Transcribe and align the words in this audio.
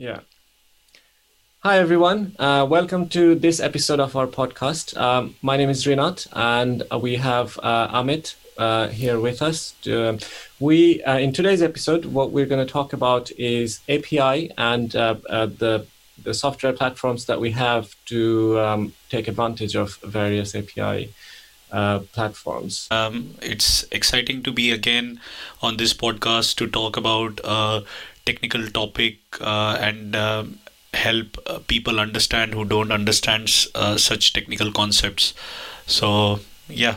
Yeah. 0.00 0.20
Hi, 1.58 1.78
everyone. 1.78 2.34
Uh, 2.38 2.66
welcome 2.66 3.06
to 3.10 3.34
this 3.34 3.60
episode 3.60 4.00
of 4.00 4.16
our 4.16 4.26
podcast. 4.26 4.96
Um, 4.96 5.34
my 5.42 5.58
name 5.58 5.68
is 5.68 5.84
Rinat, 5.84 6.26
and 6.32 6.84
we 7.02 7.16
have 7.16 7.60
uh, 7.62 7.88
Amit 7.88 8.34
uh, 8.56 8.88
here 8.88 9.20
with 9.20 9.42
us. 9.42 9.74
To, 9.82 10.18
we, 10.58 11.02
uh, 11.02 11.18
in 11.18 11.34
today's 11.34 11.60
episode, 11.60 12.06
what 12.06 12.30
we're 12.30 12.46
going 12.46 12.66
to 12.66 12.72
talk 12.72 12.94
about 12.94 13.30
is 13.32 13.80
API 13.90 14.50
and 14.56 14.96
uh, 14.96 15.16
uh, 15.28 15.44
the 15.44 15.86
the 16.24 16.32
software 16.32 16.72
platforms 16.72 17.26
that 17.26 17.38
we 17.38 17.50
have 17.50 17.94
to 18.06 18.58
um, 18.58 18.94
take 19.10 19.28
advantage 19.28 19.76
of 19.76 19.96
various 19.96 20.54
API 20.54 21.12
uh, 21.72 22.00
platforms. 22.12 22.88
Um, 22.90 23.34
it's 23.40 23.84
exciting 23.92 24.42
to 24.42 24.52
be 24.52 24.70
again 24.70 25.20
on 25.62 25.76
this 25.76 25.94
podcast 25.94 26.56
to 26.56 26.66
talk 26.66 26.96
about 26.96 27.40
a 27.44 27.84
technical 28.24 28.66
topic 28.68 29.18
uh, 29.40 29.78
and 29.80 30.16
um, 30.16 30.58
help 30.94 31.38
uh, 31.46 31.58
people 31.66 32.00
understand 32.00 32.54
who 32.54 32.64
don't 32.64 32.92
understand 32.92 33.50
uh, 33.74 33.96
such 33.96 34.32
technical 34.32 34.72
concepts. 34.72 35.34
So 35.86 36.40
yeah. 36.68 36.96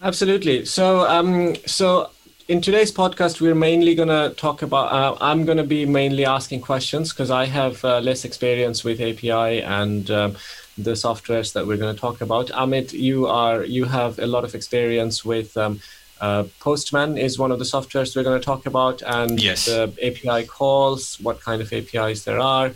Absolutely. 0.00 0.64
So 0.64 1.08
um, 1.08 1.56
so 1.66 2.10
in 2.48 2.60
today's 2.60 2.92
podcast, 2.92 3.40
we're 3.40 3.54
mainly 3.54 3.94
going 3.94 4.08
to 4.08 4.34
talk 4.36 4.62
about. 4.62 4.92
Uh, 4.92 5.16
I'm 5.20 5.44
going 5.44 5.58
to 5.58 5.64
be 5.64 5.86
mainly 5.86 6.26
asking 6.26 6.60
questions 6.60 7.12
because 7.12 7.30
I 7.30 7.46
have 7.46 7.84
uh, 7.84 8.00
less 8.00 8.24
experience 8.24 8.84
with 8.84 9.00
API 9.00 9.62
and 9.62 10.10
um, 10.10 10.36
the 10.76 10.92
softwares 10.92 11.52
that 11.52 11.66
we're 11.66 11.76
going 11.76 11.94
to 11.94 12.00
talk 12.00 12.20
about. 12.20 12.48
Amit, 12.48 12.92
you 12.92 13.26
are 13.26 13.64
you 13.64 13.84
have 13.84 14.18
a 14.18 14.26
lot 14.26 14.44
of 14.44 14.54
experience 14.54 15.24
with. 15.24 15.56
Um, 15.56 15.80
uh, 16.26 16.44
Postman 16.66 17.10
is 17.26 17.32
one 17.44 17.50
of 17.54 17.58
the 17.62 17.64
softwares 17.74 18.14
we're 18.14 18.22
going 18.30 18.40
to 18.40 18.44
talk 18.52 18.62
about, 18.72 19.02
and 19.18 19.32
Yes. 19.48 19.60
the 19.66 19.80
API 20.06 20.40
calls, 20.58 21.02
what 21.26 21.36
kind 21.48 21.60
of 21.64 21.68
APIs 21.72 22.18
there 22.24 22.40
are. 22.56 22.68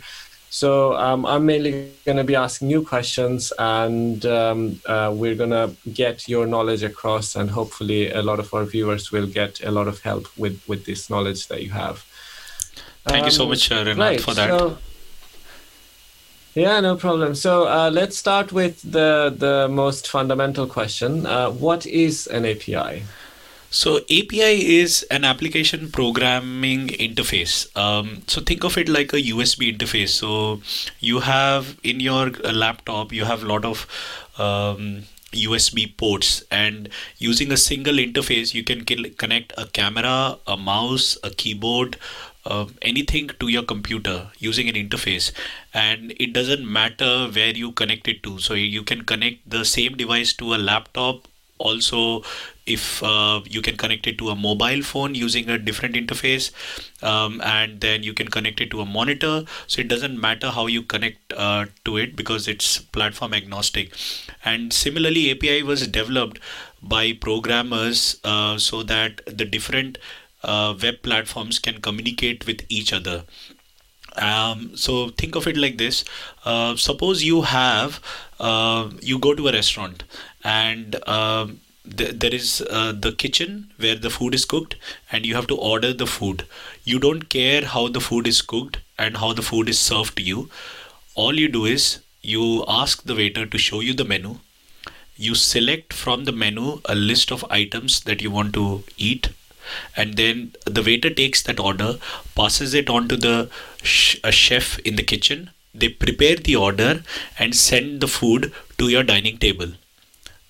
So 0.49 0.69
um, 1.05 1.25
I'm 1.25 1.45
mainly 1.45 1.71
going 2.05 2.17
to 2.17 2.23
be 2.33 2.35
asking 2.35 2.69
you 2.73 2.81
questions, 2.93 3.41
and 3.59 4.25
um, 4.25 4.59
uh, 4.93 5.09
we're 5.19 5.35
going 5.43 5.55
to 5.61 5.67
get 6.03 6.27
your 6.33 6.45
knowledge 6.53 6.83
across, 6.91 7.35
and 7.39 7.49
hopefully 7.59 8.01
a 8.11 8.21
lot 8.29 8.39
of 8.43 8.53
our 8.55 8.65
viewers 8.75 9.11
will 9.13 9.27
get 9.39 9.53
a 9.63 9.71
lot 9.71 9.87
of 9.87 9.97
help 10.09 10.25
with 10.43 10.55
with 10.69 10.81
this 10.89 11.01
knowledge 11.11 11.41
that 11.49 11.59
you 11.65 11.71
have. 11.83 11.97
Thank 13.11 13.25
you 13.25 13.31
so 13.39 13.43
Um, 13.43 13.49
much, 13.49 13.71
uh, 13.71 13.83
Renat, 13.87 13.97
right, 14.07 14.21
for 14.27 14.33
that. 14.39 14.49
so- 14.59 14.77
yeah, 16.55 16.79
no 16.79 16.95
problem. 16.95 17.35
So 17.35 17.51
uh, 17.67 17.89
let's 17.99 18.17
start 18.17 18.51
with 18.51 18.75
the 18.97 19.33
the 19.45 19.67
most 19.69 20.07
fundamental 20.07 20.65
question: 20.65 21.25
uh, 21.25 21.49
What 21.51 21.85
is 21.85 22.27
an 22.27 22.45
API? 22.45 23.03
So 23.69 23.97
API 23.97 24.77
is 24.79 25.03
an 25.11 25.25
application 25.25 25.91
programming 25.91 26.87
interface. 26.87 27.75
Um, 27.77 28.23
so 28.27 28.41
think 28.41 28.63
of 28.63 28.77
it 28.77 28.87
like 28.87 29.13
a 29.13 29.21
USB 29.21 29.77
interface. 29.77 30.09
So 30.09 30.61
you 30.99 31.19
have 31.19 31.77
in 31.83 31.99
your 31.99 32.31
uh, 32.43 32.53
laptop, 32.53 33.11
you 33.11 33.25
have 33.25 33.43
a 33.43 33.45
lot 33.45 33.65
of 33.65 33.85
um, 34.37 35.03
USB 35.33 35.95
ports, 35.97 36.43
and 36.49 36.87
using 37.17 37.51
a 37.51 37.57
single 37.57 37.95
interface, 37.95 38.53
you 38.53 38.63
can 38.63 38.85
connect 38.85 39.53
a 39.57 39.67
camera, 39.67 40.37
a 40.47 40.55
mouse, 40.55 41.17
a 41.21 41.29
keyboard, 41.29 41.97
uh, 42.45 42.65
anything 42.81 43.29
to 43.39 43.49
your 43.49 43.63
computer 43.63 44.29
using 44.39 44.69
an 44.69 44.75
interface 44.75 45.31
and 45.73 46.13
it 46.17 46.31
doesn't 46.31 46.65
matter 46.65 47.27
where 47.27 47.49
you 47.49 47.71
connect 47.73 48.07
it 48.07 48.23
to 48.23 48.39
so 48.39 48.53
you 48.53 48.83
can 48.83 49.03
connect 49.03 49.49
the 49.49 49.65
same 49.65 49.97
device 49.97 50.31
to 50.31 50.53
a 50.53 50.55
laptop 50.55 51.27
also 51.57 52.23
if 52.65 53.01
uh, 53.01 53.41
you 53.45 53.61
can 53.61 53.77
connect 53.77 54.07
it 54.07 54.17
to 54.17 54.29
a 54.29 54.35
mobile 54.35 54.81
phone 54.81 55.15
using 55.15 55.49
a 55.49 55.57
different 55.57 55.95
interface 55.95 56.51
um, 57.01 57.41
and 57.41 57.79
then 57.79 58.03
you 58.03 58.13
can 58.13 58.27
connect 58.27 58.59
it 58.59 58.69
to 58.71 58.81
a 58.81 58.85
monitor. 58.85 59.45
So 59.67 59.81
it 59.81 59.87
doesn't 59.87 60.19
matter 60.19 60.49
how 60.49 60.67
you 60.67 60.83
connect 60.83 61.33
uh, 61.33 61.65
to 61.85 61.97
it 61.97 62.15
because 62.15 62.47
it's 62.47 62.77
platform 62.79 63.33
agnostic. 63.33 63.93
And 64.43 64.73
similarly 64.73 65.31
api 65.31 65.63
was 65.63 65.87
developed 65.87 66.39
by 66.81 67.13
programmers 67.13 68.19
uh, 68.23 68.57
so 68.57 68.83
that 68.83 69.21
the 69.25 69.45
different 69.45 69.97
uh, 70.43 70.75
web 70.81 71.01
platforms 71.01 71.59
can 71.59 71.81
communicate 71.81 72.45
with 72.45 72.65
each 72.69 72.93
other. 72.93 73.23
Um, 74.17 74.75
so 74.75 75.09
think 75.09 75.35
of 75.35 75.47
it 75.47 75.57
like 75.57 75.77
this. 75.77 76.03
Uh, 76.43 76.75
suppose 76.75 77.23
you 77.23 77.43
have 77.43 78.01
uh, 78.39 78.89
you 79.01 79.19
go 79.19 79.35
to 79.35 79.47
a 79.47 79.51
restaurant 79.51 80.03
and 80.51 80.95
um, 81.07 81.59
th- 81.97 82.15
there 82.19 82.33
is 82.33 82.61
uh, 82.69 82.91
the 82.93 83.11
kitchen 83.11 83.71
where 83.77 83.95
the 83.95 84.09
food 84.09 84.33
is 84.33 84.45
cooked 84.45 84.75
and 85.11 85.25
you 85.25 85.35
have 85.35 85.47
to 85.47 85.55
order 85.57 85.93
the 85.93 86.07
food. 86.07 86.45
You 86.83 86.99
don't 86.99 87.29
care 87.29 87.65
how 87.65 87.87
the 87.89 87.99
food 88.01 88.27
is 88.27 88.41
cooked 88.41 88.77
and 88.97 89.17
how 89.17 89.33
the 89.33 89.41
food 89.41 89.69
is 89.69 89.79
served 89.79 90.17
to 90.17 90.23
you. 90.23 90.49
All 91.15 91.37
you 91.39 91.47
do 91.47 91.65
is 91.65 91.99
you 92.21 92.63
ask 92.67 93.03
the 93.03 93.15
waiter 93.15 93.45
to 93.45 93.57
show 93.57 93.79
you 93.81 93.93
the 93.93 94.05
menu. 94.05 94.39
You 95.17 95.35
select 95.35 95.93
from 95.93 96.25
the 96.25 96.31
menu 96.31 96.81
a 96.85 96.95
list 96.95 97.31
of 97.31 97.45
items 97.49 98.01
that 98.01 98.21
you 98.21 98.31
want 98.31 98.53
to 98.53 98.83
eat. 98.97 99.29
And 99.97 100.15
then 100.15 100.55
the 100.65 100.81
waiter 100.83 101.09
takes 101.09 101.41
that 101.43 101.59
order 101.59 101.99
passes 102.35 102.73
it 102.73 102.89
on 102.89 103.07
to 103.09 103.17
the 103.17 103.49
sh- 103.83 104.17
a 104.23 104.31
chef 104.31 104.79
in 104.79 104.95
the 104.95 105.03
kitchen. 105.03 105.49
They 105.73 105.89
prepare 105.89 106.35
the 106.37 106.55
order 106.55 107.03
and 107.37 107.55
send 107.55 107.99
the 108.01 108.07
food 108.07 108.53
to 108.77 108.87
your 108.89 109.03
dining 109.03 109.37
table 109.37 109.73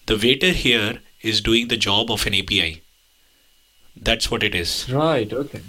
the 0.08 0.18
waiter 0.24 0.52
here 0.52 1.00
is 1.22 1.42
doing 1.42 1.68
the 1.68 1.78
job 1.78 2.12
of 2.12 2.26
an 2.26 2.34
api 2.34 2.82
that's 4.02 4.30
what 4.32 4.44
it 4.44 4.54
is 4.54 4.90
Right. 4.90 5.32
Okay. 5.32 5.62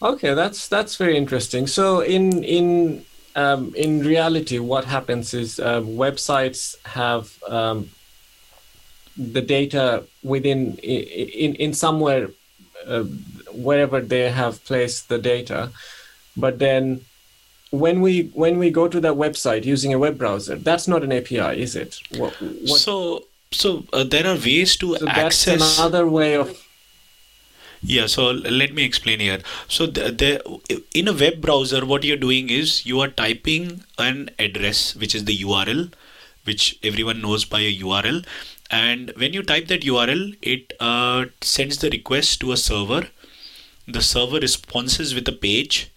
Okay, 0.00 0.34
that's 0.34 0.68
that's 0.68 0.94
very 0.94 1.16
interesting. 1.16 1.66
So 1.66 2.00
in 2.00 2.44
in 2.44 3.04
um, 3.34 3.74
in 3.74 4.00
reality, 4.00 4.58
what 4.58 4.84
happens 4.84 5.34
is 5.34 5.58
uh, 5.58 5.80
websites 5.80 6.76
have 6.86 7.42
um, 7.48 7.90
the 9.16 9.42
data 9.42 10.04
within 10.22 10.76
in 10.76 11.56
in 11.56 11.74
somewhere 11.74 12.30
uh, 12.86 13.02
wherever 13.52 14.00
they 14.00 14.30
have 14.30 14.64
placed 14.64 15.08
the 15.08 15.18
data, 15.18 15.70
but 16.36 16.60
then 16.60 17.04
when 17.70 18.00
we 18.00 18.30
when 18.34 18.58
we 18.58 18.70
go 18.70 18.88
to 18.88 19.00
that 19.00 19.14
website 19.14 19.64
using 19.64 19.92
a 19.92 19.98
web 19.98 20.18
browser, 20.18 20.56
that's 20.56 20.88
not 20.88 21.02
an 21.02 21.12
API, 21.12 21.60
is 21.62 21.76
it? 21.76 22.00
What, 22.16 22.34
what, 22.40 22.80
so 22.80 23.24
so 23.50 23.84
uh, 23.92 24.04
there 24.04 24.26
are 24.26 24.36
ways 24.36 24.76
to 24.76 24.96
so 24.96 25.04
that's 25.04 25.46
another 25.46 26.08
way 26.08 26.34
of 26.34 26.56
Yeah, 27.80 28.06
so 28.06 28.30
let 28.32 28.74
me 28.74 28.84
explain 28.84 29.20
here. 29.20 29.40
So 29.68 29.86
the, 29.86 30.10
the 30.10 30.78
in 30.94 31.06
a 31.06 31.12
web 31.12 31.40
browser, 31.40 31.86
what 31.86 32.02
you're 32.04 32.16
doing 32.16 32.50
is 32.50 32.84
you 32.84 33.00
are 33.00 33.08
typing 33.08 33.84
an 33.98 34.30
address, 34.38 34.96
which 34.96 35.14
is 35.14 35.24
the 35.26 35.38
URL, 35.38 35.92
which 36.44 36.78
everyone 36.82 37.22
knows 37.22 37.44
by 37.44 37.60
a 37.60 37.78
URL. 37.78 38.24
And 38.70 39.12
when 39.16 39.32
you 39.32 39.42
type 39.42 39.68
that 39.68 39.82
URL, 39.82 40.36
it 40.42 40.72
uh, 40.80 41.26
sends 41.40 41.78
the 41.78 41.90
request 41.90 42.40
to 42.40 42.52
a 42.52 42.56
server. 42.56 43.08
The 43.86 44.02
server 44.02 44.38
responses 44.38 45.14
with 45.14 45.26
a 45.28 45.32
page, 45.32 45.90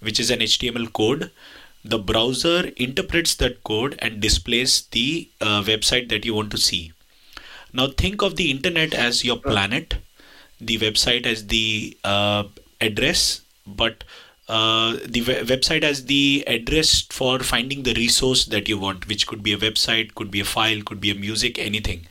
which 0.00 0.20
is 0.20 0.30
an 0.30 0.40
HTML 0.40 0.92
code. 0.92 1.30
The 1.84 1.98
browser 1.98 2.70
interprets 2.76 3.34
that 3.36 3.64
code 3.64 3.96
and 4.00 4.20
displays 4.20 4.82
the 4.90 5.30
uh, 5.40 5.62
website 5.62 6.08
that 6.10 6.24
you 6.24 6.34
want 6.34 6.50
to 6.50 6.58
see. 6.58 6.92
Now 7.72 7.88
think 7.88 8.22
of 8.22 8.36
the 8.36 8.50
internet 8.50 8.94
as 8.94 9.24
your 9.24 9.38
planet, 9.38 9.94
the 10.60 10.78
website 10.78 11.24
as 11.24 11.46
the 11.46 11.96
uh, 12.04 12.44
address, 12.80 13.42
but 13.66 14.04
uh, 14.48 14.96
the 15.06 15.22
we- 15.22 15.46
website 15.54 15.84
as 15.84 16.06
the 16.06 16.44
address 16.46 17.02
for 17.02 17.38
finding 17.38 17.84
the 17.84 17.94
resource 17.94 18.46
that 18.46 18.68
you 18.68 18.78
want, 18.78 19.06
which 19.06 19.26
could 19.26 19.42
be 19.42 19.52
a 19.52 19.58
website, 19.58 20.14
could 20.14 20.30
be 20.30 20.40
a 20.40 20.44
file, 20.44 20.82
could 20.82 21.00
be 21.00 21.10
a 21.10 21.14
music, 21.14 21.58
anything. 21.58 22.06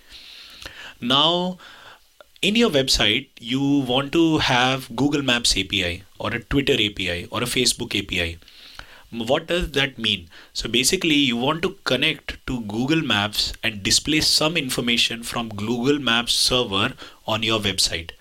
Now, 1.01 1.57
in 2.41 2.55
your 2.55 2.69
website, 2.69 3.27
you 3.39 3.61
want 3.61 4.13
to 4.13 4.37
have 4.37 4.95
Google 4.95 5.21
Maps 5.21 5.57
API 5.57 6.03
or 6.19 6.33
a 6.33 6.39
Twitter 6.39 6.73
API 6.73 7.27
or 7.31 7.43
a 7.43 7.45
Facebook 7.45 7.93
API. 7.99 8.39
What 9.11 9.47
does 9.47 9.71
that 9.71 9.97
mean? 9.97 10.29
So 10.53 10.69
basically, 10.69 11.15
you 11.15 11.35
want 11.35 11.61
to 11.63 11.75
connect 11.83 12.45
to 12.47 12.61
Google 12.61 13.01
Maps 13.01 13.53
and 13.63 13.83
display 13.83 14.21
some 14.21 14.55
information 14.55 15.23
from 15.23 15.49
Google 15.49 15.99
Maps 15.99 16.33
server 16.33 16.93
on 17.27 17.43
your 17.43 17.59
website. 17.59 18.11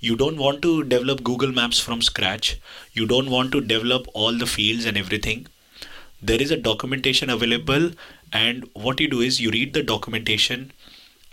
You 0.00 0.16
don't 0.16 0.38
want 0.38 0.62
to 0.62 0.84
develop 0.84 1.24
Google 1.24 1.52
Maps 1.52 1.78
from 1.78 2.00
scratch. 2.00 2.58
You 2.92 3.06
don't 3.06 3.28
want 3.28 3.52
to 3.52 3.60
develop 3.60 4.06
all 4.14 4.38
the 4.38 4.46
fields 4.46 4.86
and 4.86 4.96
everything. 4.96 5.48
There 6.22 6.40
is 6.40 6.50
a 6.50 6.56
documentation 6.56 7.28
available, 7.28 7.90
and 8.32 8.68
what 8.72 9.00
you 9.00 9.08
do 9.08 9.20
is 9.20 9.40
you 9.40 9.50
read 9.50 9.74
the 9.74 9.82
documentation, 9.82 10.72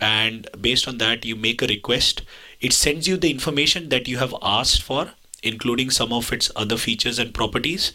and 0.04 0.48
based 0.60 0.86
on 0.86 0.98
that, 0.98 1.24
you 1.24 1.34
make 1.34 1.62
a 1.62 1.66
request. 1.66 2.22
It 2.60 2.74
sends 2.74 3.08
you 3.08 3.16
the 3.16 3.30
information 3.30 3.88
that 3.88 4.06
you 4.06 4.18
have 4.18 4.34
asked 4.42 4.82
for, 4.82 5.12
including 5.42 5.90
some 5.90 6.12
of 6.12 6.30
its 6.32 6.50
other 6.54 6.76
features 6.76 7.18
and 7.18 7.32
properties. 7.32 7.92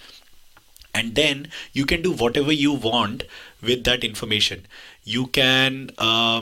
And 0.93 1.13
then 1.13 1.49
you 1.71 1.85
can 1.85 2.01
do 2.01 2.11
whatever 2.11 2.51
you 2.51 2.73
want 2.73 3.25
with 3.61 3.83
that 3.83 4.03
information. 4.03 4.65
You 5.03 5.27
can 5.27 5.91
uh, 5.99 6.41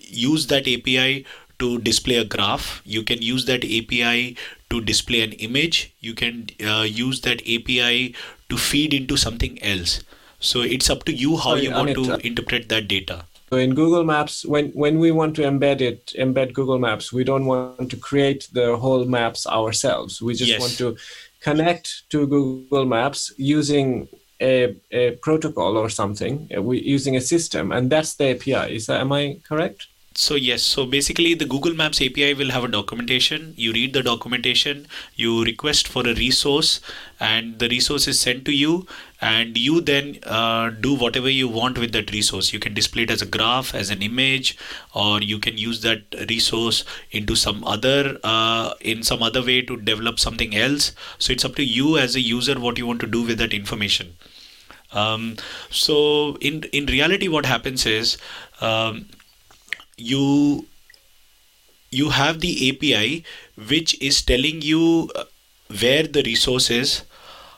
use 0.00 0.46
that 0.46 0.68
api 0.68 1.26
to 1.58 1.78
display 1.78 2.16
a 2.16 2.24
graph. 2.24 2.80
You 2.84 3.02
can 3.02 3.20
use 3.20 3.46
that 3.46 3.64
api 3.64 4.36
to 4.70 4.80
display 4.80 5.22
an 5.22 5.32
image. 5.32 5.92
You 5.98 6.14
can 6.14 6.46
uh, 6.64 6.82
use 6.82 7.22
that 7.22 7.40
api 7.40 8.14
to 8.50 8.56
feed 8.56 8.94
into 8.94 9.16
something 9.16 9.60
else. 9.62 10.00
So 10.38 10.60
it's 10.60 10.88
up 10.88 11.02
to 11.04 11.12
you 11.12 11.36
how 11.38 11.56
Sorry, 11.56 11.64
you 11.64 11.72
want 11.72 11.90
Amit, 11.90 12.04
to 12.04 12.14
uh, 12.14 12.18
interpret 12.18 12.68
that 12.68 12.86
data 12.86 13.24
So 13.50 13.56
in 13.56 13.74
Google 13.74 14.04
Maps, 14.04 14.44
when 14.44 14.66
when 14.72 14.98
we 14.98 15.10
want 15.10 15.34
to 15.36 15.42
embed 15.42 15.80
it, 15.80 16.12
embed 16.18 16.52
Google 16.52 16.78
Maps, 16.78 17.12
we 17.12 17.24
don't 17.24 17.46
want 17.46 17.90
to 17.90 17.96
create 17.96 18.48
the 18.52 18.76
whole 18.76 19.04
maps 19.06 19.46
ourselves. 19.46 20.20
We 20.20 20.34
just 20.34 20.50
Yes. 20.52 20.60
want 20.60 20.76
to 20.78 20.96
connect 21.40 21.86
to 22.10 22.26
Google 22.26 22.84
Maps 22.84 23.32
using 23.38 24.08
a, 24.40 24.76
a 24.90 25.12
protocol 25.26 25.76
or 25.76 25.88
something, 25.88 26.48
uh, 26.56 26.62
we, 26.62 26.80
using 26.80 27.16
a 27.16 27.20
system, 27.20 27.72
and 27.72 27.90
that's 27.90 28.14
the 28.16 28.26
API. 28.34 28.74
Is 28.76 28.86
that 28.86 29.00
am 29.00 29.12
I 29.12 29.40
correct? 29.48 29.86
So 30.20 30.34
yes, 30.34 30.62
so 30.62 30.84
basically 30.84 31.34
the 31.34 31.44
Google 31.44 31.74
Maps 31.74 32.00
API 32.02 32.34
will 32.34 32.50
have 32.50 32.64
a 32.64 32.68
documentation. 32.68 33.54
You 33.56 33.72
read 33.72 33.92
the 33.92 34.02
documentation, 34.02 34.88
you 35.14 35.44
request 35.44 35.86
for 35.86 36.02
a 36.02 36.12
resource, 36.12 36.80
and 37.20 37.60
the 37.60 37.68
resource 37.68 38.08
is 38.08 38.18
sent 38.18 38.44
to 38.46 38.52
you, 38.52 38.88
and 39.20 39.56
you 39.56 39.80
then 39.80 40.18
uh, 40.24 40.70
do 40.70 40.92
whatever 40.96 41.30
you 41.30 41.46
want 41.46 41.78
with 41.78 41.92
that 41.92 42.10
resource. 42.10 42.52
You 42.52 42.58
can 42.58 42.74
display 42.74 43.04
it 43.04 43.12
as 43.12 43.22
a 43.22 43.26
graph, 43.26 43.76
as 43.76 43.90
an 43.90 44.02
image, 44.02 44.58
or 44.92 45.22
you 45.22 45.38
can 45.38 45.56
use 45.56 45.82
that 45.82 46.02
resource 46.28 46.84
into 47.12 47.36
some 47.36 47.62
other 47.62 48.18
uh, 48.24 48.74
in 48.80 49.04
some 49.04 49.22
other 49.22 49.40
way 49.40 49.62
to 49.62 49.76
develop 49.76 50.18
something 50.18 50.56
else. 50.56 50.90
So 51.18 51.32
it's 51.32 51.44
up 51.44 51.54
to 51.54 51.64
you 51.64 51.96
as 51.96 52.16
a 52.16 52.20
user 52.20 52.58
what 52.58 52.76
you 52.76 52.88
want 52.88 53.00
to 53.02 53.06
do 53.06 53.22
with 53.22 53.38
that 53.38 53.54
information. 53.54 54.16
Um, 54.92 55.36
so 55.70 56.36
in 56.40 56.64
in 56.72 56.86
reality, 56.86 57.28
what 57.28 57.46
happens 57.46 57.86
is 57.86 58.18
um, 58.60 59.06
you 59.98 60.66
you 61.90 62.10
have 62.10 62.40
the 62.40 62.70
API 62.70 63.24
which 63.68 64.00
is 64.00 64.22
telling 64.22 64.62
you 64.62 65.10
uh, 65.14 65.24
where 65.80 66.06
the 66.06 66.22
resource 66.22 66.70
is, 66.70 67.02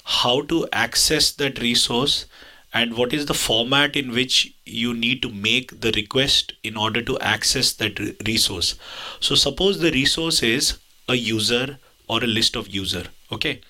how 0.05 0.43
to 0.43 0.69
access 0.73 1.33
that 1.33 1.61
resource, 1.61 2.27
and 2.73 2.97
what 2.97 3.13
is 3.13 3.27
the 3.27 3.35
format 3.35 3.97
in 3.97 4.13
which 4.13 4.55
you 4.65 4.95
need 4.95 5.21
to 5.23 5.31
make 5.31 5.81
the 5.81 5.91
request 5.93 6.53
in 6.63 6.77
order 6.77 7.03
to 7.03 7.19
access 7.19 7.73
that 7.73 7.99
resource. 8.27 8.77
So, 9.19 9.35
suppose 9.35 9.81
the 9.81 9.91
resource 9.91 10.43
is 10.43 10.79
a 11.09 11.15
user 11.15 11.79
or 12.09 12.23
a 12.23 12.29
list 12.29 12.57
of 12.57 12.69
user. 12.69 13.05
Okay. 13.33 13.61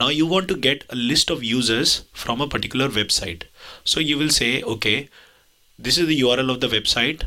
Now 0.00 0.08
you 0.08 0.26
want 0.26 0.46
to 0.48 0.56
get 0.56 0.84
a 0.90 0.94
list 0.94 1.28
of 1.28 1.42
users 1.42 2.04
from 2.12 2.40
a 2.40 2.46
particular 2.46 2.88
website. 2.88 3.42
So 3.84 3.98
you 3.98 4.16
will 4.16 4.30
say, 4.30 4.62
okay, 4.62 5.08
this 5.76 5.98
is 5.98 6.06
the 6.06 6.20
URL 6.20 6.50
of 6.52 6.60
the 6.60 6.68
website 6.68 7.24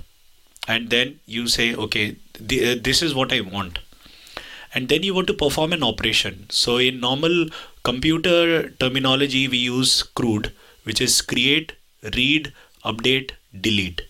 and 0.68 0.90
then 0.90 1.20
you 1.26 1.48
say 1.48 1.74
okay 1.76 2.16
the, 2.40 2.72
uh, 2.72 2.76
this 2.82 3.02
is 3.02 3.14
what 3.14 3.32
i 3.32 3.42
want. 3.42 3.80
And 4.74 4.88
then 4.88 5.04
you 5.04 5.14
want 5.14 5.28
to 5.28 5.34
perform 5.34 5.74
an 5.74 5.84
operation. 5.84 6.46
So 6.50 6.78
in 6.78 7.02
normal 7.02 7.48
computer 7.84 8.70
terminology 8.70 9.48
we 9.48 9.58
use 9.58 10.04
CRUD 10.16 10.52
which 10.84 11.02
is 11.02 11.22
create 11.22 11.74
read 12.16 12.54
update 12.86 13.32
delete. 13.60 14.02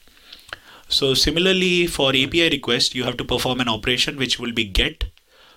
So 0.87 1.13
similarly 1.13 1.87
for 1.87 2.09
api 2.09 2.49
request 2.49 2.93
you 2.93 3.03
have 3.05 3.17
to 3.17 3.25
perform 3.25 3.59
an 3.59 3.69
operation 3.69 4.17
which 4.17 4.39
will 4.39 4.51
be 4.51 4.65
get. 4.65 5.05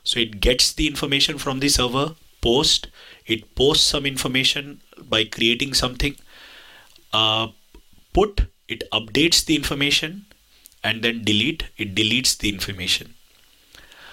So 0.04 0.20
it 0.20 0.40
gets 0.40 0.72
the 0.72 0.86
information 0.86 1.38
from 1.38 1.60
the 1.60 1.68
server 1.68 2.14
post. 2.40 2.88
It 3.26 3.54
posts 3.54 3.84
some 3.84 4.06
information 4.06 4.80
by 4.98 5.24
creating 5.24 5.74
something. 5.74 6.16
Uh, 7.12 7.48
put 8.12 8.42
it 8.68 8.82
updates 8.90 9.44
the 9.44 9.54
information 9.54 10.24
and 10.84 11.02
then 11.02 11.24
delete. 11.24 11.64
It 11.76 11.94
deletes 11.94 12.38
the 12.38 12.48
information. 12.48 13.14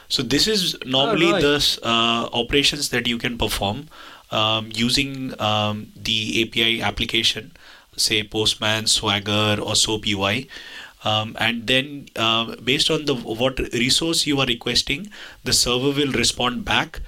So 0.09 0.23
this 0.23 0.47
is 0.47 0.75
normally 0.85 1.31
right. 1.31 1.41
the 1.41 1.79
uh, 1.83 2.29
operations 2.33 2.89
that 2.89 3.07
you 3.07 3.17
can 3.17 3.37
perform 3.37 3.87
um, 4.31 4.69
using 4.73 5.39
um, 5.39 5.91
the 5.95 6.43
api 6.43 6.81
application 6.81 7.51
say 7.97 8.23
postman 8.23 8.87
swagger 8.87 9.57
or 9.61 9.75
soap 9.75 10.07
ui 10.07 10.47
um, 11.03 11.35
and 11.39 11.67
then 11.67 12.07
uh, 12.15 12.55
based 12.63 12.89
on 12.89 13.05
the 13.05 13.15
what 13.15 13.59
resource 13.73 14.25
you 14.25 14.39
are 14.39 14.45
requesting 14.45 15.09
the 15.43 15.53
server 15.53 15.91
will 15.91 16.11
respond 16.11 16.63
back 16.63 17.01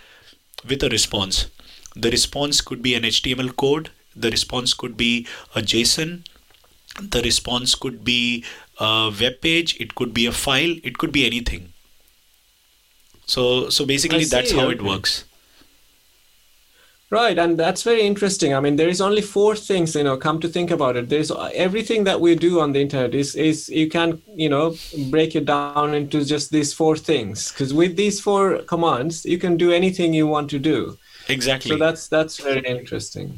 with 0.68 0.82
a 0.82 0.90
response. 0.90 1.48
The 1.96 2.10
response 2.10 2.62
could 2.62 2.82
be 2.82 2.96
an 2.96 3.04
html 3.04 3.56
code. 3.56 3.92
The 4.16 4.32
response 4.32 4.74
could 4.74 4.98
be 4.98 5.28
a 5.56 5.62
json. 5.62 6.26
The 7.02 7.22
response 7.22 7.76
could 7.76 8.04
be 8.04 8.44
a 8.80 9.12
web 9.20 9.42
page 9.42 9.76
it 9.80 9.96
could 9.96 10.14
be 10.14 10.26
a 10.26 10.32
file 10.32 10.76
it 10.84 10.98
could 10.98 11.12
be 11.12 11.26
anything 11.26 11.74
so 13.26 13.70
so 13.70 13.86
basically 13.86 14.26
that's 14.26 14.52
how 14.52 14.70
it 14.70 14.82
works 14.82 15.26
Right, 17.14 17.38
and 17.38 17.60
that's 17.60 17.84
very 17.84 18.02
interesting. 18.02 18.56
I 18.56 18.60
mean, 18.60 18.76
there 18.76 18.90
is 18.90 19.00
only 19.00 19.22
four 19.22 19.56
things, 19.56 19.94
you 19.94 20.04
know. 20.04 20.18
Come 20.18 20.40
to 20.40 20.48
think 20.48 20.72
about 20.72 20.98
it, 20.98 21.10
there's 21.10 21.30
uh, 21.30 21.52
everything 21.54 22.06
that 22.06 22.20
we 22.20 22.34
do 22.34 22.60
on 22.60 22.72
the 22.72 22.82
internet 22.82 23.14
is 23.14 23.36
is 23.36 23.70
you 23.70 23.88
can 23.88 24.20
you 24.36 24.50
know 24.50 24.76
break 25.12 25.36
it 25.36 25.46
down 25.46 25.94
into 25.94 26.26
just 26.26 26.50
these 26.50 26.74
four 26.74 26.96
things. 26.98 27.52
Because 27.52 27.72
with 27.72 27.96
these 27.98 28.20
four 28.20 28.64
commands, 28.64 29.26
you 29.26 29.38
can 29.38 29.58
do 29.58 29.72
anything 29.72 30.16
you 30.16 30.26
want 30.26 30.50
to 30.50 30.58
do. 30.58 30.98
exactly 31.30 31.70
So 31.70 31.78
that's 31.78 32.08
that's 32.08 32.40
very 32.40 32.66
interesting. 32.66 33.38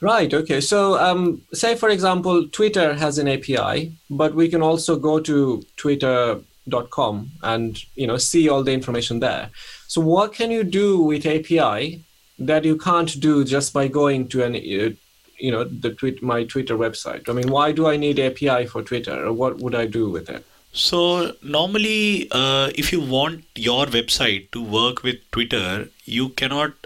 Right. 0.00 0.32
Okay. 0.32 0.60
So, 0.60 0.98
um, 0.98 1.42
say 1.54 1.74
for 1.74 1.88
example, 1.88 2.46
Twitter 2.48 2.94
has 2.94 3.18
an 3.18 3.28
API, 3.28 3.92
but 4.10 4.34
we 4.34 4.48
can 4.48 4.62
also 4.62 4.96
go 4.96 5.20
to 5.20 5.64
twitter.com 5.76 7.30
and 7.42 7.82
you 7.94 8.06
know 8.06 8.18
see 8.18 8.48
all 8.48 8.62
the 8.62 8.72
information 8.72 9.20
there. 9.20 9.50
So, 9.88 10.00
what 10.02 10.34
can 10.34 10.50
you 10.50 10.64
do 10.64 11.00
with 11.00 11.24
API 11.24 12.04
that 12.38 12.64
you 12.64 12.76
can't 12.76 13.18
do 13.20 13.44
just 13.44 13.72
by 13.72 13.88
going 13.88 14.28
to 14.28 14.42
an 14.42 14.54
uh, 14.54 14.90
you 15.38 15.50
know 15.50 15.64
the 15.64 15.94
tweet 15.94 16.22
my 16.22 16.44
Twitter 16.44 16.76
website? 16.76 17.30
I 17.30 17.32
mean, 17.32 17.48
why 17.48 17.72
do 17.72 17.86
I 17.86 17.96
need 17.96 18.20
API 18.20 18.66
for 18.66 18.82
Twitter, 18.82 19.26
or 19.26 19.32
what 19.32 19.58
would 19.58 19.74
I 19.74 19.86
do 19.86 20.10
with 20.10 20.28
it? 20.28 20.44
So 20.72 21.32
normally, 21.42 22.28
uh, 22.30 22.70
if 22.74 22.92
you 22.92 23.00
want 23.00 23.44
your 23.54 23.86
website 23.86 24.50
to 24.50 24.62
work 24.62 25.02
with 25.02 25.16
Twitter, 25.30 25.88
you 26.04 26.28
cannot 26.28 26.85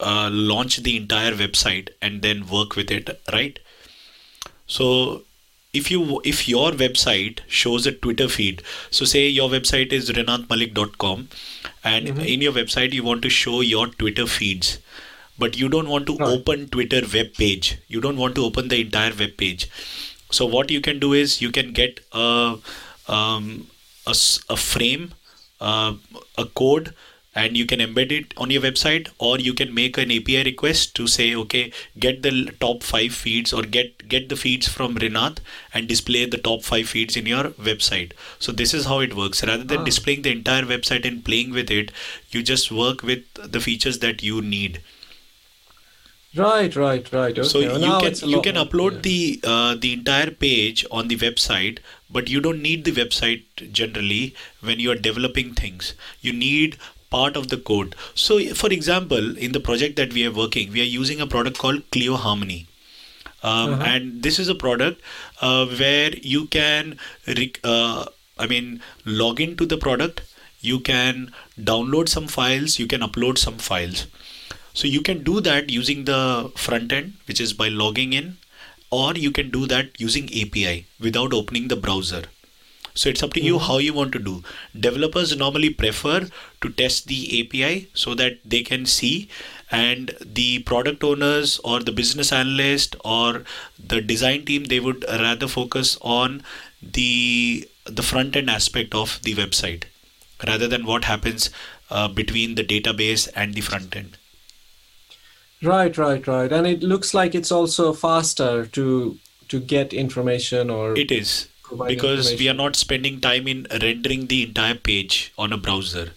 uh, 0.00 0.28
launch 0.32 0.78
the 0.78 0.96
entire 0.96 1.32
website 1.32 1.90
and 2.02 2.22
then 2.22 2.46
work 2.48 2.76
with 2.76 2.90
it, 2.90 3.10
right? 3.32 3.58
So 4.66 5.22
if 5.72 5.90
you 5.90 6.20
if 6.24 6.48
your 6.48 6.72
website 6.72 7.40
shows 7.48 7.86
a 7.86 7.92
Twitter 7.92 8.28
feed, 8.28 8.62
so 8.90 9.04
say 9.04 9.26
your 9.28 9.48
website 9.48 9.92
is 9.92 10.10
renatmalik.com, 10.10 11.28
and 11.84 12.08
in 12.18 12.40
your 12.40 12.52
website 12.52 12.92
you 12.92 13.02
want 13.04 13.22
to 13.22 13.30
show 13.30 13.60
your 13.60 13.86
Twitter 13.88 14.26
feeds, 14.26 14.78
but 15.38 15.56
you 15.58 15.68
don't 15.68 15.88
want 15.88 16.06
to 16.06 16.16
Right. 16.16 16.28
open 16.28 16.68
Twitter 16.68 17.02
web 17.14 17.34
page. 17.34 17.76
You 17.88 18.00
don't 18.00 18.16
want 18.16 18.34
to 18.36 18.44
open 18.44 18.68
the 18.68 18.80
entire 18.80 19.12
web 19.14 19.36
page. 19.36 19.68
So 20.30 20.46
what 20.46 20.70
you 20.70 20.80
can 20.80 20.98
do 20.98 21.12
is 21.12 21.40
you 21.42 21.50
can 21.50 21.72
get 21.72 22.00
a 22.12 22.58
um, 23.08 23.68
a, 24.06 24.14
a 24.48 24.56
frame, 24.56 25.12
uh, 25.60 25.94
a 26.38 26.44
code, 26.46 26.94
and 27.42 27.56
you 27.60 27.64
can 27.72 27.80
embed 27.84 28.12
it 28.16 28.32
on 28.44 28.50
your 28.54 28.62
website, 28.64 29.08
or 29.18 29.32
you 29.46 29.52
can 29.60 29.72
make 29.78 29.98
an 30.04 30.12
API 30.16 30.42
request 30.48 30.94
to 31.00 31.06
say, 31.14 31.26
okay, 31.42 31.62
get 32.06 32.22
the 32.26 32.32
top 32.64 32.82
five 32.92 33.14
feeds 33.22 33.52
or 33.58 33.62
get 33.78 34.08
get 34.14 34.28
the 34.34 34.38
feeds 34.44 34.68
from 34.78 34.96
Rinat 35.04 35.38
and 35.72 35.88
display 35.94 36.24
the 36.36 36.42
top 36.48 36.62
five 36.70 36.88
feeds 36.94 37.16
in 37.22 37.26
your 37.34 37.44
website. 37.70 38.12
So 38.48 38.52
this 38.62 38.74
is 38.80 38.86
how 38.92 39.00
it 39.08 39.16
works. 39.22 39.44
Rather 39.52 39.68
than 39.74 39.84
Ah. 39.86 39.90
displaying 39.90 40.22
the 40.28 40.32
entire 40.38 40.68
website 40.74 41.10
and 41.12 41.24
playing 41.30 41.52
with 41.60 41.70
it, 41.80 41.92
you 42.36 42.42
just 42.54 42.72
work 42.84 43.02
with 43.12 43.24
the 43.58 43.60
features 43.68 44.00
that 44.06 44.22
you 44.30 44.40
need. 44.54 44.80
Right. 46.36 46.74
Right. 46.76 47.12
Right. 47.12 47.36
Okay. 47.38 47.48
So 47.48 47.60
Well, 47.60 47.80
you 47.86 47.94
can 48.08 48.28
you 48.32 48.40
can 48.42 48.54
more- 48.54 48.64
upload 48.66 48.92
yeah. 48.96 49.00
the 49.08 49.40
uh, 49.52 49.74
the 49.84 49.92
entire 49.94 50.30
page 50.30 50.84
on 50.98 51.08
the 51.08 51.16
website, 51.22 51.78
but 52.18 52.28
you 52.34 52.40
don't 52.40 52.62
need 52.66 52.84
the 52.88 52.92
website 52.98 53.64
generally 53.80 54.34
when 54.68 54.78
you 54.84 54.92
are 54.92 55.00
developing 55.08 55.54
things. 55.54 55.94
You 56.28 56.32
need 56.32 56.76
part 57.10 57.36
of 57.36 57.48
the 57.48 57.56
code. 57.58 57.94
So, 58.14 58.38
for 58.54 58.70
example, 58.72 59.36
in 59.38 59.52
the 59.52 59.60
project 59.60 59.96
that 59.96 60.12
we 60.12 60.26
are 60.26 60.32
working, 60.32 60.72
we 60.72 60.80
are 60.82 60.92
using 61.02 61.20
a 61.20 61.26
product 61.26 61.58
called 61.58 61.82
Clio 61.90 62.16
Harmony. 62.16 62.60
Um, 63.42 63.70
Uh-huh. 63.74 63.84
and 63.90 64.22
this 64.24 64.38
is 64.40 64.48
a 64.52 64.54
product 64.54 65.00
uh, 65.40 65.66
where 65.82 66.10
you 66.32 66.40
can 66.56 66.90
rec- 67.38 67.60
uh, 67.74 68.04
i 68.44 68.46
mean 68.50 68.66
log 69.20 69.40
into 69.44 69.66
the 69.70 69.78
product 69.84 70.20
you 70.70 70.76
can 70.88 71.22
download 71.70 72.10
some 72.14 72.26
files 72.34 72.76
you 72.80 72.86
can 72.94 73.06
upload 73.06 73.40
some 73.44 73.56
files 73.68 74.02
so 74.80 74.90
you 74.96 75.00
can 75.08 75.22
do 75.30 75.36
that 75.48 75.72
using 75.76 76.04
the 76.10 76.20
front 76.66 76.92
end 76.98 77.14
which 77.30 77.40
is 77.46 77.54
by 77.62 77.68
logging 77.84 78.12
in 78.20 78.28
or 79.00 79.08
you 79.24 79.32
can 79.40 79.48
do 79.56 79.64
that 79.74 79.98
using 80.06 80.28
api 80.44 80.76
without 81.08 81.38
opening 81.40 81.68
the 81.74 81.80
browser 81.88 82.22
so 82.94 83.08
it's 83.08 83.22
up 83.22 83.32
to 83.34 83.42
you 83.42 83.58
how 83.58 83.78
you 83.78 83.92
want 83.92 84.12
to 84.12 84.18
do. 84.18 84.42
Developers 84.78 85.36
normally 85.36 85.70
prefer 85.70 86.28
to 86.60 86.70
test 86.70 87.06
the 87.06 87.40
API 87.40 87.88
so 87.94 88.14
that 88.14 88.38
they 88.44 88.62
can 88.62 88.86
see, 88.86 89.28
and 89.70 90.14
the 90.20 90.60
product 90.60 91.04
owners 91.04 91.58
or 91.64 91.80
the 91.80 91.92
business 91.92 92.32
analyst 92.32 92.96
or 93.04 93.44
the 93.78 94.00
design 94.00 94.44
team 94.44 94.64
they 94.64 94.80
would 94.80 95.04
rather 95.08 95.46
focus 95.46 95.96
on 96.00 96.42
the 96.82 97.68
the 97.84 98.02
front 98.02 98.36
end 98.36 98.50
aspect 98.50 98.94
of 98.94 99.20
the 99.22 99.34
website 99.34 99.84
rather 100.46 100.68
than 100.68 100.84
what 100.86 101.04
happens 101.04 101.50
uh, 101.90 102.08
between 102.08 102.54
the 102.54 102.64
database 102.64 103.28
and 103.34 103.54
the 103.54 103.60
front 103.60 103.94
end. 103.96 104.16
Right, 105.62 105.96
right, 105.98 106.26
right. 106.26 106.50
And 106.50 106.66
it 106.66 106.82
looks 106.82 107.12
like 107.12 107.34
it's 107.34 107.52
also 107.52 107.92
faster 107.92 108.66
to 108.66 109.18
to 109.48 109.60
get 109.60 109.92
information 109.92 110.70
or 110.70 110.96
it 110.96 111.10
is 111.10 111.48
because 111.86 112.38
we 112.38 112.48
are 112.48 112.54
not 112.54 112.76
spending 112.76 113.20
time 113.20 113.48
in 113.48 113.66
rendering 113.82 114.26
the 114.26 114.42
entire 114.44 114.74
page 114.74 115.32
on 115.38 115.52
a 115.52 115.56
browser. 115.56 116.12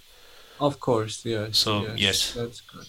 Of 0.60 0.79
course, 0.79 1.25
yes. 1.25 1.57
So 1.57 1.81
yes, 1.81 2.00
yes. 2.00 2.33
that's 2.33 2.62
good. 2.62 2.86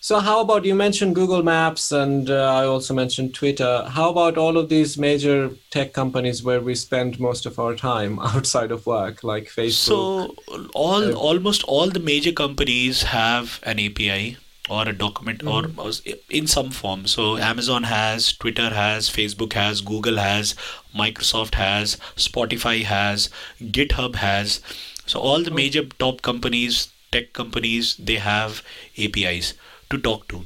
So 0.00 0.18
how 0.20 0.40
about 0.42 0.66
you 0.66 0.74
mentioned 0.74 1.14
Google 1.14 1.42
Maps 1.42 1.90
and 1.90 2.28
uh, 2.28 2.52
I 2.52 2.66
also 2.66 2.92
mentioned 2.92 3.34
Twitter. 3.34 3.86
How 3.88 4.10
about 4.10 4.36
all 4.36 4.58
of 4.58 4.68
these 4.68 4.98
major 4.98 5.50
tech 5.70 5.94
companies 5.94 6.42
where 6.42 6.60
we 6.60 6.74
spend 6.74 7.18
most 7.18 7.46
of 7.46 7.58
our 7.58 7.74
time 7.74 8.18
outside 8.34 8.70
of 8.70 8.84
work, 8.84 9.24
like 9.24 9.44
Facebook? 9.44 9.72
So 9.72 10.34
all 10.74 11.04
uh, 11.04 11.12
almost 11.12 11.64
all 11.64 11.88
the 11.88 12.00
major 12.00 12.32
companies 12.32 13.04
have 13.04 13.60
an 13.62 13.80
API 13.80 14.36
or 14.68 14.88
a 14.88 14.92
document 14.92 15.40
mm-hmm. 15.44 15.78
or 15.78 15.92
in 16.30 16.46
some 16.46 16.70
form. 16.70 17.06
So 17.06 17.36
Amazon 17.36 17.84
has, 17.84 18.32
Twitter 18.32 18.70
has, 18.70 19.08
Facebook 19.08 19.52
has, 19.52 19.80
Google 19.80 20.16
has, 20.16 20.54
Microsoft 20.96 21.54
has, 21.54 21.96
Spotify 22.16 22.82
has, 22.84 23.28
GitHub 23.60 24.16
has. 24.16 24.60
So 25.06 25.20
all 25.20 25.42
the 25.42 25.50
major 25.50 25.84
top 25.84 26.22
companies, 26.22 26.88
tech 27.12 27.32
companies, 27.32 27.96
they 27.96 28.16
have 28.16 28.62
APIs 28.96 29.54
to 29.90 29.98
talk 29.98 30.28
to. 30.28 30.44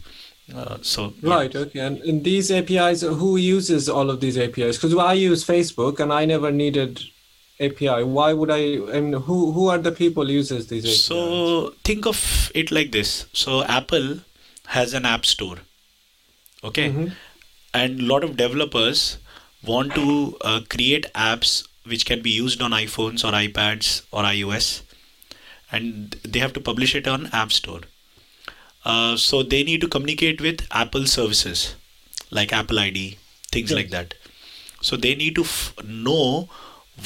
Uh, 0.55 0.79
so 0.81 1.13
right, 1.23 1.53
yeah. 1.53 1.61
okay, 1.61 1.81
and 1.81 1.99
in 1.99 2.23
these 2.23 2.51
APIs, 2.51 3.03
who 3.03 3.37
uses 3.37 3.87
all 3.87 4.09
of 4.09 4.21
these 4.21 4.39
APIs? 4.39 4.79
Because 4.79 4.97
I 4.97 5.13
use 5.13 5.45
Facebook, 5.45 6.01
and 6.01 6.11
I 6.11 6.25
never 6.25 6.51
needed 6.51 7.03
API. 7.61 8.03
Why 8.05 8.33
would 8.33 8.51
I? 8.51 8.61
And 8.99 9.15
who 9.15 9.53
who 9.53 9.69
are 9.69 9.79
the 9.79 9.93
people 9.93 10.31
uses 10.31 10.69
these 10.69 10.85
APIs? 10.85 11.05
So 11.05 11.75
think 11.85 12.07
of 12.07 12.53
it 12.55 12.71
like 12.71 12.93
this. 12.93 13.27
So 13.33 13.65
Apple 13.65 14.21
has 14.67 14.95
an 14.95 15.05
app 15.05 15.25
store, 15.25 15.59
okay, 16.63 16.91
mm-hmm. 16.91 17.07
and 17.75 18.01
a 18.01 18.05
lot 18.05 18.25
of 18.25 18.37
developers 18.37 19.19
want 19.65 19.95
to 19.95 20.37
uh, 20.43 20.61
create 20.69 21.07
apps 21.15 21.67
which 21.85 22.05
can 22.07 22.23
be 22.23 22.31
used 22.31 22.61
on 22.63 22.71
iPhones 22.73 23.25
or 23.25 23.33
iPads 23.33 24.03
or 24.13 24.23
iOS, 24.23 24.83
and 25.73 26.17
they 26.23 26.39
have 26.39 26.53
to 26.53 26.61
publish 26.61 26.95
it 26.95 27.09
on 27.09 27.27
App 27.33 27.53
Store. 27.53 27.81
Uh, 28.85 29.17
so 29.17 29.43
they 29.43 29.63
need 29.63 29.81
to 29.81 29.89
communicate 29.89 30.41
with 30.41 30.67
Apple 30.71 31.07
services 31.07 31.75
like 32.31 32.53
Apple 32.53 32.79
ID, 32.79 33.19
things 33.51 33.71
yes. 33.71 33.77
like 33.77 33.91
that. 33.91 34.15
So 34.81 34.97
they 34.97 35.15
need 35.15 35.35
to 35.37 35.43
f- 35.43 35.75
know 35.85 36.49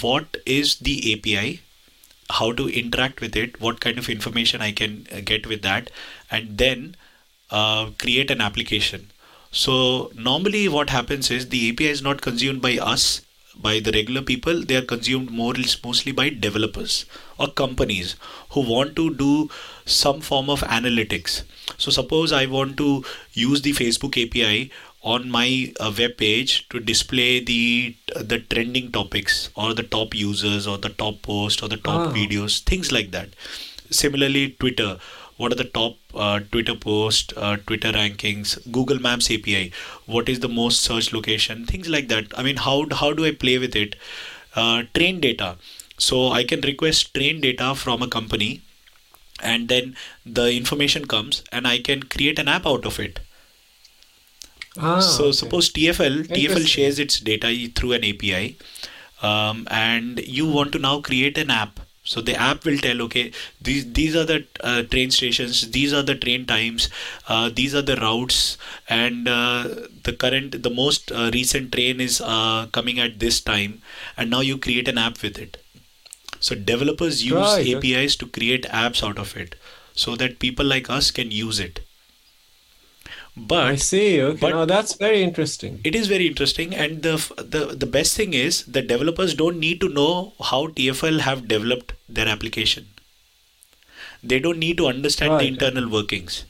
what 0.00 0.36
is 0.46 0.76
the 0.76 1.12
API, 1.12 1.60
how 2.30 2.52
to 2.52 2.68
interact 2.68 3.20
with 3.20 3.36
it, 3.36 3.60
what 3.60 3.80
kind 3.80 3.98
of 3.98 4.08
information 4.08 4.60
I 4.60 4.72
can 4.72 5.06
uh, 5.12 5.20
get 5.20 5.46
with 5.46 5.62
that, 5.62 5.90
and 6.30 6.56
then 6.58 6.96
uh, 7.50 7.90
create 7.98 8.30
an 8.30 8.40
application. 8.40 9.10
So 9.50 10.10
normally 10.14 10.68
what 10.68 10.90
happens 10.90 11.30
is 11.30 11.48
the 11.48 11.70
API 11.70 11.88
is 11.88 12.00
not 12.00 12.22
consumed 12.22 12.62
by 12.62 12.78
us, 12.78 13.20
by 13.54 13.80
the 13.80 13.92
regular 13.92 14.22
people. 14.22 14.62
They 14.62 14.76
are 14.76 14.82
consumed 14.82 15.30
more 15.30 15.54
mostly 15.84 16.12
by 16.12 16.30
developers 16.30 17.04
or 17.38 17.48
companies 17.48 18.16
who 18.50 18.60
want 18.60 18.96
to 18.96 19.14
do 19.14 19.50
some 19.84 20.22
form 20.22 20.48
of 20.48 20.60
analytics. 20.62 21.42
So 21.76 21.90
suppose 21.90 22.32
I 22.32 22.46
want 22.46 22.78
to 22.78 23.04
use 23.34 23.60
the 23.62 23.72
Facebook 23.72 24.16
API 24.16 24.70
on 25.02 25.28
my 25.30 25.72
uh, 25.80 25.92
web 25.98 26.16
page 26.16 26.68
to 26.68 26.78
display 26.78 27.40
the 27.40 27.96
the 28.14 28.38
trending 28.38 28.90
topics 28.92 29.50
or 29.56 29.74
the 29.74 29.82
top 29.82 30.14
users 30.14 30.66
or 30.66 30.78
the 30.78 30.88
top 30.90 31.20
posts 31.22 31.62
or 31.62 31.68
the 31.68 31.76
top 31.76 32.08
oh. 32.08 32.12
videos 32.12 32.60
things 32.62 32.92
like 32.92 33.10
that. 33.10 33.30
Similarly 33.90 34.50
twitter. 34.60 34.98
What 35.38 35.52
are 35.52 35.56
the 35.56 35.64
top 35.64 35.96
uh, 36.14 36.40
twitter 36.52 36.74
posts 36.76 37.34
uh, 37.36 37.56
twitter 37.66 37.92
rankings? 37.92 38.58
Google 38.70 39.00
maps 39.00 39.30
api 39.30 39.72
what 40.06 40.28
is 40.28 40.40
the 40.40 40.48
most 40.48 40.82
search 40.82 41.12
location? 41.12 41.66
Things 41.66 41.88
like 41.88 42.08
that. 42.08 42.26
I 42.38 42.42
mean 42.42 42.56
how 42.56 42.86
how 42.92 43.12
do 43.12 43.24
i 43.24 43.32
play 43.32 43.58
with 43.58 43.74
it? 43.74 43.96
Uh, 44.54 44.84
train 44.94 45.20
data. 45.20 45.56
So 45.98 46.28
i 46.30 46.44
can 46.44 46.60
request 46.60 47.14
train 47.14 47.40
data 47.40 47.74
from 47.74 48.02
a 48.02 48.08
company 48.08 48.62
and 49.42 49.68
then 49.68 49.96
the 50.24 50.52
information 50.54 51.06
comes 51.06 51.42
and 51.50 51.66
i 51.66 51.78
can 51.78 52.02
create 52.14 52.38
an 52.38 52.48
app 52.48 52.66
out 52.66 52.86
of 52.86 52.98
it 53.00 53.18
Ah, 54.78 55.00
so 55.00 55.24
okay. 55.24 55.32
suppose 55.32 55.70
TFL 55.70 56.26
TFL 56.28 56.66
shares 56.66 56.98
its 56.98 57.20
data 57.20 57.48
through 57.74 57.92
an 57.92 58.04
API, 58.04 58.56
um, 59.22 59.66
and 59.70 60.20
you 60.26 60.46
want 60.46 60.72
to 60.72 60.78
now 60.78 61.00
create 61.00 61.38
an 61.38 61.50
app. 61.50 61.80
So 62.04 62.20
the 62.20 62.34
app 62.34 62.64
will 62.64 62.78
tell, 62.78 63.00
okay, 63.02 63.30
these 63.60 63.92
these 63.92 64.16
are 64.16 64.24
the 64.24 64.44
uh, 64.60 64.82
train 64.82 65.10
stations, 65.10 65.70
these 65.70 65.92
are 65.92 66.02
the 66.02 66.16
train 66.16 66.46
times, 66.46 66.88
uh, 67.28 67.48
these 67.54 67.74
are 67.74 67.82
the 67.82 67.96
routes, 67.96 68.56
and 68.88 69.28
uh, 69.28 69.68
the 70.02 70.12
current, 70.12 70.62
the 70.62 70.70
most 70.70 71.12
uh, 71.12 71.30
recent 71.32 71.70
train 71.72 72.00
is 72.00 72.20
uh, 72.20 72.66
coming 72.72 72.98
at 72.98 73.20
this 73.20 73.40
time, 73.40 73.82
and 74.16 74.30
now 74.30 74.40
you 74.40 74.58
create 74.58 74.88
an 74.88 74.98
app 74.98 75.22
with 75.22 75.38
it. 75.38 75.58
So 76.40 76.56
developers 76.56 77.22
use 77.24 77.34
right. 77.36 77.76
APIs 77.76 78.16
to 78.16 78.26
create 78.26 78.64
apps 78.64 79.06
out 79.06 79.18
of 79.18 79.36
it, 79.36 79.54
so 79.94 80.16
that 80.16 80.40
people 80.40 80.66
like 80.66 80.90
us 80.90 81.10
can 81.12 81.30
use 81.30 81.60
it. 81.60 81.80
But 83.36 83.64
I 83.64 83.76
see. 83.76 84.20
Okay, 84.20 84.38
but 84.38 84.50
no, 84.50 84.64
that's 84.66 84.94
very 84.94 85.22
interesting. 85.22 85.80
It 85.84 85.94
is 85.94 86.06
very 86.06 86.26
interesting, 86.26 86.74
and 86.74 87.02
the 87.02 87.16
the 87.38 87.74
the 87.74 87.86
best 87.86 88.14
thing 88.14 88.34
is 88.34 88.64
the 88.66 88.82
developers 88.82 89.34
don't 89.34 89.58
need 89.58 89.80
to 89.80 89.88
know 89.88 90.34
how 90.38 90.66
TFL 90.66 91.20
have 91.20 91.48
developed 91.48 91.94
their 92.08 92.28
application. 92.28 92.88
They 94.22 94.38
don't 94.38 94.58
need 94.58 94.76
to 94.76 94.86
understand 94.86 95.32
right. 95.32 95.40
the 95.40 95.48
internal 95.48 95.88
workings. 95.88 96.44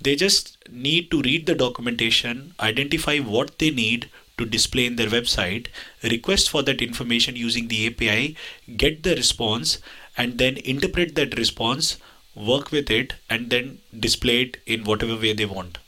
They 0.00 0.16
just 0.16 0.58
need 0.68 1.10
to 1.12 1.22
read 1.22 1.46
the 1.46 1.54
documentation, 1.54 2.54
identify 2.60 3.18
what 3.18 3.58
they 3.58 3.70
need 3.70 4.10
to 4.38 4.44
display 4.44 4.84
in 4.84 4.96
their 4.96 5.08
website, 5.08 5.68
request 6.02 6.50
for 6.50 6.62
that 6.64 6.82
information 6.82 7.36
using 7.36 7.68
the 7.68 7.86
API, 7.86 8.36
get 8.76 9.02
the 9.02 9.14
response, 9.14 9.78
and 10.16 10.38
then 10.38 10.58
interpret 10.58 11.14
that 11.14 11.38
response 11.38 11.96
work 12.36 12.70
with 12.70 12.90
it 12.90 13.14
and 13.30 13.50
then 13.50 13.78
display 13.98 14.42
it 14.42 14.58
in 14.66 14.84
whatever 14.84 15.16
way 15.16 15.32
they 15.32 15.46
want 15.46 15.78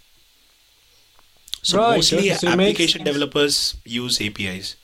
so 1.63 1.79
right, 1.79 1.97
mostly 1.97 2.19
okay. 2.19 2.35
so 2.35 2.49
application 2.49 3.05
developers 3.05 3.77
use 3.85 4.21
apis 4.21 4.77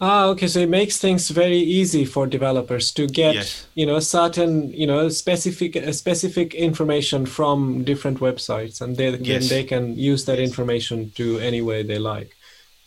ah 0.00 0.26
okay 0.26 0.46
so 0.46 0.60
it 0.60 0.68
makes 0.68 0.98
things 0.98 1.28
very 1.28 1.58
easy 1.58 2.04
for 2.04 2.26
developers 2.26 2.90
to 2.92 3.06
get 3.06 3.34
yes. 3.34 3.66
you 3.74 3.86
know 3.86 3.98
certain 4.00 4.72
you 4.72 4.86
know 4.86 5.08
specific 5.08 5.76
specific 5.92 6.54
information 6.54 7.26
from 7.26 7.84
different 7.84 8.18
websites 8.18 8.80
and 8.80 8.96
they, 8.96 9.10
yes. 9.10 9.48
they 9.48 9.62
can 9.62 9.96
use 9.96 10.24
that 10.24 10.38
information 10.38 11.10
to 11.12 11.38
any 11.38 11.60
way 11.60 11.82
they 11.82 11.98
like 11.98 12.36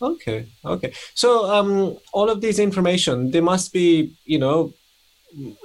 okay 0.02 0.46
okay 0.64 0.92
so 1.14 1.50
um 1.50 1.96
all 2.12 2.28
of 2.28 2.40
these 2.40 2.58
information 2.58 3.30
they 3.30 3.40
must 3.40 3.72
be 3.72 4.12
you 4.24 4.38
know 4.38 4.72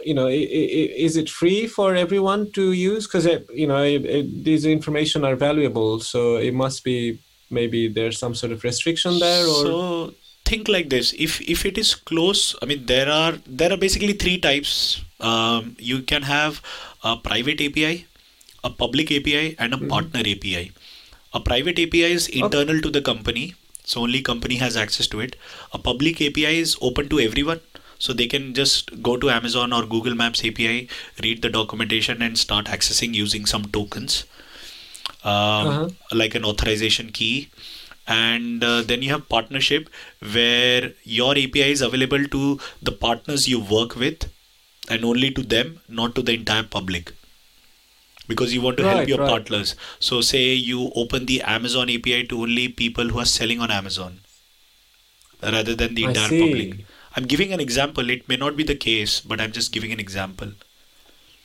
you 0.04 0.14
know 0.14 0.28
is 0.28 1.18
it 1.18 1.30
free 1.30 1.68
for 1.68 1.96
everyone 1.96 2.52
to 2.54 2.72
use? 2.72 3.08
Because 3.08 3.28
you 3.54 3.68
know 3.68 3.82
these 3.98 4.66
information 4.66 5.24
are 5.26 5.36
valuable 5.36 6.00
so 6.00 6.38
it 6.38 6.54
must 6.54 6.84
be 6.84 7.20
maybe 7.50 7.88
there's 7.88 8.18
some 8.18 8.36
sort 8.36 8.52
of 8.52 8.64
restriction 8.64 9.20
there 9.20 9.46
or? 9.46 9.64
So 9.66 10.14
think 10.46 10.68
like 10.68 10.90
this. 10.90 11.14
If 11.14 11.42
if 11.42 11.66
it 11.66 11.78
is 11.78 11.96
close 11.96 12.56
i 12.62 12.66
mean 12.66 12.86
there 12.86 13.10
are 13.10 13.34
there 13.46 13.72
are 13.72 13.78
basically 13.78 14.14
three 14.14 14.38
types. 14.38 15.02
Um, 15.20 15.76
you 15.78 16.02
can 16.02 16.24
have 16.24 16.62
a 17.04 17.18
private 17.18 17.62
api 17.62 18.06
a 18.64 18.70
public 18.70 19.12
api 19.12 19.56
and 19.58 19.74
a 19.74 19.78
mm-hmm. 19.78 19.88
partner 19.88 20.20
api 20.20 20.72
a 21.34 21.40
private 21.40 21.80
api 21.80 22.04
is 22.04 22.28
internal 22.28 22.76
okay. 22.76 22.82
to 22.82 22.90
the 22.90 23.02
company 23.02 23.54
so 23.90 24.02
only 24.02 24.22
company 24.22 24.58
has 24.58 24.78
access 24.78 25.08
to 25.08 25.20
it. 25.20 25.36
A 25.74 25.80
public 25.80 26.22
api 26.22 26.46
is 26.46 26.78
open 26.80 27.10
to 27.10 27.20
everyone 27.20 27.60
so 28.00 28.14
they 28.14 28.28
can 28.28 28.54
just 28.54 29.04
go 29.04 29.18
to 29.18 29.30
Amazon 29.30 29.74
or 29.74 29.86
Google 29.86 30.16
Maps 30.16 30.44
API, 30.44 30.90
read 31.22 31.42
the 31.42 31.50
documentation, 31.50 32.22
and 32.22 32.38
start 32.38 32.66
accessing 32.66 33.14
using 33.14 33.46
some 33.46 33.66
tokens, 33.66 34.26
um, 35.24 35.68
uh-huh. 35.68 35.90
like 36.14 36.34
an 36.34 36.46
authorization 36.46 37.12
key. 37.12 37.50
And 38.08 38.64
uh, 38.64 38.82
then 38.82 39.04
you 39.04 39.12
have 39.12 39.30
partnership 39.30 39.90
where 40.34 40.94
your 41.04 41.34
API 41.34 41.72
is 41.72 41.82
available 41.82 42.26
to 42.26 42.60
the 42.82 42.92
partners 42.92 43.48
you 43.48 43.60
work 43.60 43.96
with 43.96 44.32
and 44.90 45.06
only 45.06 45.30
to 45.30 45.44
them, 45.44 45.82
not 45.88 46.16
to 46.16 46.24
the 46.24 46.34
entire 46.34 46.64
public 46.64 47.14
because 48.28 48.54
you 48.54 48.62
want 48.62 48.78
to 48.78 48.84
right, 48.84 48.96
help 48.96 49.10
your 49.10 49.18
right. 49.20 49.30
partners. 49.30 49.76
So, 50.00 50.22
say 50.22 50.54
you 50.54 50.92
open 50.96 51.26
the 51.26 51.42
Amazon 51.42 51.90
API 51.90 52.26
to 52.28 52.42
only 52.44 52.70
people 52.70 53.10
who 53.10 53.20
are 53.20 53.26
selling 53.26 53.60
on 53.60 53.72
Amazon 53.72 54.20
rather 55.44 55.76
than 55.76 55.96
the 55.96 56.06
entire 56.06 56.30
public. 56.30 56.86
I'm 57.16 57.26
giving 57.26 57.54
an 57.54 57.60
example. 57.60 58.10
It 58.10 58.28
may 58.28 58.38
not 58.38 58.56
be 58.56 58.64
the 58.64 58.76
case, 58.76 59.20
but 59.20 59.42
I'm 59.42 59.52
just 59.52 59.72
giving 59.72 59.92
an 59.92 60.00
example. 60.00 60.52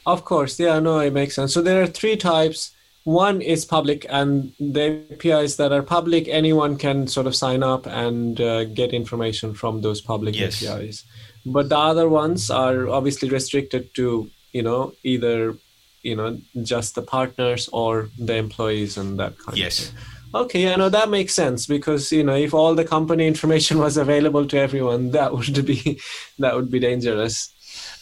Of 0.07 0.25
course, 0.25 0.61
yeah, 0.61 0.79
no, 0.81 0.99
it 0.99 1.13
makes 1.13 1.35
sense. 1.35 1.55
So 1.55 1.63
there 1.63 1.83
are 1.83 1.87
three 1.87 2.17
types. 2.17 2.73
One 3.05 3.41
is 3.41 3.65
public, 3.65 4.07
and 4.09 4.53
the 4.59 5.03
APIs 5.13 5.57
that 5.57 5.73
are 5.73 5.83
public, 5.83 6.29
anyone 6.29 6.77
can 6.77 7.07
sort 7.07 7.27
of 7.27 7.37
sign 7.37 7.63
up 7.63 7.87
and 7.87 8.41
uh, 8.41 8.65
get 8.65 8.93
information 8.93 9.55
from 9.55 9.81
those 9.81 10.01
public 10.01 10.35
yes. 10.35 10.65
APIs. 10.65 11.05
But 11.47 11.69
the 11.69 11.79
other 11.79 12.09
ones 12.09 12.51
are 12.51 12.89
obviously 12.89 13.29
restricted 13.29 13.95
to 13.95 14.31
you 14.53 14.63
know 14.63 14.95
either 15.03 15.57
you 16.03 16.17
know 16.17 16.39
just 16.63 16.95
the 16.95 17.03
partners 17.03 17.69
or 17.73 18.09
the 18.19 18.37
employees 18.37 18.97
and 18.97 19.19
that 19.19 19.37
kind 19.39 19.59
yes. 19.59 19.89
of 19.89 19.95
thing. 19.95 20.05
Okay, 20.35 20.63
yeah, 20.63 20.75
no, 20.75 20.89
that 20.89 21.11
makes 21.11 21.33
sense 21.33 21.67
because 21.67 22.11
you 22.11 22.25
know 22.25 22.35
if 22.35 22.53
all 22.53 22.75
the 22.75 22.85
company 22.85 23.27
information 23.27 23.79
was 23.87 23.97
available 23.97 24.47
to 24.47 24.59
everyone, 24.59 25.11
that 25.13 25.33
would 25.33 25.65
be 25.65 26.01
that 26.39 26.55
would 26.57 26.71
be 26.71 26.81
dangerous. 26.81 27.51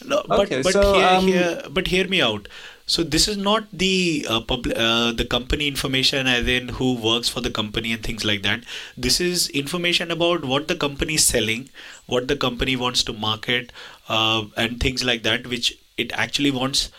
No, 0.05 0.23
but 0.27 0.41
Okay, 0.41 0.63
but 0.63 0.73
so, 0.73 1.21
hear, 1.21 1.61
um, 1.65 1.73
but 1.73 1.89
hear 1.89 2.09
me 2.09 2.23
out. 2.23 2.49
So 2.87 3.03
this 3.03 3.29
is 3.29 3.37
not 3.37 3.67
the 3.73 4.27
uh, 4.29 4.41
public 4.41 4.77
uh, 4.77 5.13
the 5.13 5.25
company 5.25 5.69
information 5.69 6.27
as 6.27 6.49
in 6.49 6.69
who 6.69 6.95
works 6.95 7.29
for 7.29 7.41
the 7.41 7.51
company 7.51 7.93
and 7.93 8.03
things 8.03 8.25
like 8.25 8.43
that. 8.43 8.65
This 8.97 9.21
is 9.21 9.49
information 9.51 10.11
about 10.11 10.45
what 10.45 10.69
the 10.69 10.75
company 10.75 11.15
is 11.15 11.25
selling, 11.25 11.69
what 12.07 12.29
the 12.29 12.37
company 12.37 12.77
wants 12.77 13.05
to 13.05 13.13
market, 13.13 13.73
uh, 14.09 14.45
and 14.57 14.81
things 14.81 15.05
like 15.05 15.23
that, 15.23 15.47
which 15.47 15.79
it 15.97 16.13
actually 16.15 16.51
wants 16.51 16.91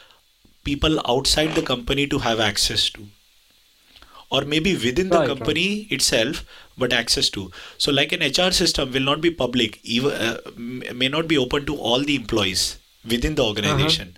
people 0.63 1.01
outside 1.07 1.55
the 1.55 1.61
company 1.61 2.07
to 2.07 2.19
have 2.19 2.39
access 2.39 2.89
to 2.91 3.07
or 4.35 4.41
maybe 4.53 4.71
within 4.85 5.09
the 5.13 5.19
Right, 5.19 5.27
right. 5.29 5.31
company 5.33 5.67
itself 5.97 6.43
but 6.83 6.93
access 7.01 7.27
to 7.37 7.41
so 7.85 7.91
like 7.99 8.11
an 8.17 8.23
hr 8.29 8.51
system 8.61 8.91
will 8.95 9.07
not 9.11 9.21
be 9.27 9.31
public 9.43 9.79
even 9.97 10.11
uh, 10.27 10.37
may 11.03 11.09
not 11.17 11.27
be 11.33 11.37
open 11.45 11.65
to 11.71 11.75
all 11.89 12.01
the 12.11 12.15
employees 12.23 12.63
within 13.13 13.35
the 13.41 13.45
organization 13.51 14.09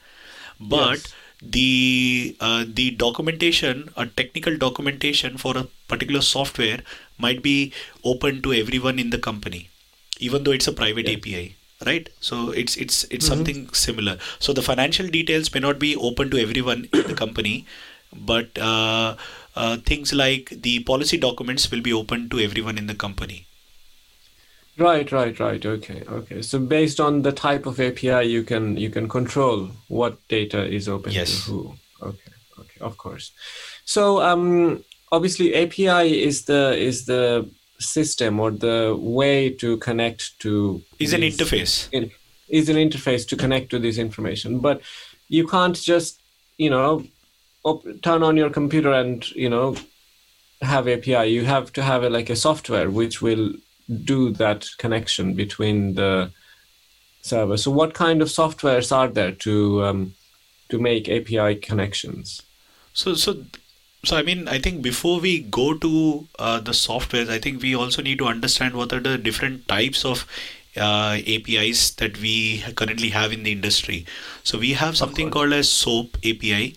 but 0.59 0.77
Uh-huh. 0.77 0.95
Yes. 0.95 1.13
the 1.55 2.37
uh, 2.47 2.63
the 2.79 2.85
documentation 3.05 3.81
a 4.03 4.05
technical 4.19 4.55
documentation 4.65 5.33
for 5.43 5.51
a 5.61 5.65
particular 5.93 6.21
software 6.27 6.79
might 7.25 7.41
be 7.47 7.55
open 8.11 8.41
to 8.45 8.53
everyone 8.61 8.97
in 9.03 9.09
the 9.15 9.19
company 9.29 9.61
even 10.29 10.43
though 10.45 10.55
it's 10.59 10.69
a 10.73 10.75
private 10.81 11.07
Yeah. 11.11 11.17
api 11.17 11.43
right 11.89 12.07
so 12.29 12.37
it's 12.61 12.75
it's 12.85 12.97
it's 13.17 13.25
Mhm. 13.27 13.31
something 13.33 13.59
similar 13.85 14.15
so 14.47 14.55
the 14.59 14.65
financial 14.71 15.07
details 15.17 15.51
may 15.55 15.61
not 15.67 15.77
be 15.85 15.91
open 16.09 16.31
to 16.35 16.41
everyone 16.45 16.81
in 16.99 17.05
the 17.11 17.17
company 17.23 17.55
but 18.31 18.57
uh, 18.71 19.09
uh, 19.55 19.77
things 19.77 20.13
like 20.13 20.49
the 20.61 20.79
policy 20.83 21.17
documents 21.17 21.71
will 21.71 21.81
be 21.81 21.93
open 21.93 22.29
to 22.29 22.39
everyone 22.39 22.77
in 22.77 22.87
the 22.87 22.95
company 22.95 23.47
Right, 24.77 25.09
right, 25.09 25.39
right. 25.39 25.65
Okay, 25.65 26.03
okay. 26.05 26.41
So 26.41 26.59
based 26.59 26.99
on 26.99 27.21
the 27.21 27.31
type 27.31 27.65
of 27.65 27.79
API, 27.79 28.23
you 28.23 28.43
can 28.43 28.75
you 28.75 28.89
can 28.89 29.07
control 29.07 29.69
what 29.87 30.17
data 30.27 30.65
is 30.65 30.89
open 30.89 31.13
Yes. 31.13 31.45
to 31.45 31.51
who. 31.51 31.75
Okay, 32.01 32.33
okay, 32.59 32.79
of 32.81 32.97
course. 32.97 33.31
So 33.85 34.21
um, 34.21 34.83
obviously 35.13 35.55
API 35.55 36.21
is 36.21 36.43
the 36.43 36.75
is 36.77 37.05
the 37.05 37.49
system 37.79 38.39
or 38.39 38.51
the 38.51 38.97
way 38.99 39.49
to 39.49 39.77
connect 39.77 40.37
to 40.39 40.81
is 40.99 41.13
an 41.13 41.21
interface 41.21 41.89
in- 41.91 42.11
is 42.47 42.69
an 42.69 42.77
interface 42.77 43.27
to 43.27 43.35
connect 43.35 43.69
to 43.69 43.79
this 43.79 43.97
information 43.97 44.59
but 44.59 44.81
you 45.27 45.45
can't 45.45 45.75
just 45.75 46.21
you 46.57 46.69
know 46.69 47.03
op- 47.65 47.85
turn 48.01 48.23
on 48.23 48.37
your 48.37 48.49
computer 48.49 48.93
and 48.93 49.29
you 49.31 49.49
know 49.49 49.75
have 50.61 50.87
api 50.87 51.25
you 51.29 51.43
have 51.43 51.71
to 51.73 51.83
have 51.83 52.03
a, 52.03 52.09
like 52.09 52.29
a 52.29 52.35
software 52.35 52.89
which 52.89 53.21
will 53.21 53.51
do 54.03 54.31
that 54.31 54.69
connection 54.77 55.33
between 55.33 55.95
the 55.95 56.31
server. 57.25 57.57
So 57.57 57.71
what 57.71 57.93
kind 57.93 58.21
of 58.21 58.29
softwares 58.29 58.91
are 58.95 59.07
there 59.07 59.31
to 59.31 59.83
um, 59.83 60.13
to 60.69 60.79
make 60.79 61.09
api 61.09 61.55
connections? 61.55 62.41
So, 62.93 63.13
so, 63.15 63.43
so 64.03 64.15
I 64.15 64.21
mean, 64.21 64.47
I 64.47 64.59
think 64.59 64.81
before 64.81 65.19
we 65.19 65.39
go 65.39 65.73
to 65.77 66.27
uh, 66.39 66.59
the 66.61 66.71
softwares, 66.71 67.29
I 67.29 67.39
think 67.39 67.61
we 67.61 67.75
also 67.75 68.01
need 68.01 68.19
to 68.19 68.25
understand 68.25 68.75
what 68.75 68.93
are 68.93 68.99
the 68.99 69.17
different 69.17 69.67
types 69.67 70.05
of 70.05 70.25
uh, 70.77 71.17
APIs 71.27 71.91
that 71.95 72.17
we 72.19 72.63
currently 72.75 73.09
have 73.09 73.33
in 73.33 73.43
the 73.43 73.51
industry. 73.51 74.05
So 74.43 74.57
we 74.57 74.73
have 74.73 74.95
something 74.97 75.29
called 75.31 75.53
as 75.53 75.69
SOAP 75.69 76.17
API, 76.17 76.75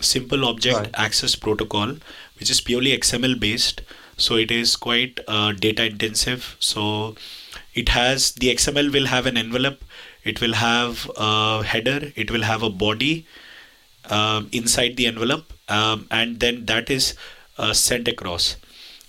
Simple 0.00 0.44
Object 0.44 0.76
Right. 0.76 0.90
Access 0.94 1.34
Protocol, 1.36 1.96
which 2.38 2.50
is 2.50 2.60
purely 2.60 2.96
XML 2.96 3.38
based. 3.38 3.82
So 4.16 4.36
it 4.36 4.50
is 4.50 4.76
quite 4.76 5.20
uh, 5.26 5.52
data 5.52 5.84
intensive. 5.84 6.56
So 6.60 7.16
it 7.74 7.88
has 7.90 8.32
the 8.32 8.54
XML 8.54 8.92
will 8.92 9.06
have 9.06 9.26
an 9.26 9.36
envelope, 9.36 9.84
it 10.24 10.40
will 10.40 10.54
have 10.54 11.10
a 11.16 11.62
header, 11.64 12.12
it 12.16 12.30
will 12.30 12.42
have 12.42 12.62
a 12.62 12.70
body 12.70 13.26
um, 14.10 14.48
inside 14.52 14.96
the 14.96 15.06
envelope, 15.06 15.52
um, 15.68 16.06
and 16.10 16.40
then 16.40 16.66
that 16.66 16.90
is 16.90 17.14
uh, 17.58 17.72
sent 17.72 18.08
across. 18.08 18.56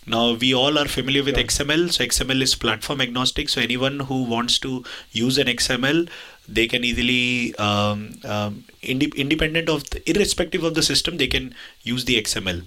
Now 0.08 0.34
we 0.34 0.54
all 0.54 0.78
are 0.78 0.88
familiar 0.88 1.24
with 1.24 1.36
Right. 1.36 1.48
XML, 1.48 1.92
so 1.92 2.04
XML 2.04 2.42
is 2.42 2.54
platform 2.56 3.02
agnostic. 3.02 3.50
So 3.50 3.60
anyone 3.62 4.02
who 4.02 4.24
wants 4.24 4.60
to 4.60 4.84
use 5.12 5.38
an 5.40 5.48
XML, 5.48 6.08
they 6.48 6.68
can 6.68 6.84
easily, 6.84 7.56
um, 7.56 8.20
um, 8.24 8.66
inde- 8.82 9.16
independent 9.16 9.70
of, 9.70 9.90
the, 9.90 10.10
irrespective 10.10 10.64
of 10.64 10.76
the 10.76 10.84
system, 10.84 11.18
they 11.18 11.28
can 11.28 11.54
use 11.84 12.06
the 12.06 12.22
XML. 12.22 12.66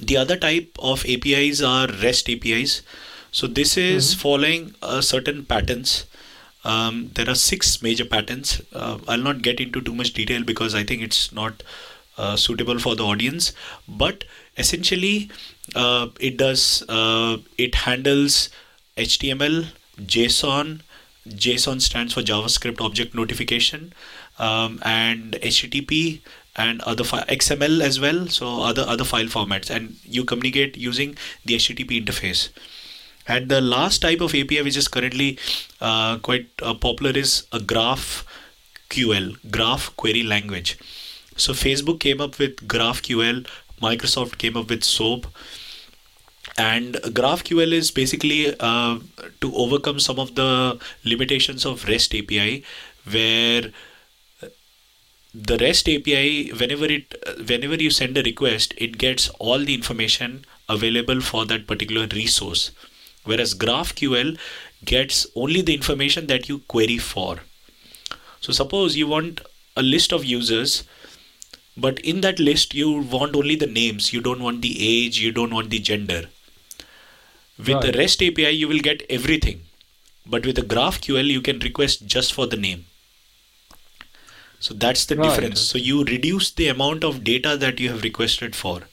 The 0.00 0.16
other 0.16 0.36
type 0.36 0.76
of 0.78 1.04
APIs 1.06 1.62
are 1.62 1.86
REST 1.88 2.30
APIs. 2.30 2.82
So 3.30 3.46
this 3.46 3.76
is 3.76 4.14
following 4.14 4.74
uh, 4.82 5.00
certain 5.00 5.44
patterns. 5.44 6.06
Um, 6.64 7.10
there 7.14 7.28
are 7.28 7.34
six 7.34 7.82
major 7.82 8.04
patterns. 8.04 8.62
Uh, 8.72 8.98
I'll 9.06 9.18
not 9.18 9.42
get 9.42 9.60
into 9.60 9.80
too 9.80 9.94
much 9.94 10.12
detail 10.12 10.42
because 10.42 10.74
I 10.74 10.82
think 10.82 11.02
it's 11.02 11.32
not 11.32 11.62
uh, 12.16 12.36
suitable 12.36 12.78
for 12.78 12.94
the 12.94 13.04
audience. 13.04 13.52
But 13.88 14.24
essentially, 14.56 15.30
uh, 15.74 16.08
it 16.20 16.36
does 16.36 16.82
uh, 16.88 17.38
it 17.58 17.74
handles 17.74 18.50
HTML, 18.96 19.66
JSON. 20.00 20.80
JSON 21.28 21.80
stands 21.80 22.12
for 22.12 22.22
JavaScript 22.22 22.80
Object 22.80 23.14
Notification, 23.14 23.92
um, 24.38 24.80
and 24.82 25.32
HTTP 25.34 26.20
and 26.56 26.80
other 26.82 27.04
fi- 27.04 27.24
XML 27.24 27.80
as 27.80 28.00
well. 28.00 28.26
So 28.28 28.62
other 28.62 28.82
other 28.82 29.04
file 29.04 29.26
formats, 29.26 29.70
and 29.70 29.96
you 30.04 30.24
communicate 30.24 30.76
using 30.76 31.16
the 31.44 31.56
HTTP 31.56 32.04
interface. 32.04 32.50
And 33.26 33.48
the 33.48 33.60
last 33.60 34.00
type 34.00 34.20
of 34.20 34.34
API 34.34 34.62
which 34.62 34.76
is 34.76 34.86
currently 34.86 35.38
uh, 35.80 36.18
quite 36.18 36.48
uh, 36.62 36.74
popular 36.74 37.18
is 37.18 37.46
a 37.52 37.60
Graph 37.60 38.26
QL, 38.90 39.36
Graph 39.50 39.96
Query 39.96 40.22
Language. 40.22 40.78
So 41.36 41.52
Facebook 41.52 42.00
came 42.00 42.20
up 42.20 42.38
with 42.38 42.56
GraphQL, 42.68 43.46
Microsoft 43.80 44.38
came 44.38 44.56
up 44.56 44.68
with 44.68 44.84
SOAP, 44.84 45.26
and 46.56 46.94
GraphQL 46.94 47.72
is 47.72 47.90
basically 47.90 48.54
uh, 48.60 48.98
to 49.40 49.54
overcome 49.54 49.98
some 49.98 50.18
of 50.18 50.34
the 50.34 50.78
limitations 51.04 51.66
of 51.66 51.84
REST 51.88 52.14
API, 52.14 52.64
where 53.10 53.72
the 55.34 55.58
REST 55.58 55.88
API, 55.88 56.52
whenever 56.52 56.84
it, 56.84 57.14
whenever 57.48 57.74
you 57.74 57.90
send 57.90 58.16
a 58.16 58.22
request, 58.22 58.72
it 58.78 58.98
gets 58.98 59.28
all 59.40 59.58
the 59.58 59.74
information 59.74 60.44
available 60.68 61.20
for 61.20 61.44
that 61.46 61.66
particular 61.66 62.06
resource, 62.06 62.70
whereas 63.24 63.54
GraphQL 63.54 64.38
gets 64.84 65.26
only 65.34 65.60
the 65.60 65.74
information 65.74 66.28
that 66.28 66.48
you 66.48 66.60
query 66.60 66.98
for. 66.98 67.40
So 68.40 68.52
suppose 68.52 68.96
you 68.96 69.08
want 69.08 69.40
a 69.76 69.82
list 69.82 70.12
of 70.12 70.24
users, 70.24 70.84
but 71.76 71.98
in 72.00 72.20
that 72.20 72.38
list 72.38 72.72
you 72.74 72.92
want 72.92 73.34
only 73.34 73.56
the 73.56 73.66
names, 73.66 74.12
you 74.12 74.20
don't 74.20 74.42
want 74.42 74.62
the 74.62 74.76
age, 74.78 75.18
you 75.18 75.32
don't 75.32 75.52
want 75.52 75.70
the 75.70 75.80
gender. 75.80 76.28
With 77.58 77.80
the 77.80 77.92
REST 77.92 78.22
API, 78.22 78.50
you 78.50 78.68
will 78.68 78.78
get 78.78 79.02
everything, 79.10 79.62
but 80.26 80.46
with 80.46 80.56
the 80.56 80.62
GraphQL, 80.62 81.26
you 81.26 81.40
can 81.42 81.58
request 81.60 82.06
just 82.06 82.32
for 82.32 82.46
the 82.46 82.56
name. 82.56 82.86
So 84.60 84.74
that's 84.74 85.04
the 85.04 85.16
Right. 85.16 85.22
difference. 85.22 85.60
So 85.60 85.78
you 85.78 86.04
reduce 86.04 86.50
the 86.50 86.68
amount 86.68 87.04
of 87.04 87.22
data 87.24 87.56
that 87.56 87.78
you 87.80 87.90
have 87.90 88.02
requested 88.02 88.56
for 88.56 88.88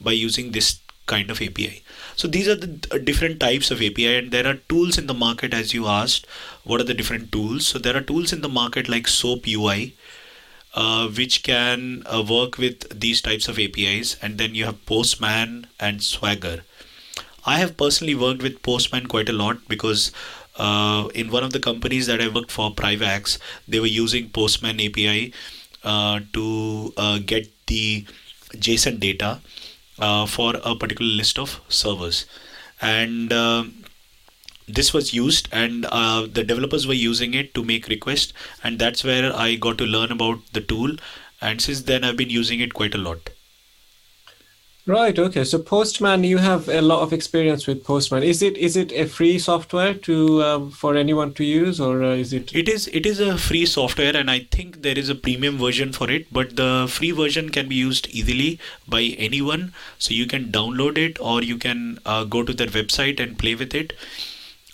by 0.00 0.12
using 0.12 0.50
this 0.52 0.78
kind 1.06 1.30
of 1.30 1.40
API. 1.42 1.82
So 2.16 2.28
these 2.28 2.48
are 2.48 2.54
the 2.54 2.78
uh, 2.90 2.98
different 2.98 3.40
types 3.40 3.70
of 3.70 3.82
API, 3.82 4.16
and 4.16 4.30
there 4.30 4.46
are 4.46 4.54
tools 4.68 4.98
in 4.98 5.06
the 5.06 5.14
market, 5.14 5.52
as 5.54 5.74
you 5.74 5.86
asked. 5.86 6.26
What 6.64 6.80
are 6.80 6.84
the 6.84 6.94
different 6.94 7.32
tools? 7.32 7.66
So 7.66 7.78
there 7.78 7.96
are 7.96 8.00
tools 8.02 8.32
in 8.32 8.40
the 8.40 8.48
market 8.48 8.88
like 8.88 9.08
SOAP 9.08 9.46
UI, 9.46 9.94
uh, 10.74 11.08
which 11.08 11.42
can 11.42 12.02
uh, 12.06 12.22
work 12.28 12.58
with 12.58 12.88
these 12.98 13.20
types 13.20 13.48
of 13.48 13.58
APIs, 13.58 14.16
and 14.22 14.38
then 14.38 14.54
you 14.54 14.64
have 14.66 14.86
Postman 14.86 15.66
and 15.78 16.02
Swagger. 16.02 16.64
I 17.44 17.58
have 17.58 17.76
personally 17.76 18.14
worked 18.14 18.42
with 18.42 18.62
Postman 18.62 19.06
quite 19.06 19.28
a 19.28 19.32
lot 19.32 19.68
because 19.68 20.12
uh, 20.56 21.08
in 21.14 21.30
one 21.30 21.44
of 21.44 21.52
the 21.52 21.60
companies 21.60 22.06
that 22.06 22.20
I 22.20 22.28
worked 22.28 22.50
for, 22.50 22.70
Privax, 22.74 23.38
they 23.68 23.80
were 23.80 23.86
using 23.86 24.30
Postman 24.30 24.80
API 24.80 25.32
uh, 25.84 26.20
to 26.32 26.92
uh, 26.96 27.18
get 27.18 27.50
the 27.66 28.06
JSON 28.54 29.00
data 29.00 29.40
uh, 29.98 30.26
for 30.26 30.54
a 30.64 30.74
particular 30.76 31.10
list 31.10 31.38
of 31.38 31.60
servers, 31.68 32.26
and 32.80 33.32
um 33.32 33.74
this 34.68 34.92
was 34.94 35.12
used, 35.12 35.48
and 35.52 35.84
uh, 35.86 36.26
the 36.32 36.44
developers 36.44 36.86
were 36.86 36.94
using 36.94 37.34
it 37.34 37.54
to 37.54 37.64
make 37.64 37.88
requests, 37.88 38.32
and 38.62 38.78
that's 38.78 39.02
where 39.02 39.34
I 39.34 39.56
got 39.56 39.78
to 39.78 39.84
learn 39.84 40.12
about 40.12 40.40
the 40.52 40.60
tool, 40.60 40.94
and 41.40 41.60
since 41.60 41.82
then 41.82 42.04
I've 42.04 42.16
been 42.16 42.30
using 42.30 42.60
it 42.60 42.72
quite 42.72 42.94
a 42.94 42.98
lot. 42.98 43.30
Right. 44.86 45.16
Okay. 45.18 45.44
So 45.44 45.58
Postman, 45.58 46.24
you 46.24 46.38
have 46.38 46.68
a 46.68 46.80
lot 46.80 47.02
of 47.02 47.12
experience 47.12 47.66
with 47.66 47.84
Postman. 47.84 48.22
Is 48.22 48.42
it 48.42 48.56
is 48.56 48.76
it 48.76 48.92
a 48.92 49.04
free 49.06 49.38
software 49.38 49.92
to 49.94 50.42
um, 50.42 50.70
for 50.70 50.96
anyone 50.96 51.34
to 51.34 51.44
use, 51.44 51.78
or 51.78 52.02
uh, 52.02 52.14
is 52.14 52.32
it? 52.32 52.54
It 52.54 52.68
is. 52.68 52.88
It 52.88 53.04
is 53.04 53.20
a 53.20 53.36
free 53.36 53.66
software, 53.66 54.16
and 54.16 54.30
I 54.30 54.40
think 54.50 54.82
there 54.82 54.98
is 54.98 55.10
a 55.10 55.14
premium 55.14 55.58
version 55.58 55.92
for 55.92 56.10
it. 56.10 56.32
But 56.32 56.56
the 56.56 56.86
free 56.88 57.10
version 57.10 57.50
can 57.50 57.68
be 57.68 57.76
used 57.76 58.08
easily 58.08 58.58
by 58.88 59.02
anyone. 59.28 59.74
So 59.98 60.14
you 60.14 60.26
can 60.26 60.50
download 60.50 60.96
it, 60.96 61.20
or 61.20 61.42
you 61.42 61.58
can 61.58 61.98
uh, 62.06 62.24
go 62.24 62.42
to 62.42 62.52
their 62.52 62.68
website 62.68 63.20
and 63.20 63.38
play 63.38 63.54
with 63.54 63.74
it. 63.74 63.92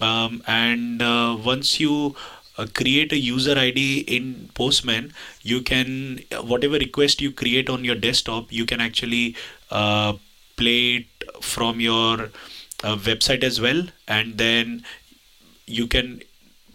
Um, 0.00 0.42
and 0.46 1.02
uh, 1.02 1.36
once 1.42 1.80
you 1.80 2.14
uh, 2.58 2.66
create 2.74 3.12
a 3.12 3.18
user 3.18 3.58
ID 3.58 4.00
in 4.00 4.50
Postman, 4.54 5.12
you 5.42 5.60
can 5.62 6.20
whatever 6.42 6.78
request 6.78 7.20
you 7.20 7.32
create 7.32 7.68
on 7.68 7.84
your 7.84 7.94
desktop, 7.94 8.52
you 8.52 8.66
can 8.66 8.80
actually 8.80 9.36
uh, 9.70 10.14
play 10.56 10.96
it 10.96 11.42
from 11.42 11.80
your 11.80 12.30
uh, 12.84 12.96
website 12.96 13.42
as 13.42 13.60
well, 13.60 13.84
and 14.08 14.38
then 14.38 14.84
you 15.66 15.86
can 15.86 16.22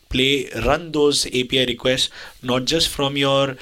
play 0.09 0.49
run 0.65 0.91
those 0.91 1.25
API 1.27 1.65
requests 1.65 2.09
not 2.43 2.65
just 2.65 2.89
from 2.89 3.15
your 3.15 3.55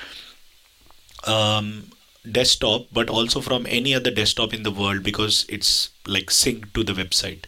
um, 1.27 1.91
desktop 2.29 2.87
but 2.91 3.09
also 3.09 3.39
from 3.39 3.65
any 3.69 3.93
other 3.93 4.11
desktop 4.11 4.53
in 4.53 4.63
the 4.63 4.71
world 4.71 5.03
because 5.03 5.45
it's 5.47 5.89
like 6.07 6.27
synced 6.27 6.73
to 6.73 6.83
the 6.83 6.93
website. 6.93 7.45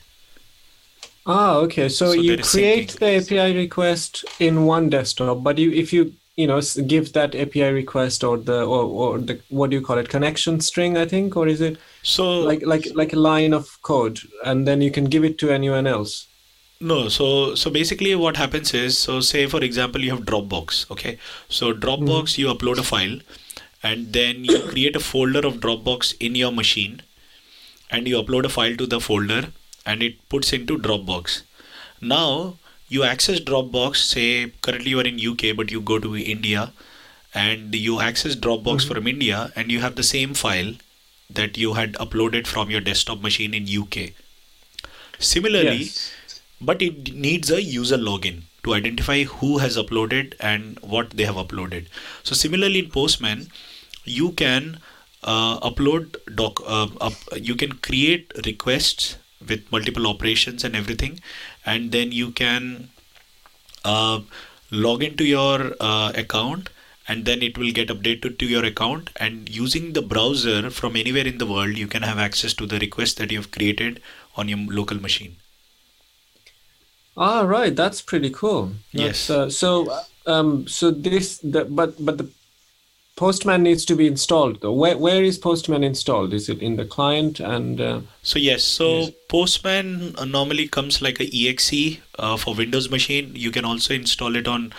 Ah, 1.26 1.56
okay. 1.58 1.88
So, 1.88 2.08
so 2.08 2.12
you 2.14 2.38
create 2.38 2.92
the 3.00 3.18
API 3.18 3.56
request 3.56 4.26
in 4.40 4.66
one 4.66 4.90
desktop, 4.90 5.44
but 5.44 5.58
you 5.58 5.72
if 5.72 5.94
you 5.94 6.14
you 6.36 6.48
know 6.48 6.62
give 6.88 7.14
that 7.14 7.36
API 7.36 7.72
request 7.72 8.24
or 8.24 8.38
the 8.38 8.64
or, 8.64 8.84
or 8.84 9.20
the 9.20 9.40
what 9.50 9.70
do 9.70 9.76
you 9.76 9.86
call 9.86 9.98
it 9.98 10.10
connection 10.10 10.60
string 10.62 10.98
I 10.98 11.06
think 11.06 11.36
or 11.36 11.48
is 11.48 11.62
it 11.62 11.78
so 12.04 12.40
like 12.40 12.66
like 12.66 12.88
like 12.96 13.14
a 13.14 13.20
line 13.20 13.54
of 13.54 13.82
code 13.82 14.20
and 14.46 14.68
then 14.68 14.82
you 14.82 14.92
can 14.92 15.06
give 15.06 15.24
it 15.24 15.38
to 15.40 15.52
anyone 15.52 15.88
else. 15.88 16.28
No, 16.80 17.10
so 17.10 17.54
so 17.54 17.70
basically 17.70 18.16
what 18.16 18.38
happens 18.38 18.74
is 18.74 18.98
so 18.98 19.20
say 19.20 19.46
for 19.46 19.64
example 19.64 20.02
you 20.02 20.12
have 20.12 20.22
Dropbox, 20.22 20.90
okay? 20.90 21.20
So 21.50 21.74
Dropbox 21.74 22.32
mm-hmm. 22.32 22.42
you 22.42 22.54
upload 22.54 22.80
a 22.80 22.84
file 22.84 23.20
and 23.84 24.12
then 24.14 24.44
you 24.46 24.60
create 24.62 24.96
a 24.96 25.00
folder 25.00 25.46
of 25.46 25.60
Dropbox 25.60 26.16
in 26.20 26.34
your 26.36 26.52
machine 26.52 27.02
and 27.92 28.08
you 28.08 28.16
upload 28.22 28.46
a 28.46 28.50
file 28.50 28.76
to 28.78 28.88
the 28.88 29.00
folder 29.00 29.50
and 29.86 30.04
it 30.04 30.28
puts 30.30 30.54
into 30.54 30.78
Dropbox. 30.78 31.42
Now 32.02 32.58
you 32.88 33.04
access 33.04 33.40
Dropbox, 33.40 33.98
say 33.98 34.52
currently 34.62 34.90
you 34.92 35.00
are 35.00 35.08
in 35.08 35.20
UK 35.20 35.56
but 35.56 35.72
you 35.72 35.82
go 35.82 36.00
to 36.00 36.16
India 36.18 36.74
and 37.34 37.74
you 37.74 38.00
access 38.02 38.36
Dropbox 38.36 38.64
mm-hmm. 38.64 38.94
from 38.94 39.08
India 39.08 39.52
and 39.56 39.72
you 39.72 39.80
have 39.80 39.96
the 39.96 40.04
same 40.04 40.34
file 40.34 40.74
that 41.30 41.58
you 41.58 41.74
had 41.74 41.94
uploaded 41.94 42.48
from 42.48 42.70
your 42.70 42.82
desktop 42.82 43.22
machine 43.22 43.54
in 43.54 43.66
UK. 43.66 44.12
Similarly, 45.20 45.84
yes. 45.84 46.42
but 46.60 46.82
it 46.82 47.14
needs 47.14 47.50
a 47.50 47.62
user 47.62 47.98
login 47.98 48.42
to 48.64 48.74
identify 48.74 49.24
who 49.24 49.60
has 49.60 49.78
uploaded 49.78 50.34
and 50.40 50.78
what 50.82 51.12
they 51.12 51.24
have 51.24 51.36
uploaded. 51.36 51.86
So 52.24 52.36
similarly 52.36 52.80
in 52.80 52.90
Postman, 52.90 53.48
you 54.04 54.32
can 54.32 54.80
uh, 55.24 55.60
upload 55.60 56.18
doc. 56.36 56.62
Uh, 56.66 56.88
up, 57.00 57.14
you 57.36 57.56
can 57.56 57.74
create 57.74 58.32
requests 58.46 59.18
with 59.48 59.72
multiple 59.72 60.08
operations 60.08 60.64
and 60.64 60.76
everything 60.76 61.20
and 61.66 61.92
then 61.92 62.12
you 62.12 62.32
can 62.32 62.90
uh, 63.84 64.20
log 64.72 65.04
into 65.04 65.24
your 65.24 65.74
uh, 65.80 66.12
account 66.16 66.70
and 67.08 67.26
then 67.26 67.42
it 67.42 67.58
will 67.58 67.72
get 67.72 67.90
updated 67.90 68.38
to 68.38 68.46
your 68.46 68.64
account 68.64 69.10
and 69.18 69.50
using 69.50 69.94
the 69.94 70.02
browser 70.02 70.70
from 70.70 70.96
anywhere 70.96 71.28
in 71.28 71.38
the 71.38 71.46
world 71.46 71.78
you 71.78 71.88
can 71.88 72.04
have 72.04 72.18
access 72.18 72.54
to 72.54 72.66
the 72.66 72.80
request 72.80 73.18
that 73.18 73.32
you 73.32 73.38
have 73.38 73.52
created 73.52 74.02
on 74.36 74.48
your 74.48 74.60
local 74.80 75.02
machine 75.02 75.36
ah 77.18 77.42
right 77.42 77.76
that's 77.76 78.02
pretty 78.02 78.30
cool 78.30 78.72
yes 78.92 79.30
uh, 79.30 79.50
so 79.50 79.72
um 80.26 80.68
so 80.68 80.92
this 80.92 81.40
the, 81.40 81.66
but 81.66 81.94
but 82.06 82.18
the 82.18 82.30
Postman 83.22 83.62
needs 83.62 83.86
to 83.86 83.96
be 83.96 84.08
installed 84.08 84.62
though. 84.62 84.74
Where 84.74 84.98
where 84.98 85.24
is 85.24 85.38
Postman 85.38 85.84
installed? 85.84 86.34
Is 86.34 86.50
it 86.50 86.60
in 86.60 86.76
the 86.78 86.86
client 86.86 87.40
and? 87.40 87.80
Uh, 87.80 88.02
so 88.24 88.40
yes, 88.40 88.64
so 88.64 89.02
yes. 89.02 89.12
Postman 89.32 90.14
uh, 90.18 90.26
normally 90.26 90.68
comes 90.68 91.02
like 91.02 91.22
a 91.22 91.30
exe 91.48 92.00
uh, 92.20 92.36
for 92.36 92.54
Windows 92.54 92.90
machine. 92.90 93.32
You 93.34 93.50
can 93.50 93.64
also 93.64 93.94
install 93.94 94.36
it 94.36 94.46
on 94.46 94.74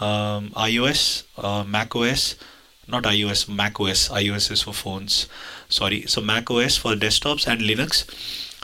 um, 0.00 0.50
iOS, 0.50 1.24
uh, 1.36 1.64
Mac 1.64 1.96
OS, 1.96 2.36
not 2.86 3.02
iOS, 3.02 3.48
Mac 3.48 3.80
OS. 3.80 4.08
iOS 4.08 4.52
is 4.52 4.62
for 4.62 4.72
phones. 4.72 5.26
Sorry, 5.68 6.06
so 6.06 6.20
Mac 6.20 6.48
OS 6.48 6.76
for 6.76 6.94
desktops 6.94 7.48
and 7.48 7.60
Linux. 7.60 8.04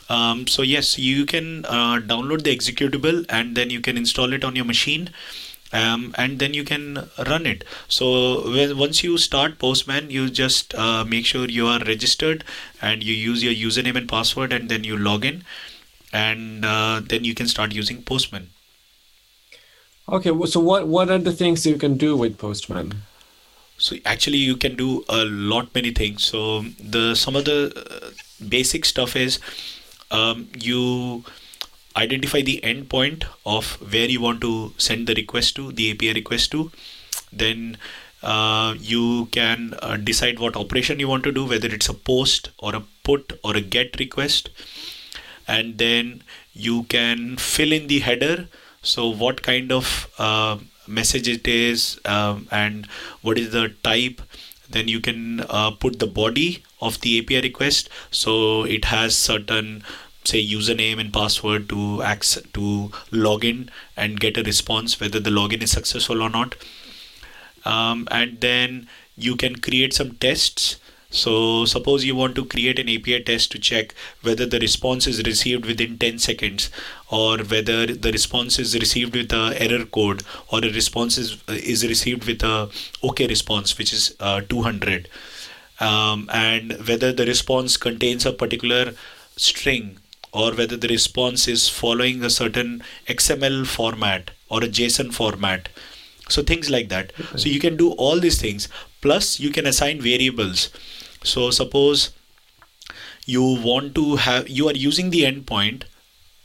Um, 0.08 0.46
so 0.46 0.62
yes, 0.62 0.98
you 1.00 1.26
can 1.26 1.64
uh, 1.64 1.98
download 1.98 2.44
the 2.44 2.56
executable 2.56 3.26
and 3.28 3.56
then 3.56 3.70
you 3.70 3.80
can 3.80 3.96
install 3.96 4.32
it 4.32 4.44
on 4.44 4.54
your 4.54 4.64
machine 4.64 5.10
um, 5.74 6.14
and 6.16 6.38
then 6.38 6.54
you 6.54 6.64
can 6.64 7.08
run 7.26 7.46
it. 7.46 7.64
So 7.88 8.48
when, 8.50 8.78
once 8.78 9.02
you 9.02 9.18
start 9.18 9.58
postman 9.58 10.10
you 10.10 10.30
just 10.30 10.74
uh, 10.74 11.04
make 11.04 11.26
sure 11.26 11.46
you 11.48 11.66
are 11.66 11.80
registered 11.80 12.44
and 12.80 13.02
you 13.02 13.12
use 13.12 13.42
your 13.42 13.52
username 13.52 13.96
and 13.96 14.08
password 14.08 14.52
and 14.52 14.68
then 14.68 14.84
you 14.84 14.96
log 14.96 15.24
in 15.24 15.42
and 16.12 16.64
uh, 16.64 17.00
then 17.04 17.24
you 17.24 17.34
can 17.34 17.48
start 17.48 17.72
using 17.72 18.02
postman. 18.02 18.50
Okay 20.08 20.30
so 20.46 20.60
what 20.60 20.86
what 20.86 21.10
are 21.10 21.18
the 21.18 21.32
things 21.32 21.66
you 21.66 21.76
can 21.76 21.96
do 21.96 22.16
with 22.16 22.38
postman? 22.38 22.92
So 23.76 23.96
actually 24.06 24.38
you 24.38 24.56
can 24.56 24.76
do 24.76 25.04
a 25.08 25.24
lot 25.24 25.74
many 25.74 25.90
things. 25.90 26.24
So 26.24 26.62
the 26.96 27.14
some 27.14 27.34
of 27.34 27.46
the 27.46 27.72
uh, 27.76 28.10
basic 28.48 28.84
stuff 28.84 29.16
is 29.16 29.40
um, 30.10 30.48
you 30.56 31.24
identify 31.96 32.42
the 32.42 32.60
endpoint 32.62 33.24
of 33.46 33.74
where 33.92 34.08
you 34.08 34.20
want 34.20 34.40
to 34.40 34.72
send 34.78 35.06
the 35.06 35.14
request 35.14 35.56
to 35.56 35.72
the 35.72 35.90
API 35.92 36.12
request 36.12 36.50
to. 36.52 36.70
Then 37.32 37.76
uh, 38.22 38.74
you 38.80 39.26
can 39.26 39.74
uh, 39.82 39.96
decide 39.96 40.38
what 40.38 40.56
operation 40.56 40.98
you 40.98 41.08
want 41.08 41.24
to 41.24 41.32
do 41.32 41.44
whether 41.44 41.68
it's 41.68 41.88
a 41.88 41.94
post 41.94 42.50
or 42.58 42.74
a 42.74 42.82
put 43.02 43.38
or 43.44 43.56
a 43.56 43.60
get 43.60 43.98
request. 43.98 44.50
And 45.46 45.76
then 45.78 46.22
you 46.54 46.84
can 46.84 47.36
fill 47.36 47.72
in 47.72 47.86
the 47.86 48.00
header. 48.00 48.48
So 48.82 49.08
what 49.08 49.42
kind 49.42 49.70
of 49.70 50.08
uh, 50.18 50.58
message 50.86 51.28
it 51.28 51.46
is 51.46 52.00
um, 52.04 52.48
and 52.50 52.86
what 53.22 53.38
is 53.38 53.52
the 53.52 53.74
type. 53.82 54.22
Then 54.70 54.88
you 54.88 55.00
can 55.00 55.40
uh, 55.48 55.72
put 55.72 55.98
the 55.98 56.06
body 56.06 56.62
of 56.80 57.00
the 57.02 57.18
API 57.18 57.42
request. 57.42 57.88
So 58.10 58.64
it 58.64 58.86
has 58.86 59.16
certain 59.16 59.82
say 60.24 60.44
username 60.44 60.98
and 60.98 61.12
password 61.12 61.68
to 61.68 62.02
access 62.02 62.42
to 62.54 62.90
log 63.10 63.44
in 63.44 63.70
and 63.96 64.20
get 64.20 64.36
a 64.38 64.42
response 64.42 65.00
whether 65.00 65.20
the 65.20 65.30
login 65.30 65.62
is 65.62 65.70
successful 65.70 66.22
or 66.22 66.30
not. 66.30 66.54
Um, 67.64 68.08
and 68.10 68.40
then 68.40 68.88
you 69.16 69.36
can 69.36 69.56
create 69.56 69.92
some 69.94 70.12
tests. 70.16 70.76
So 71.10 71.64
suppose 71.64 72.04
you 72.04 72.16
want 72.16 72.34
to 72.34 72.44
create 72.44 72.78
an 72.80 72.88
API 72.88 73.22
test 73.22 73.52
to 73.52 73.58
check 73.58 73.94
whether 74.22 74.46
the 74.46 74.58
response 74.58 75.06
is 75.06 75.22
received 75.22 75.64
within 75.64 75.96
10 75.96 76.18
seconds 76.18 76.70
or 77.08 77.38
whether 77.38 77.86
the 77.86 78.10
response 78.10 78.58
is 78.58 78.74
received 78.74 79.14
with 79.14 79.32
a 79.32 79.54
error 79.62 79.84
code 79.84 80.24
or 80.48 80.58
a 80.58 80.72
response 80.72 81.16
is, 81.16 81.40
is 81.46 81.86
received 81.86 82.24
with 82.26 82.42
a 82.42 82.68
OK 83.04 83.28
response 83.28 83.78
which 83.78 83.92
is 83.92 84.16
uh, 84.18 84.40
200 84.48 85.08
um, 85.78 86.28
and 86.32 86.72
whether 86.88 87.12
the 87.12 87.26
response 87.26 87.76
contains 87.76 88.26
a 88.26 88.32
particular 88.32 88.94
string 89.36 89.98
or 90.34 90.52
whether 90.52 90.76
the 90.76 90.88
response 90.88 91.46
is 91.46 91.68
following 91.68 92.22
a 92.22 92.28
certain 92.28 92.82
XML 93.06 93.66
format 93.66 94.32
or 94.48 94.64
a 94.64 94.68
JSON 94.68 95.14
format. 95.14 95.68
So 96.28 96.42
things 96.42 96.68
like 96.70 96.88
that. 96.88 97.12
Okay. 97.18 97.38
So 97.38 97.48
you 97.48 97.60
can 97.60 97.76
do 97.76 97.92
all 97.92 98.18
these 98.18 98.40
things. 98.40 98.68
Plus 99.00 99.38
you 99.38 99.50
can 99.50 99.66
assign 99.66 100.00
variables. 100.00 100.70
So 101.22 101.50
suppose 101.50 102.10
you 103.26 103.42
want 103.42 103.94
to 103.94 104.16
have 104.16 104.48
you 104.48 104.68
are 104.68 104.74
using 104.74 105.10
the 105.10 105.22
endpoint 105.22 105.84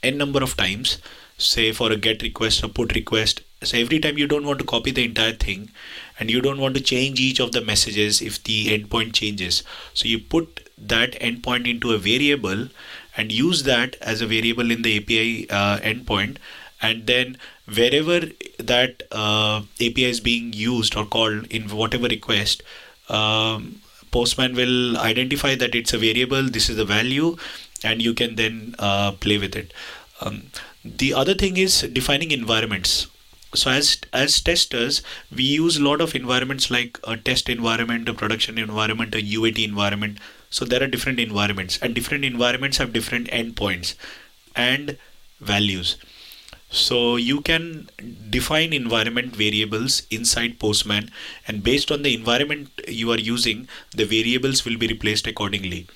n 0.01 0.17
number 0.17 0.41
of 0.41 0.55
times 0.55 0.97
say 1.37 1.71
for 1.71 1.91
a 1.91 1.97
get 1.97 2.21
request 2.21 2.63
or 2.63 2.69
put 2.69 2.95
request 2.95 3.41
so 3.63 3.77
every 3.77 3.99
time 3.99 4.17
you 4.17 4.27
don't 4.27 4.45
want 4.45 4.59
to 4.59 4.65
copy 4.65 4.91
the 4.91 5.03
entire 5.03 5.33
thing 5.33 5.69
and 6.19 6.31
you 6.31 6.41
don't 6.41 6.59
want 6.59 6.75
to 6.75 6.81
change 6.81 7.19
each 7.19 7.39
of 7.39 7.51
the 7.51 7.61
messages 7.61 8.21
if 8.21 8.41
the 8.43 8.67
endpoint 8.77 9.13
changes 9.13 9.63
so 9.93 10.07
you 10.07 10.19
put 10.19 10.69
that 10.77 11.19
endpoint 11.19 11.69
into 11.69 11.91
a 11.91 11.97
variable 11.97 12.67
and 13.17 13.31
use 13.31 13.63
that 13.63 13.95
as 14.01 14.21
a 14.21 14.27
variable 14.27 14.71
in 14.71 14.81
the 14.81 14.97
API 14.97 15.49
uh, 15.49 15.79
endpoint. 15.79 16.37
And 16.81 17.07
then 17.07 17.37
wherever 17.65 18.21
that 18.57 19.03
uh, 19.11 19.63
API 19.81 20.05
is 20.05 20.19
being 20.19 20.53
used 20.53 20.95
or 20.95 21.05
called 21.05 21.45
in 21.51 21.67
whatever 21.69 22.07
request 22.07 22.63
um, 23.09 23.81
Postman 24.11 24.55
will 24.55 24.97
identify 24.97 25.55
that 25.55 25.75
it's 25.75 25.93
a 25.93 25.97
variable 25.97 26.43
this 26.43 26.69
is 26.69 26.77
the 26.77 26.85
value 26.85 27.35
and 27.83 28.01
you 28.01 28.13
can 28.13 28.35
then 28.35 28.75
uh, 28.79 29.11
play 29.11 29.37
with 29.37 29.55
it. 29.55 29.73
Um, 30.21 30.43
the 30.83 31.13
other 31.13 31.33
thing 31.33 31.57
is 31.57 31.81
defining 31.81 32.31
environments. 32.31 33.07
So 33.55 33.71
as 33.71 33.97
as 34.13 34.39
testers 34.41 35.01
we 35.35 35.43
use 35.43 35.77
a 35.77 35.83
lot 35.83 36.01
of 36.01 36.15
environments 36.15 36.69
like 36.69 36.99
a 37.03 37.17
test 37.17 37.49
environment 37.49 38.07
a 38.07 38.13
production 38.13 38.59
environment 38.59 39.15
a 39.15 39.21
uat 39.21 39.63
environment 39.63 40.19
so 40.49 40.65
there 40.65 40.83
are 40.83 40.87
different 40.87 41.19
environments 41.19 41.77
and 41.81 41.93
different 41.93 42.25
environments 42.25 42.77
have 42.77 42.93
different 42.93 43.27
endpoints 43.27 43.95
and 44.55 44.97
values. 45.39 45.97
So 46.71 47.15
you 47.15 47.41
can 47.41 47.89
define 48.29 48.73
environment 48.73 49.35
variables 49.35 50.03
inside 50.11 50.59
postman 50.59 51.09
and 51.47 51.63
based 51.63 51.91
on 51.91 52.03
the 52.03 52.13
environment 52.13 52.69
you 52.87 53.11
are 53.11 53.17
using 53.17 53.67
the 53.91 54.05
variables 54.05 54.65
will 54.65 54.77
be 54.77 54.87
replaced 54.87 55.25
accordingly. 55.25 55.87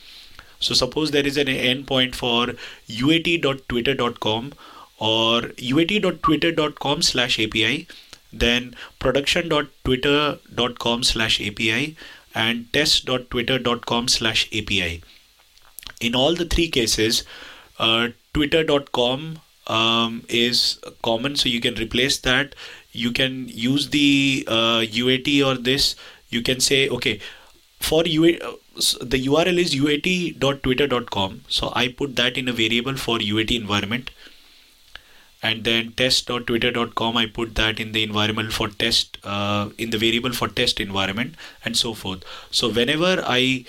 So 0.59 0.73
suppose 0.73 1.11
there 1.11 1.27
is 1.27 1.37
an 1.37 1.47
endpoint 1.47 2.15
for 2.15 2.55
uat.twitter.com 2.87 4.53
or 4.97 5.41
uat.twitter.com 5.41 7.01
slash 7.01 7.39
API, 7.39 7.87
then 8.31 8.75
production.twitter.com 8.99 11.03
slash 11.03 11.41
API, 11.41 11.97
and 12.35 12.71
test.twitter.com 12.73 14.07
slash 14.07 14.47
API. 14.53 15.01
In 16.01 16.15
all 16.15 16.35
the 16.35 16.45
three 16.45 16.69
cases, 16.69 17.23
uh, 17.79 18.09
twitter.com 18.33 19.39
um, 19.67 20.23
is 20.29 20.79
common, 21.01 21.35
so 21.35 21.49
you 21.49 21.61
can 21.61 21.75
replace 21.75 22.17
that. 22.19 22.55
You 22.91 23.11
can 23.11 23.47
use 23.47 23.89
the 23.89 24.45
uh, 24.47 24.81
UAT 24.81 25.45
or 25.45 25.55
this. 25.55 25.95
You 26.29 26.41
can 26.41 26.59
say, 26.59 26.89
okay, 26.89 27.19
for 27.79 28.03
UAT, 28.03 28.39
the 29.01 29.25
URL 29.27 29.57
is 29.57 29.75
uat.twitter.com. 29.75 31.41
So 31.47 31.71
I 31.75 31.87
put 31.89 32.15
that 32.15 32.37
in 32.37 32.47
a 32.47 32.53
variable 32.53 32.95
for 32.95 33.19
UAT 33.19 33.51
environment 33.55 34.09
and 35.47 35.65
then 35.65 35.91
test.twitter.com 36.01 37.17
i 37.17 37.25
put 37.37 37.53
that 37.55 37.79
in 37.79 37.91
the 37.91 38.01
environment 38.01 38.53
for 38.57 38.67
test 38.83 39.17
uh, 39.23 39.69
in 39.77 39.89
the 39.89 39.97
variable 39.97 40.31
for 40.31 40.47
test 40.47 40.79
environment 40.79 41.35
and 41.65 41.77
so 41.77 41.93
forth. 41.93 42.23
So 42.49 42.69
whenever 42.69 43.23
i 43.27 43.65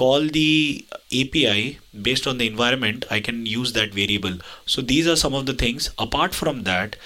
call 0.00 0.26
the 0.38 0.84
api 1.20 1.78
based 2.08 2.26
on 2.26 2.38
the 2.38 2.46
environment 2.46 3.06
i 3.10 3.20
can 3.20 3.46
use 3.46 3.72
that 3.74 3.94
variable. 3.94 4.38
So 4.66 4.82
these 4.82 5.06
are 5.06 5.16
some 5.16 5.34
of 5.34 5.46
the 5.46 5.54
things. 5.54 5.90
Apart 5.98 6.34
from 6.34 6.64
that 6.64 6.96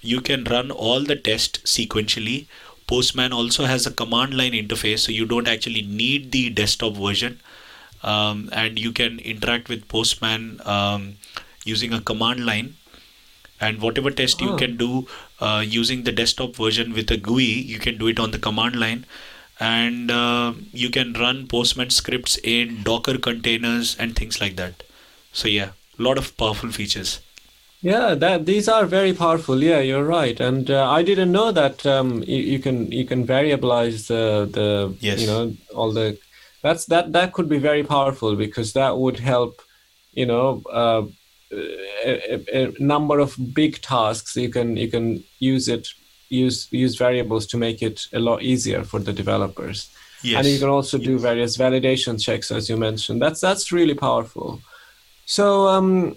you 0.00 0.20
can 0.20 0.44
run 0.44 0.70
all 0.70 1.02
the 1.02 1.16
tests 1.16 1.58
sequentially. 1.78 2.46
Postman 2.86 3.32
also 3.32 3.64
has 3.64 3.86
a 3.86 3.90
command 3.90 4.34
line 4.34 4.52
interface 4.52 5.00
so 5.00 5.12
you 5.12 5.26
don't 5.26 5.48
actually 5.48 5.82
need 5.82 6.30
the 6.30 6.50
desktop 6.50 6.94
version. 6.94 7.40
Um, 8.02 8.50
and 8.52 8.78
you 8.78 8.92
can 8.92 9.18
interact 9.18 9.70
with 9.70 9.88
postman 9.88 10.60
um, 10.66 11.14
using 11.64 11.94
a 11.94 12.02
command 12.02 12.44
line 12.44 12.74
and 13.64 13.80
whatever 13.80 14.10
test 14.10 14.42
oh. 14.42 14.46
you 14.46 14.56
can 14.56 14.76
do 14.76 15.06
uh, 15.40 15.62
using 15.66 16.04
the 16.04 16.12
desktop 16.12 16.56
version 16.56 16.92
with 16.92 17.10
a 17.10 17.16
GUI, 17.16 17.52
you 17.74 17.78
can 17.78 17.98
do 17.98 18.08
it 18.08 18.18
on 18.18 18.30
the 18.30 18.38
command 18.38 18.76
line, 18.76 19.04
and 19.58 20.10
uh, 20.10 20.52
you 20.72 20.90
can 20.90 21.12
run 21.14 21.46
Postman 21.46 21.90
scripts 21.90 22.38
in 22.42 22.82
Docker 22.82 23.18
containers 23.18 23.96
and 23.98 24.16
things 24.16 24.40
like 24.40 24.56
that. 24.56 24.82
So 25.32 25.48
yeah, 25.48 25.70
a 25.98 26.02
lot 26.02 26.18
of 26.18 26.36
powerful 26.36 26.70
features. 26.70 27.20
Yeah, 27.82 28.14
that 28.14 28.46
these 28.46 28.66
are 28.66 28.86
very 28.86 29.12
powerful. 29.12 29.62
Yeah, 29.62 29.80
you're 29.80 30.04
right, 30.04 30.40
and 30.40 30.70
uh, 30.70 30.90
I 30.90 31.02
didn't 31.02 31.32
know 31.32 31.52
that 31.52 31.84
um, 31.84 32.22
you, 32.22 32.38
you, 32.52 32.58
can 32.58 32.90
you 32.90 33.04
can 33.04 33.26
variabilize 33.26 34.06
the 34.06 34.48
the 34.50 34.96
yes. 35.00 35.20
you 35.20 35.26
know 35.26 35.52
all 35.74 35.92
the 35.92 36.16
that's 36.62 36.86
that 36.86 37.12
that 37.12 37.34
could 37.34 37.46
be 37.46 37.58
very 37.58 37.84
powerful 37.84 38.36
because 38.36 38.72
that 38.72 38.96
would 38.96 39.18
help 39.18 39.60
you 40.14 40.24
know 40.24 40.62
uh, 40.72 41.02
a, 42.04 42.66
a, 42.66 42.72
number 42.78 43.18
of 43.18 43.36
big 43.54 43.80
tasks 43.82 44.36
you 44.36 44.48
can 44.48 44.76
you 44.76 44.88
can 44.88 45.22
use 45.38 45.68
it 45.68 45.88
use 46.28 46.68
use 46.70 46.96
variables 46.96 47.46
to 47.46 47.56
make 47.56 47.82
it 47.82 48.06
a 48.12 48.18
lot 48.18 48.42
easier 48.42 48.84
for 48.84 49.00
the 49.00 49.12
developers. 49.12 49.90
Yes. 50.22 50.38
and 50.38 50.48
you 50.48 50.58
can 50.58 50.70
also 50.70 50.96
do 50.96 51.18
various 51.18 51.58
validation 51.58 52.22
checks 52.22 52.50
as 52.50 52.70
you 52.70 52.78
mentioned. 52.78 53.20
That's 53.20 53.40
that's 53.40 53.70
really 53.72 53.94
powerful. 53.94 54.60
So 55.26 55.68
um, 55.68 56.16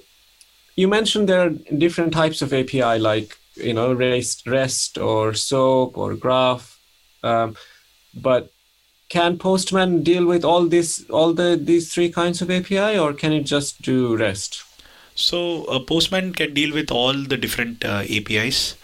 you 0.75 0.87
mentioned 0.87 1.27
there 1.27 1.41
are 1.47 1.49
different 1.49 2.13
types 2.13 2.41
of 2.41 2.53
api 2.53 2.99
like 2.99 3.37
you 3.55 3.73
know 3.73 3.93
rest 3.93 4.47
rest 4.47 4.97
or 4.97 5.33
soap 5.33 5.97
or 5.97 6.15
graph. 6.15 6.79
Um, 7.23 7.57
but 8.13 8.51
can 9.09 9.37
postman 9.37 10.03
deal 10.03 10.25
with 10.25 10.43
all 10.43 10.65
this 10.65 11.05
all 11.09 11.33
the 11.33 11.59
these 11.61 11.93
three 11.93 12.09
kinds 12.09 12.41
of 12.41 12.49
api 12.49 12.97
or 12.97 13.13
can 13.13 13.33
it 13.33 13.43
just 13.43 13.81
do 13.81 14.15
rest 14.15 14.63
so 15.17 15.65
uh, 15.65 15.79
Postman 15.79 16.31
can 16.31 16.53
deal 16.53 16.73
with 16.73 16.91
all 16.91 17.13
the 17.13 17.37
different 17.37 17.83
uh, 17.83 18.03
APIs. 18.07 18.75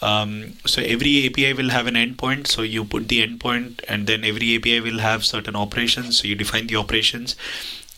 Um, 0.00 0.54
so 0.66 0.80
every 0.82 1.26
API 1.26 1.52
will 1.52 1.68
have 1.68 1.86
an 1.86 1.94
endpoint. 1.94 2.46
So 2.46 2.62
you 2.62 2.84
put 2.84 3.08
the 3.08 3.24
endpoint, 3.24 3.82
and 3.88 4.06
then 4.06 4.24
every 4.24 4.56
API 4.56 4.80
will 4.80 4.98
have 4.98 5.24
certain 5.24 5.54
operations. 5.54 6.18
So 6.18 6.26
you 6.26 6.34
define 6.34 6.66
the 6.66 6.76
operations. 6.76 7.36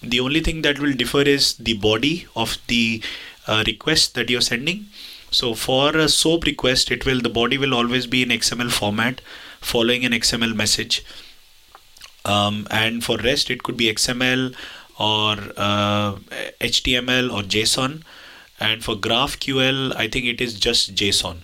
The 0.02 0.20
only 0.20 0.40
thing 0.40 0.62
that 0.62 0.80
will 0.80 0.92
differ 0.92 1.22
is 1.22 1.54
the 1.54 1.74
body 1.74 2.26
of 2.34 2.58
the 2.66 3.00
uh, 3.46 3.62
request 3.64 4.14
that 4.16 4.28
you're 4.28 4.40
sending. 4.40 4.86
So 5.30 5.54
for 5.54 5.96
a 5.96 6.08
SOAP 6.08 6.44
request, 6.44 6.90
it 6.90 7.06
will 7.06 7.20
the 7.20 7.30
body 7.30 7.58
will 7.58 7.74
always 7.74 8.06
be 8.08 8.22
in 8.22 8.28
XML 8.28 8.72
format, 8.72 9.20
following 9.60 10.04
an 10.04 10.12
XML 10.12 10.54
message. 10.54 11.04
Um, 12.24 12.66
and 12.70 13.04
for 13.04 13.18
REST, 13.18 13.50
it 13.50 13.62
could 13.62 13.76
be 13.76 13.92
XML 13.92 14.54
or 14.98 15.36
uh, 15.56 16.16
HTML 16.60 17.32
or 17.32 17.42
JSON. 17.42 18.02
And 18.60 18.84
for 18.84 18.94
GraphQL, 18.94 19.94
I 19.96 20.08
think 20.08 20.26
it 20.26 20.40
is 20.40 20.54
just 20.54 20.94
JSON. 20.94 21.38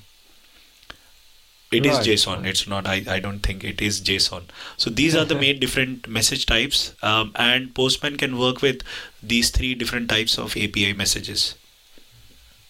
It 1.73 1.87
right. 1.87 2.07
is 2.07 2.07
JSON. 2.07 2.47
It's 2.47 2.67
not. 2.67 2.87
I, 2.87 3.05
I 3.09 3.21
don't 3.21 3.41
think 3.41 3.63
it 3.63 3.81
is 3.81 4.01
JSON. 4.01 4.43
So 4.77 4.91
these 4.91 5.15
are 5.15 5.25
the 5.25 5.35
main 5.45 5.61
different 5.61 6.09
message 6.09 6.47
types, 6.47 6.95
um, 7.03 7.33
and 7.37 7.75
Postman 7.75 8.17
can 8.17 8.39
work 8.39 8.61
with 8.61 8.83
these 9.23 9.51
three 9.51 9.75
different 9.75 10.09
types 10.09 10.37
of 10.39 10.57
API 10.57 10.93
messages. 10.95 11.55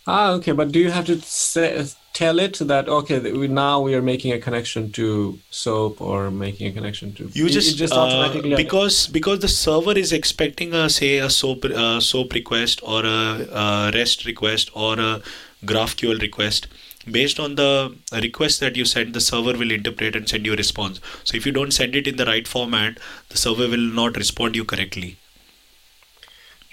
Ah, 0.07 0.33
okay. 0.33 0.53
But 0.53 0.73
do 0.73 0.79
you 0.79 0.91
have 0.91 1.07
to 1.07 1.21
say, 1.23 1.87
tell 2.13 2.39
it 2.41 2.59
that 2.59 2.89
okay 2.89 3.19
we, 3.33 3.47
now 3.49 3.81
we 3.81 3.95
are 3.95 4.03
making 4.03 4.33
a 4.33 4.39
connection 4.39 4.91
to 4.93 5.39
soap 5.51 6.01
or 6.01 6.31
making 6.31 6.67
a 6.67 6.73
connection 6.73 7.13
to 7.15 7.31
you 7.33 7.49
just, 7.49 7.77
just 7.77 7.93
uh, 7.93 8.01
automatically 8.01 8.55
because 8.57 9.07
because 9.07 9.39
the 9.41 9.49
server 9.49 9.97
is 9.97 10.13
expecting 10.13 10.75
a 10.75 10.89
say 10.91 11.19
a 11.19 11.31
soap 11.31 11.65
uh, 11.65 12.01
soap 12.01 12.33
request 12.33 12.81
or 12.83 13.05
a, 13.05 13.47
a 13.53 13.91
rest 13.95 14.25
request 14.25 14.71
or 14.75 14.99
a 14.99 15.23
graphql 15.65 16.21
request. 16.21 16.67
Based 17.11 17.41
on 17.41 17.55
the 17.55 17.97
request 18.13 18.61
that 18.61 18.77
you 18.77 18.85
send 18.85 19.15
the 19.15 19.23
server 19.23 19.57
will 19.57 19.71
interpret 19.71 20.15
and 20.15 20.29
send 20.29 20.45
you 20.45 20.53
a 20.53 20.57
response. 20.57 21.01
So 21.25 21.35
if 21.35 21.47
you 21.47 21.53
don't 21.53 21.71
send 21.71 21.97
it 21.97 22.07
in 22.07 22.17
the 22.17 22.27
right 22.27 22.47
format 22.47 22.99
the 23.31 23.39
server 23.39 23.69
will 23.69 23.89
not 24.01 24.17
respond 24.17 24.55
you 24.55 24.65
correctly 24.65 25.17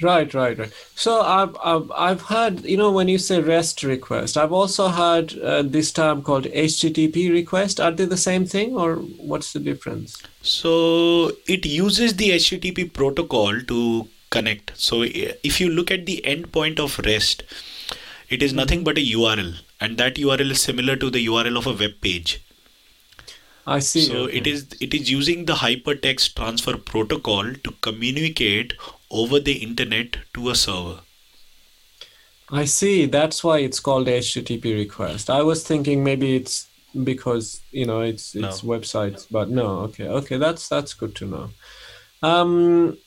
Right, 0.01 0.31
right, 0.33 0.57
right. 0.57 0.71
So 0.93 1.21
I've, 1.21 1.57
I've, 1.63 1.91
I've 1.91 2.21
heard, 2.21 2.63
you 2.63 2.77
know, 2.77 2.91
when 2.91 3.07
you 3.07 3.17
say 3.17 3.41
REST 3.41 3.81
request, 3.81 4.37
I've 4.37 4.53
also 4.53 4.89
heard 4.89 5.37
uh, 5.39 5.63
this 5.63 5.91
term 5.91 6.21
called 6.21 6.45
HTTP 6.45 7.31
request. 7.31 7.79
Are 7.79 7.91
they 7.91 8.05
the 8.05 8.17
same 8.17 8.45
thing 8.45 8.75
or 8.75 8.97
what's 8.97 9.53
the 9.53 9.59
difference? 9.59 10.21
So 10.43 11.31
it 11.47 11.65
uses 11.65 12.15
the 12.15 12.29
HTTP 12.31 12.93
protocol 12.93 13.59
to 13.59 14.07
connect. 14.29 14.71
So 14.75 15.01
if 15.03 15.59
you 15.59 15.69
look 15.69 15.89
at 15.89 16.05
the 16.05 16.23
endpoint 16.25 16.79
of 16.79 16.99
REST, 16.99 17.43
it 18.29 18.43
is 18.43 18.53
nothing 18.53 18.83
but 18.83 18.97
a 18.97 19.01
URL, 19.01 19.61
and 19.79 19.97
that 19.97 20.15
URL 20.15 20.51
is 20.51 20.61
similar 20.61 20.95
to 20.95 21.09
the 21.09 21.25
URL 21.25 21.57
of 21.57 21.65
a 21.65 21.73
web 21.73 22.01
page. 22.01 22.43
I 23.65 23.79
see. 23.79 24.01
So 24.01 24.23
okay. 24.23 24.37
it 24.37 24.47
is 24.47 24.67
it 24.79 24.93
is 24.93 25.09
using 25.11 25.45
the 25.45 25.53
hypertext 25.53 26.35
transfer 26.35 26.77
protocol 26.77 27.53
to 27.53 27.71
communicate 27.81 28.73
over 29.09 29.39
the 29.39 29.53
internet 29.53 30.17
to 30.33 30.49
a 30.49 30.55
server. 30.55 30.99
I 32.49 32.65
see. 32.65 33.05
That's 33.05 33.43
why 33.43 33.59
it's 33.59 33.79
called 33.79 34.07
HTTP 34.07 34.75
request. 34.75 35.29
I 35.29 35.41
was 35.41 35.67
thinking 35.67 36.03
maybe 36.03 36.35
it's 36.35 36.67
because 37.03 37.61
you 37.71 37.85
know 37.85 38.01
it's 38.01 38.35
it's 38.35 38.63
no. 38.63 38.69
websites, 38.69 39.27
but 39.29 39.49
no. 39.49 39.79
Okay, 39.79 40.07
okay. 40.07 40.37
That's 40.37 40.69
that's 40.69 40.93
good 40.93 41.15
to 41.15 41.25
know. 41.25 41.49
Um, 42.23 42.97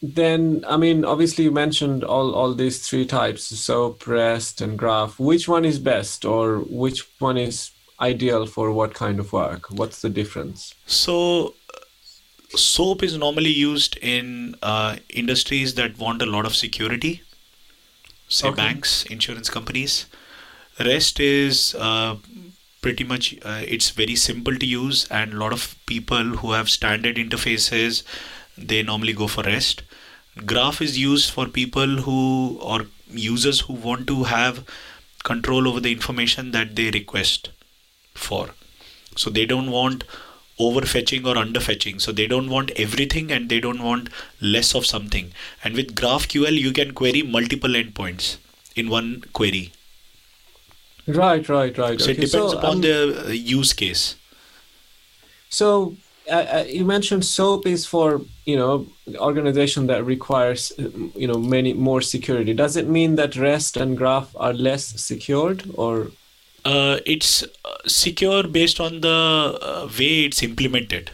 then 0.00 0.64
I 0.66 0.76
mean, 0.76 1.04
obviously 1.04 1.44
you 1.44 1.50
mentioned 1.50 2.02
all 2.02 2.34
all 2.34 2.54
these 2.54 2.88
three 2.88 3.04
types: 3.04 3.44
SOAP, 3.44 4.06
REST, 4.06 4.62
and 4.62 4.78
Graph. 4.78 5.18
Which 5.18 5.48
one 5.48 5.64
is 5.66 5.78
best, 5.78 6.24
or 6.24 6.58
which 6.58 7.06
one 7.18 7.36
is 7.36 7.72
ideal 8.00 8.46
for 8.46 8.72
what 8.72 8.94
kind 8.94 9.18
of 9.18 9.32
work? 9.32 9.70
What's 9.70 10.00
the 10.00 10.08
difference? 10.08 10.74
So 10.86 11.54
soap 12.54 13.02
is 13.02 13.16
normally 13.16 13.50
used 13.50 13.96
in 13.98 14.54
uh, 14.62 14.96
industries 15.10 15.74
that 15.74 15.98
want 15.98 16.22
a 16.22 16.26
lot 16.26 16.46
of 16.46 16.54
security 16.54 17.22
say 18.28 18.48
okay. 18.48 18.56
banks 18.56 19.04
insurance 19.06 19.50
companies 19.50 20.06
rest 20.80 21.20
is 21.20 21.74
uh, 21.74 22.16
pretty 22.80 23.04
much 23.04 23.34
uh, 23.44 23.62
it's 23.66 23.90
very 23.90 24.16
simple 24.16 24.56
to 24.56 24.66
use 24.66 25.06
and 25.10 25.32
a 25.32 25.36
lot 25.36 25.52
of 25.52 25.76
people 25.86 26.24
who 26.40 26.52
have 26.52 26.70
standard 26.70 27.16
interfaces 27.16 28.02
they 28.56 28.82
normally 28.82 29.12
go 29.12 29.26
for 29.26 29.42
rest 29.42 29.82
graph 30.46 30.80
is 30.80 30.98
used 30.98 31.30
for 31.30 31.46
people 31.46 32.02
who 32.02 32.58
or 32.60 32.86
users 33.10 33.60
who 33.60 33.72
want 33.72 34.06
to 34.06 34.24
have 34.24 34.64
control 35.24 35.68
over 35.68 35.80
the 35.80 35.92
information 35.92 36.52
that 36.52 36.76
they 36.76 36.90
request 36.90 37.50
for. 38.14 38.50
So 39.16 39.30
they 39.30 39.46
don't 39.46 39.70
want 39.70 40.04
overfetching 40.58 41.26
or 41.26 41.34
underfetching. 41.34 42.00
So 42.00 42.12
they 42.12 42.26
don't 42.26 42.50
want 42.50 42.70
everything 42.76 43.30
and 43.30 43.48
they 43.48 43.60
don't 43.60 43.82
want 43.82 44.08
less 44.40 44.74
of 44.74 44.86
something. 44.86 45.32
And 45.62 45.74
with 45.74 45.94
GraphQL, 45.94 46.52
you 46.52 46.72
can 46.72 46.92
query 46.92 47.22
multiple 47.22 47.70
endpoints 47.70 48.36
in 48.76 48.88
one 48.88 49.24
query. 49.32 49.72
Right, 51.06 51.48
right, 51.48 51.76
right. 51.78 52.00
So 52.00 52.10
okay. 52.10 52.12
it 52.12 52.26
depends 52.26 52.52
so, 52.52 52.58
upon 52.58 52.76
um, 52.76 52.80
the 52.82 53.24
uh, 53.26 53.30
use 53.30 53.72
case. 53.72 54.16
So 55.48 55.96
uh, 56.30 56.34
uh, 56.34 56.64
you 56.68 56.84
mentioned 56.84 57.24
SOAP 57.24 57.66
is 57.66 57.86
for 57.86 58.20
you 58.44 58.56
know 58.56 58.86
organization 59.16 59.86
that 59.86 60.04
requires 60.04 60.72
you 60.76 61.26
know 61.26 61.38
many 61.38 61.72
more 61.72 62.02
security. 62.02 62.52
Does 62.52 62.76
it 62.76 62.88
mean 62.88 63.16
that 63.16 63.36
REST 63.36 63.78
and 63.78 63.96
Graph 63.96 64.34
are 64.36 64.52
less 64.52 64.84
secured 65.00 65.64
or? 65.74 66.08
Uh, 66.64 66.98
it's 67.06 67.42
uh, 67.42 67.76
secure 67.86 68.42
based 68.42 68.80
on 68.80 69.00
the 69.00 69.08
uh, 69.62 69.88
way 69.98 70.24
it's 70.24 70.42
implemented. 70.42 71.10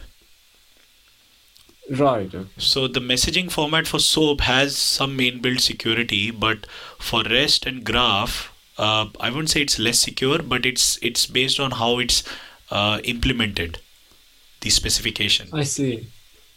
Right. 1.89 2.33
So 2.57 2.87
the 2.87 2.99
messaging 2.99 3.51
format 3.51 3.87
for 3.87 3.99
SOAP 3.99 4.41
has 4.41 4.75
some 4.75 5.17
inbuilt 5.19 5.61
security, 5.61 6.31
but 6.31 6.65
for 6.97 7.23
REST 7.23 7.67
and 7.67 7.83
Graph, 7.83 8.51
uh, 8.77 9.07
I 9.19 9.29
wouldn't 9.29 9.51
say 9.51 9.61
it's 9.61 9.77
less 9.77 9.99
secure, 9.99 10.39
but 10.39 10.65
it's 10.65 10.97
it's 11.01 11.27
based 11.27 11.59
on 11.59 11.71
how 11.71 11.99
it's 11.99 12.23
uh, 12.71 12.99
implemented, 13.03 13.79
the 14.61 14.71
specification. 14.71 15.49
I 15.53 15.63
see. 15.63 16.07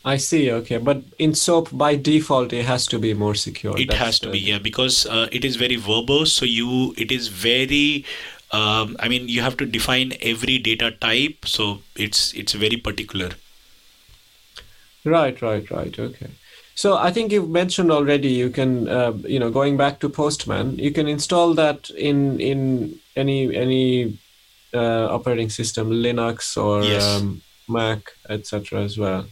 I 0.05 0.17
see. 0.17 0.51
Okay, 0.51 0.79
but 0.79 1.03
in 1.19 1.35
SOAP 1.35 1.69
by 1.73 1.95
default 1.95 2.53
it 2.53 2.65
has 2.65 2.87
to 2.87 2.99
be 2.99 3.13
more 3.13 3.35
secure. 3.35 3.79
It 3.79 3.89
That's 3.89 4.01
has 4.01 4.19
to 4.21 4.29
the... 4.29 4.33
be 4.33 4.39
yeah 4.39 4.59
because 4.59 5.07
uh, 5.07 5.29
it 5.31 5.45
is 5.45 5.57
very 5.57 5.77
verbose. 5.77 6.29
So 6.29 6.45
you 6.47 6.95
it 6.97 7.13
is 7.13 7.29
very. 7.29 8.05
Um, 8.51 8.97
I 8.99 9.09
mean, 9.09 9.29
you 9.29 9.43
have 9.43 9.57
to 9.59 9.67
define 9.67 10.15
every 10.23 10.59
data 10.59 10.91
type, 10.91 11.45
so 11.45 11.81
it's 11.97 12.33
it's 12.35 12.53
very 12.53 12.77
particular. 12.77 13.31
Right, 15.05 15.41
right, 15.43 15.71
right. 15.71 15.99
Okay. 15.99 16.31
So 16.75 16.97
I 16.97 17.11
think 17.11 17.33
you've 17.33 17.51
mentioned 17.51 17.91
already. 17.91 18.29
You 18.29 18.51
can, 18.51 18.89
uh, 18.89 19.13
you 19.27 19.39
know, 19.39 19.51
going 19.51 19.77
back 19.77 19.99
to 20.01 20.09
Postman, 20.09 20.79
you 20.79 20.93
can 20.93 21.09
install 21.09 21.55
that 21.55 21.91
in 21.91 22.41
in 22.41 22.99
any 23.17 23.55
any 23.55 24.19
uh, 24.73 25.09
operating 25.11 25.51
system, 25.51 25.91
Linux 25.91 26.57
or 26.57 26.85
yes. 26.85 27.05
um, 27.05 27.43
Mac, 27.69 28.13
etc. 28.29 28.83
as 28.83 28.97
well. 28.97 29.27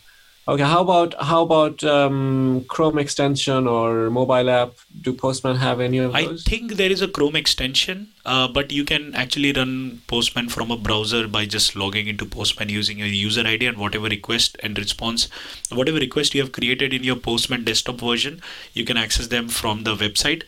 Okay, 0.49 0.63
how 0.63 0.81
about 0.81 1.15
how 1.21 1.43
about 1.43 1.83
um, 1.83 2.65
Chrome 2.69 2.99
extension 2.99 3.67
or 3.67 4.11
mobile 4.11 4.49
app? 4.49 4.75
Do 5.01 5.13
Postman 5.13 5.57
have 5.57 5.81
any 5.81 5.99
of 5.99 6.13
those? 6.13 6.47
I 6.47 6.49
think 6.49 6.75
there 6.75 6.91
is 6.91 7.03
a 7.03 7.09
Chrome 7.09 7.35
extension, 7.35 8.11
uh, 8.25 8.47
but 8.47 8.71
you 8.71 8.85
can 8.85 9.13
actually 9.17 9.53
run 9.53 10.03
Postman 10.07 10.49
from 10.49 10.71
a 10.71 10.77
browser 10.77 11.27
by 11.27 11.47
just 11.47 11.75
logging 11.75 12.07
into 12.07 12.25
Postman 12.25 12.69
using 12.69 12.99
your 12.99 13.09
user 13.09 13.45
ID 13.45 13.67
and 13.67 13.79
whatever 13.79 14.07
request 14.07 14.57
and 14.63 14.79
response, 14.79 15.29
whatever 15.71 15.99
request 15.99 16.33
you 16.33 16.43
have 16.43 16.53
created 16.53 16.95
in 16.95 17.03
your 17.03 17.17
Postman 17.17 17.65
desktop 17.65 17.97
version, 17.97 18.41
you 18.73 18.85
can 18.85 18.97
access 18.97 19.27
them 19.27 19.49
from 19.49 19.83
the 19.83 19.97
website. 19.97 20.45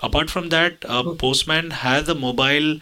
Apart 0.00 0.30
from 0.30 0.50
that, 0.50 0.84
uh, 0.84 1.02
oh. 1.04 1.16
Postman 1.16 1.70
has 1.70 2.08
a 2.08 2.14
mobile 2.14 2.78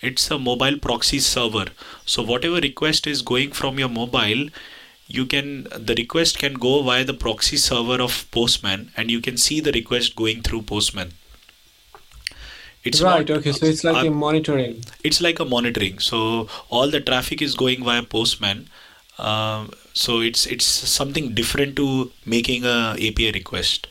it's 0.00 0.30
a 0.30 0.38
mobile 0.38 0.78
proxy 0.78 1.18
server 1.18 1.66
so 2.04 2.22
whatever 2.22 2.56
request 2.56 3.06
is 3.06 3.22
going 3.22 3.52
from 3.52 3.78
your 3.78 3.88
mobile 3.88 4.48
you 5.06 5.26
can 5.26 5.64
the 5.76 5.94
request 5.96 6.38
can 6.38 6.54
go 6.54 6.82
via 6.82 7.04
the 7.04 7.14
proxy 7.14 7.56
server 7.56 8.00
of 8.00 8.26
postman 8.30 8.90
and 8.96 9.10
you 9.10 9.20
can 9.20 9.36
see 9.36 9.60
the 9.60 9.72
request 9.72 10.16
going 10.16 10.42
through 10.42 10.62
postman. 10.62 11.12
It's 12.82 13.00
right 13.00 13.28
not, 13.28 13.38
okay 13.38 13.52
so 13.52 13.66
it's 13.66 13.84
like 13.84 14.04
uh, 14.04 14.08
a 14.08 14.10
monitoring. 14.10 14.82
It's 15.02 15.20
like 15.20 15.40
a 15.40 15.44
monitoring. 15.44 15.98
So 15.98 16.48
all 16.68 16.90
the 16.90 17.00
traffic 17.00 17.42
is 17.42 17.54
going 17.54 17.84
via 17.84 18.02
postman 18.02 18.68
uh, 19.18 19.66
so 19.92 20.20
it's 20.20 20.46
it's 20.46 20.64
something 20.64 21.34
different 21.34 21.76
to 21.76 22.10
making 22.24 22.64
a 22.64 22.92
api 22.92 23.30
request. 23.32 23.88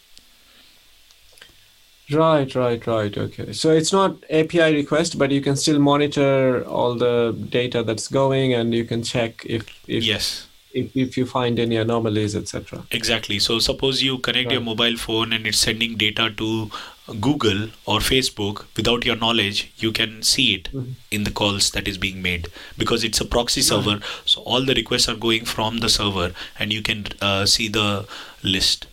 Right 2.11 2.53
right 2.55 2.85
right 2.85 3.17
okay. 3.17 3.53
So 3.53 3.71
it's 3.71 3.93
not 3.93 4.17
api 4.29 4.73
request 4.73 5.17
but 5.17 5.31
you 5.31 5.41
can 5.41 5.55
still 5.55 5.79
monitor 5.79 6.65
all 6.65 6.95
the 6.95 7.37
data 7.49 7.83
that's 7.83 8.07
going 8.07 8.53
and 8.53 8.73
you 8.73 8.83
can 8.83 9.03
check 9.03 9.45
if, 9.45 9.67
if 9.87 10.03
yes 10.03 10.47
if, 10.73 10.95
if 10.95 11.17
you 11.17 11.25
find 11.25 11.59
any 11.59 11.75
anomalies, 11.77 12.35
etc. 12.35 12.85
Exactly. 12.91 13.39
So 13.39 13.59
suppose 13.59 14.01
you 14.01 14.17
connect 14.17 14.47
right. 14.47 14.53
your 14.53 14.61
mobile 14.61 14.97
phone 14.97 15.31
and 15.33 15.45
it's 15.47 15.59
sending 15.59 15.95
data 15.95 16.33
to 16.37 16.71
Google 17.19 17.69
or 17.85 17.99
Facebook 17.99 18.65
without 18.77 19.05
your 19.05 19.15
knowledge, 19.15 19.71
you 19.77 19.91
can 19.91 20.23
see 20.23 20.55
it 20.55 20.69
mm-hmm. 20.71 20.91
in 21.11 21.25
the 21.25 21.31
calls 21.31 21.71
that 21.71 21.87
is 21.87 21.97
being 21.97 22.21
made 22.21 22.47
because 22.77 23.03
it's 23.03 23.19
a 23.19 23.25
proxy 23.25 23.61
server. 23.61 23.99
So 24.25 24.41
all 24.41 24.63
the 24.63 24.73
requests 24.73 25.09
are 25.09 25.15
going 25.15 25.45
from 25.45 25.79
the 25.79 25.89
server 25.89 26.33
and 26.57 26.71
you 26.71 26.81
can 26.81 27.05
uh, 27.21 27.45
see 27.45 27.67
the 27.67 28.07
list. 28.41 28.87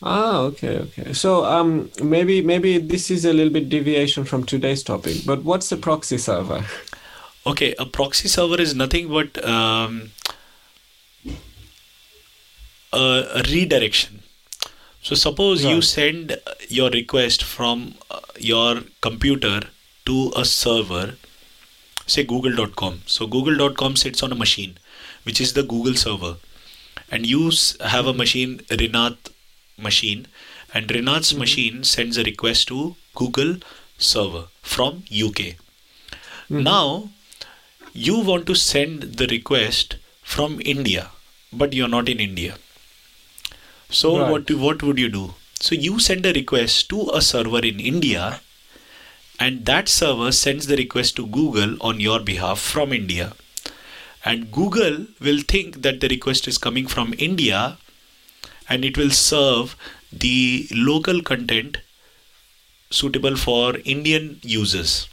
Ah, 0.00 0.40
okay, 0.42 0.78
okay. 0.78 1.12
So 1.12 1.44
um, 1.44 1.90
maybe 2.00 2.40
maybe 2.40 2.78
this 2.78 3.10
is 3.10 3.24
a 3.24 3.32
little 3.32 3.52
bit 3.52 3.68
deviation 3.68 4.24
from 4.24 4.44
today's 4.44 4.84
topic. 4.84 5.16
But 5.26 5.42
what's 5.42 5.72
a 5.72 5.76
proxy 5.76 6.18
server? 6.18 6.64
Okay, 7.48 7.74
a 7.78 7.86
proxy 7.86 8.28
server 8.28 8.60
is 8.60 8.74
nothing 8.74 9.08
but 9.08 9.42
um, 9.42 10.10
a 12.92 13.42
redirection. 13.50 14.20
So 15.00 15.14
suppose 15.14 15.64
right. 15.64 15.74
you 15.74 15.80
send 15.80 16.38
your 16.68 16.90
request 16.90 17.42
from 17.42 17.94
uh, 18.10 18.20
your 18.38 18.82
computer 19.00 19.60
to 20.04 20.30
a 20.36 20.44
server, 20.44 21.14
say 22.06 22.22
google.com. 22.22 23.02
So 23.06 23.26
google.com 23.26 23.96
sits 23.96 24.22
on 24.22 24.30
a 24.30 24.34
machine, 24.34 24.76
which 25.22 25.40
is 25.40 25.54
the 25.54 25.62
Google 25.62 25.94
server. 25.94 26.36
And 27.10 27.24
you 27.24 27.50
have 27.82 28.06
a 28.06 28.12
machine, 28.12 28.58
Rinath 28.68 29.30
machine, 29.78 30.26
and 30.74 30.88
Rinath's 30.88 31.30
mm-hmm. 31.30 31.38
machine 31.38 31.84
sends 31.84 32.18
a 32.18 32.24
request 32.24 32.68
to 32.68 32.96
Google 33.14 33.56
server 33.96 34.48
from 34.60 35.04
UK. 35.10 35.56
Mm-hmm. 36.50 36.62
Now, 36.62 37.08
you 38.06 38.18
want 38.20 38.46
to 38.46 38.54
send 38.54 39.02
the 39.20 39.26
request 39.26 39.96
from 40.22 40.60
India, 40.64 41.10
but 41.52 41.72
you're 41.72 41.94
not 41.96 42.08
in 42.08 42.20
India. 42.20 42.56
So 43.90 44.18
right. 44.18 44.30
what 44.30 44.50
what 44.50 44.82
would 44.82 44.98
you 44.98 45.08
do? 45.08 45.34
So 45.60 45.74
you 45.74 45.98
send 45.98 46.26
a 46.26 46.32
request 46.32 46.88
to 46.90 47.10
a 47.20 47.22
server 47.22 47.64
in 47.70 47.80
India, 47.80 48.40
and 49.40 49.64
that 49.66 49.88
server 49.88 50.30
sends 50.32 50.66
the 50.66 50.76
request 50.76 51.16
to 51.16 51.26
Google 51.26 51.76
on 51.80 52.00
your 52.00 52.20
behalf 52.20 52.60
from 52.60 52.92
India. 52.92 53.32
And 54.24 54.50
Google 54.52 55.06
will 55.20 55.40
think 55.40 55.82
that 55.82 56.00
the 56.00 56.08
request 56.08 56.48
is 56.48 56.58
coming 56.58 56.86
from 56.86 57.14
India 57.18 57.78
and 58.68 58.84
it 58.84 58.98
will 58.98 59.10
serve 59.10 59.76
the 60.12 60.66
local 60.70 61.22
content 61.22 61.78
suitable 62.90 63.36
for 63.36 63.76
Indian 63.84 64.40
users. 64.42 65.08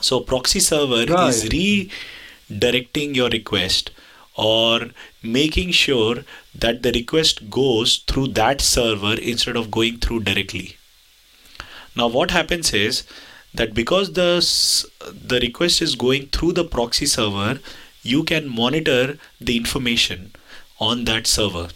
So 0.00 0.20
proxy 0.20 0.60
server 0.60 1.04
right. 1.06 1.28
is 1.28 1.44
redirecting 1.44 3.14
your 3.14 3.28
request 3.28 3.90
or 4.36 4.90
making 5.22 5.72
sure 5.72 6.24
that 6.54 6.82
the 6.82 6.92
request 6.92 7.50
goes 7.50 7.96
through 8.06 8.28
that 8.28 8.60
server 8.60 9.14
instead 9.14 9.56
of 9.56 9.70
going 9.70 9.98
through 9.98 10.20
directly. 10.20 10.76
Now 11.96 12.06
what 12.06 12.30
happens 12.30 12.72
is 12.72 13.04
that 13.54 13.74
because 13.74 14.12
the 14.12 14.30
the 15.32 15.40
request 15.40 15.82
is 15.82 15.94
going 15.94 16.28
through 16.28 16.52
the 16.52 16.64
proxy 16.64 17.06
server, 17.06 17.60
you 18.02 18.22
can 18.22 18.48
monitor 18.48 19.18
the 19.40 19.56
information 19.56 20.32
on 20.78 21.04
that 21.04 21.26
server. 21.26 21.68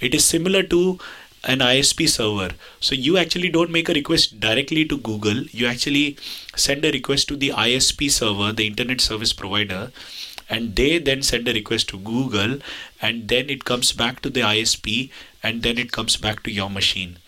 It 0.00 0.14
is 0.14 0.24
similar 0.24 0.62
to 0.64 0.98
an 1.44 1.60
ISP 1.60 2.08
server. 2.08 2.54
So 2.80 2.94
you 2.94 3.16
actually 3.16 3.48
don't 3.48 3.70
make 3.70 3.88
a 3.88 3.94
request 3.94 4.40
directly 4.40 4.84
to 4.86 4.98
Google. 4.98 5.42
You 5.44 5.66
actually 5.66 6.16
send 6.56 6.84
a 6.84 6.90
request 6.90 7.28
to 7.28 7.36
the 7.36 7.50
ISP 7.50 8.10
server, 8.10 8.52
the 8.52 8.66
internet 8.66 9.00
service 9.00 9.32
provider, 9.32 9.92
and 10.48 10.74
they 10.76 10.98
then 10.98 11.22
send 11.22 11.46
a 11.48 11.52
request 11.52 11.88
to 11.90 11.98
Google 11.98 12.58
and 13.00 13.28
then 13.28 13.50
it 13.50 13.64
comes 13.64 13.92
back 13.92 14.20
to 14.22 14.30
the 14.30 14.40
ISP 14.40 15.10
and 15.42 15.62
then 15.62 15.78
it 15.78 15.92
comes 15.92 16.16
back 16.16 16.42
to 16.42 16.50
your 16.50 16.70
machine. 16.70 17.18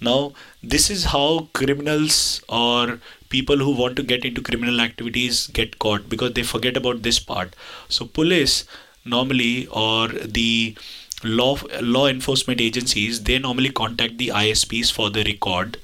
Now, 0.00 0.32
this 0.62 0.90
is 0.90 1.04
how 1.06 1.48
criminals 1.52 2.42
or 2.48 3.00
people 3.28 3.56
who 3.56 3.70
want 3.70 3.96
to 3.96 4.02
get 4.02 4.24
into 4.24 4.42
criminal 4.42 4.80
activities 4.80 5.46
get 5.48 5.78
caught 5.78 6.08
because 6.08 6.34
they 6.34 6.42
forget 6.42 6.76
about 6.76 7.02
this 7.02 7.18
part. 7.18 7.54
So, 7.88 8.04
police 8.06 8.64
normally 9.04 9.66
or 9.68 10.08
the 10.08 10.76
law 11.24 11.56
law 11.80 12.06
enforcement 12.06 12.60
agencies 12.60 13.22
they 13.24 13.38
normally 13.38 13.70
contact 13.70 14.18
the 14.18 14.28
ISPs 14.28 14.92
for 14.92 15.10
the 15.10 15.24
record 15.24 15.78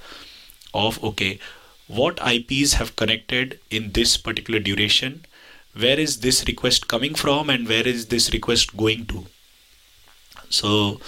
of 0.75 1.03
okay 1.03 1.39
what 1.87 2.19
IPs 2.35 2.75
have 2.75 2.97
connected 2.97 3.59
in 3.71 3.93
this 3.93 4.17
particular 4.17 4.61
duration 4.61 5.25
where 5.75 5.99
is 5.99 6.21
this 6.21 6.45
request 6.47 6.89
coming 6.89 7.15
from 7.15 7.49
and 7.49 7.69
where 7.69 7.87
is 7.87 8.07
this 8.07 8.33
request 8.33 8.77
going 8.77 9.07
to 9.07 9.27
so 10.51 11.01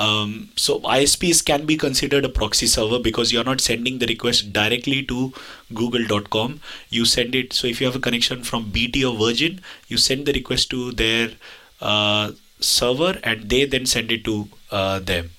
Um, 0.00 0.48
so 0.56 0.80
ISPs 0.80 1.44
can 1.44 1.66
be 1.66 1.76
considered 1.76 2.24
a 2.24 2.30
proxy 2.30 2.66
server 2.66 2.98
because 2.98 3.32
you're 3.32 3.44
not 3.44 3.60
sending 3.60 3.98
the 3.98 4.06
request 4.06 4.52
directly 4.52 5.02
to 5.04 5.32
google.com. 5.74 6.60
You 6.88 7.04
send 7.04 7.34
it. 7.34 7.52
So 7.52 7.66
if 7.66 7.80
you 7.80 7.86
have 7.86 7.96
a 7.96 8.00
connection 8.00 8.42
from 8.42 8.70
BT 8.70 9.04
or 9.04 9.14
Virgin, 9.14 9.60
you 9.88 9.98
send 9.98 10.24
the 10.24 10.32
request 10.32 10.70
to 10.70 10.92
their 10.92 11.32
uh, 11.82 12.32
server 12.60 13.18
and 13.22 13.48
they 13.48 13.64
then 13.64 13.86
send 13.86 14.12
it 14.12 14.24
to 14.24 14.48
uh, 14.70 14.98
them. 14.98 15.30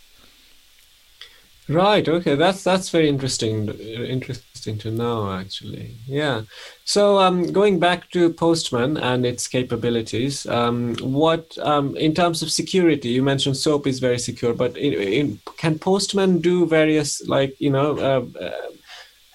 Right. 1.67 2.07
Okay. 2.07 2.35
That's 2.35 2.63
that's 2.63 2.89
very 2.89 3.07
interesting. 3.07 3.69
Interesting 3.69 4.77
to 4.79 4.91
know, 4.91 5.31
actually. 5.31 5.95
Yeah. 6.05 6.41
So, 6.83 7.17
um, 7.19 7.51
going 7.51 7.79
back 7.79 8.09
to 8.11 8.33
Postman 8.33 8.97
and 8.97 9.25
its 9.25 9.47
capabilities, 9.47 10.45
um, 10.47 10.95
what 11.01 11.57
um, 11.59 11.95
in 11.95 12.13
terms 12.13 12.41
of 12.41 12.51
security, 12.51 13.09
you 13.09 13.23
mentioned 13.23 13.57
SOAP 13.57 13.87
is 13.87 13.99
very 13.99 14.19
secure, 14.19 14.53
but 14.53 14.75
in, 14.75 14.93
in, 14.93 15.39
can 15.57 15.79
Postman 15.79 16.39
do 16.39 16.65
various 16.65 17.25
like 17.27 17.55
you 17.59 17.69
know 17.69 17.97
uh, 17.97 18.43
uh, 18.43 18.51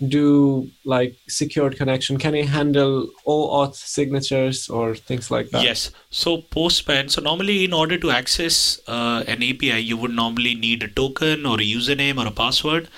do 0.08 0.68
like 0.84 1.16
secured 1.28 1.76
connection? 1.76 2.18
Can 2.18 2.34
it 2.34 2.48
handle 2.48 3.08
OAuth 3.26 3.74
signatures 3.74 4.68
or 4.68 4.94
things 4.94 5.30
like 5.30 5.50
that? 5.50 5.62
Yes. 5.62 5.90
So 6.10 6.42
Postman. 6.42 7.08
So 7.08 7.22
normally, 7.22 7.64
in 7.64 7.72
order 7.72 7.98
to 7.98 8.10
access 8.10 8.80
uh, 8.86 9.24
an 9.26 9.42
API, 9.42 9.80
you 9.80 9.96
would 9.96 10.12
normally 10.12 10.54
need 10.54 10.82
a 10.82 10.88
token 10.88 11.46
or 11.46 11.56
a 11.56 11.64
username 11.64 12.22
or 12.22 12.26
a 12.26 12.30
password, 12.30 12.88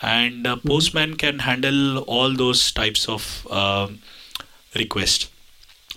and 0.00 0.46
uh, 0.46 0.56
mm-hmm. 0.56 0.68
Postman 0.68 1.16
can 1.16 1.40
handle 1.40 1.98
all 1.98 2.34
those 2.34 2.72
types 2.72 3.08
of 3.08 3.46
um, 3.50 4.00
requests. 4.74 5.28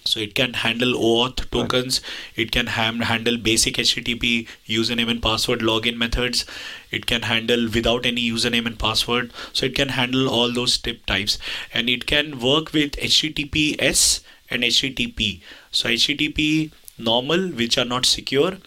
So 0.09 0.19
it 0.19 0.33
can 0.35 0.53
handle 0.61 0.93
OAuth 0.93 1.49
tokens. 1.51 2.01
It 2.35 2.51
can 2.51 2.67
ham- 2.75 3.01
handle 3.01 3.37
basic 3.37 3.77
HTTP 3.83 4.47
username 4.67 5.09
and 5.09 5.21
password 5.21 5.59
login 5.59 5.97
methods. 5.97 6.45
It 6.89 7.05
can 7.05 7.21
handle 7.31 7.69
without 7.77 8.05
any 8.05 8.27
username 8.29 8.65
and 8.65 8.79
password. 8.79 9.31
So 9.53 9.67
it 9.67 9.75
can 9.75 9.89
handle 9.89 10.27
all 10.27 10.51
those 10.51 10.77
tip 10.77 11.05
types, 11.05 11.37
and 11.73 11.89
it 11.89 12.05
can 12.07 12.39
work 12.39 12.73
with 12.73 12.93
HTTPS 12.93 14.21
and 14.49 14.63
HTTP. 14.63 15.41
So 15.71 15.89
HTTP 15.89 16.71
normal, 16.97 17.49
which 17.49 17.77
are 17.77 17.85
not 17.85 18.05
secure, 18.05 18.57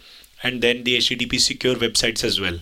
and 0.43 0.62
then 0.62 0.84
the 0.84 0.97
HTTP 0.99 1.40
secure 1.40 1.74
websites 1.74 2.22
as 2.24 2.40
well. 2.40 2.59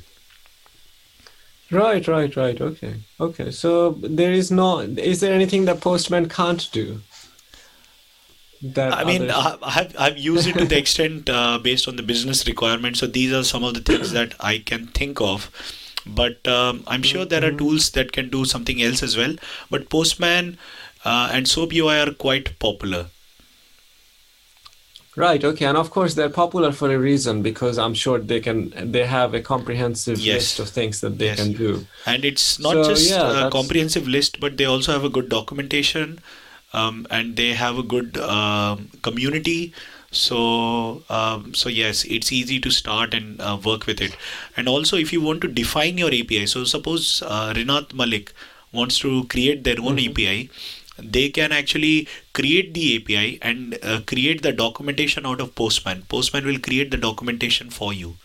Right, 1.70 2.07
right, 2.09 2.35
right. 2.37 2.61
Okay, 2.61 2.95
okay. 3.20 3.51
So 3.53 3.93
there 3.93 4.33
is 4.33 4.51
no. 4.51 4.81
Is 4.81 5.20
there 5.20 5.33
anything 5.33 5.66
that 5.66 5.81
Postman 5.81 6.28
can't 6.28 6.68
do? 6.72 7.01
That 8.62 8.92
I 8.92 9.04
mean, 9.04 9.30
I've, 9.30 9.96
I've 9.98 10.18
used 10.18 10.46
it 10.46 10.56
to 10.58 10.64
the 10.64 10.78
extent 10.78 11.30
uh, 11.30 11.58
based 11.58 11.88
on 11.88 11.96
the 11.96 12.02
business 12.02 12.46
requirements. 12.46 13.00
So 13.00 13.06
these 13.06 13.32
are 13.32 13.42
some 13.42 13.64
of 13.64 13.74
the 13.74 13.80
things 13.80 14.12
that 14.12 14.34
I 14.40 14.58
can 14.58 14.88
think 14.88 15.20
of. 15.20 15.50
But 16.06 16.46
um, 16.46 16.84
I'm 16.86 17.02
sure 17.02 17.24
there 17.24 17.44
are 17.44 17.48
mm-hmm. 17.48 17.58
tools 17.58 17.90
that 17.90 18.12
can 18.12 18.30
do 18.30 18.44
something 18.44 18.82
else 18.82 19.02
as 19.02 19.16
well. 19.16 19.34
But 19.70 19.88
Postman 19.88 20.58
uh, 21.04 21.30
and 21.32 21.48
SOAP 21.48 21.72
UI 21.72 22.00
are 22.00 22.12
quite 22.12 22.58
popular. 22.58 23.06
Right. 25.16 25.42
Okay. 25.42 25.66
And 25.66 25.76
of 25.76 25.90
course, 25.90 26.14
they're 26.14 26.30
popular 26.30 26.72
for 26.72 26.90
a 26.90 26.98
reason 26.98 27.42
because 27.42 27.78
I'm 27.78 27.94
sure 27.94 28.18
they 28.18 28.40
can. 28.40 28.72
They 28.92 29.04
have 29.06 29.34
a 29.34 29.40
comprehensive 29.40 30.18
yes. 30.18 30.34
list 30.34 30.61
of 30.61 30.68
things 30.68 31.00
that 31.00 31.18
they 31.18 31.26
yes. 31.26 31.40
can 31.40 31.52
do. 31.52 31.86
And 32.06 32.24
it's 32.24 32.58
not 32.58 32.72
so, 32.72 32.84
just 32.84 33.11
yeah, 33.11 33.46
a 33.46 33.50
comprehensive 33.50 34.06
list, 34.06 34.40
but 34.40 34.56
they 34.56 34.64
also 34.64 34.92
have 34.92 35.04
a 35.04 35.11
good 35.11 35.28
documentation 35.28 36.20
um, 36.72 37.06
and 37.10 37.36
they 37.36 37.52
have 37.52 37.78
a 37.78 37.82
good 37.82 38.18
uh, 38.18 38.76
community. 39.02 39.72
So 40.12 41.04
um, 41.08 41.54
so 41.54 41.68
yes 41.68 42.04
it's 42.04 42.32
easy 42.32 42.58
to 42.60 42.70
start 42.70 43.14
and 43.14 43.40
uh, 43.40 43.58
work 43.64 43.86
with 43.86 44.00
it. 44.00 44.16
And 44.56 44.68
also 44.68 44.96
if 44.96 45.12
you 45.12 45.20
want 45.20 45.40
to 45.42 45.48
define 45.48 45.98
your 45.98 46.08
api 46.08 46.46
so 46.46 46.64
suppose 46.64 47.22
uh, 47.22 47.52
Rinath 47.54 47.94
Malik 47.94 48.32
wants 48.72 48.98
to 49.00 49.24
create 49.24 49.64
their 49.64 49.80
own 49.80 49.96
mm-hmm. 49.96 50.10
api 50.10 50.50
they 51.02 51.28
can 51.30 51.50
actually 51.50 52.08
create 52.34 52.74
the 52.74 52.96
api 52.96 53.38
and 53.40 53.78
uh, 53.82 54.00
create 54.06 54.42
the 54.42 54.52
documentation 54.52 55.24
out 55.24 55.40
of 55.40 55.54
postman. 55.54 56.02
Postman 56.08 56.44
will 56.44 56.58
create 56.58 56.90
the 56.90 56.98
documentation 56.98 57.70
for 57.70 57.92
you 57.92 58.16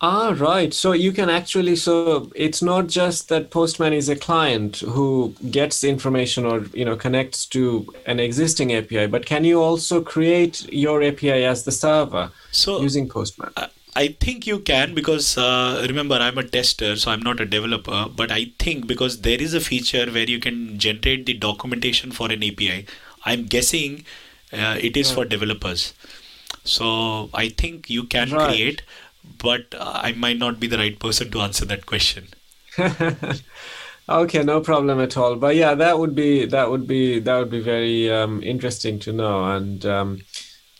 Ah, 0.00 0.32
right. 0.38 0.72
So 0.72 0.92
you 0.92 1.10
can 1.10 1.28
actually, 1.28 1.74
so 1.74 2.30
it's 2.36 2.62
not 2.62 2.86
just 2.86 3.28
that 3.30 3.50
Postman 3.50 3.92
is 3.92 4.08
a 4.08 4.14
client 4.14 4.78
who 4.78 5.34
gets 5.50 5.82
information 5.82 6.44
or, 6.44 6.66
you 6.72 6.84
know, 6.84 6.94
connects 6.94 7.44
to 7.46 7.92
an 8.06 8.20
existing 8.20 8.72
API, 8.72 9.06
but 9.06 9.26
can 9.26 9.44
you 9.44 9.60
also 9.60 10.00
create 10.00 10.72
your 10.72 11.02
API 11.02 11.44
as 11.44 11.64
the 11.64 11.72
server 11.72 12.30
so, 12.52 12.80
using 12.80 13.08
Postman? 13.08 13.50
I 13.96 14.08
think 14.20 14.46
you 14.46 14.60
can 14.60 14.94
because 14.94 15.36
uh, 15.36 15.84
remember 15.88 16.14
I'm 16.14 16.38
a 16.38 16.44
tester, 16.44 16.94
so 16.94 17.10
I'm 17.10 17.22
not 17.22 17.40
a 17.40 17.44
developer. 17.44 18.06
But 18.14 18.30
I 18.30 18.52
think 18.60 18.86
because 18.86 19.22
there 19.22 19.40
is 19.42 19.54
a 19.54 19.60
feature 19.60 20.06
where 20.06 20.28
you 20.28 20.38
can 20.38 20.78
generate 20.78 21.26
the 21.26 21.34
documentation 21.34 22.12
for 22.12 22.30
an 22.30 22.44
API, 22.44 22.86
I'm 23.24 23.46
guessing 23.46 24.04
uh, 24.52 24.78
it 24.80 24.96
is 24.96 25.10
for 25.10 25.24
developers. 25.24 25.94
So 26.62 27.30
I 27.34 27.48
think 27.48 27.90
you 27.90 28.04
can 28.04 28.30
right. 28.30 28.48
create 28.48 28.82
but 29.42 29.74
I 29.78 30.12
might 30.12 30.38
not 30.38 30.60
be 30.60 30.66
the 30.66 30.78
right 30.78 30.98
person 30.98 31.30
to 31.30 31.40
answer 31.40 31.64
that 31.66 31.86
question. 31.86 32.28
okay, 34.08 34.42
no 34.42 34.60
problem 34.60 35.00
at 35.00 35.16
all. 35.16 35.36
But 35.36 35.56
yeah, 35.56 35.74
that 35.74 35.98
would 35.98 36.14
be 36.14 36.46
that 36.46 36.70
would 36.70 36.86
be 36.86 37.18
that 37.20 37.38
would 37.38 37.50
be 37.50 37.60
very 37.60 38.10
um, 38.10 38.42
interesting 38.42 38.98
to 39.00 39.12
know, 39.12 39.44
and 39.44 39.84
um, 39.86 40.20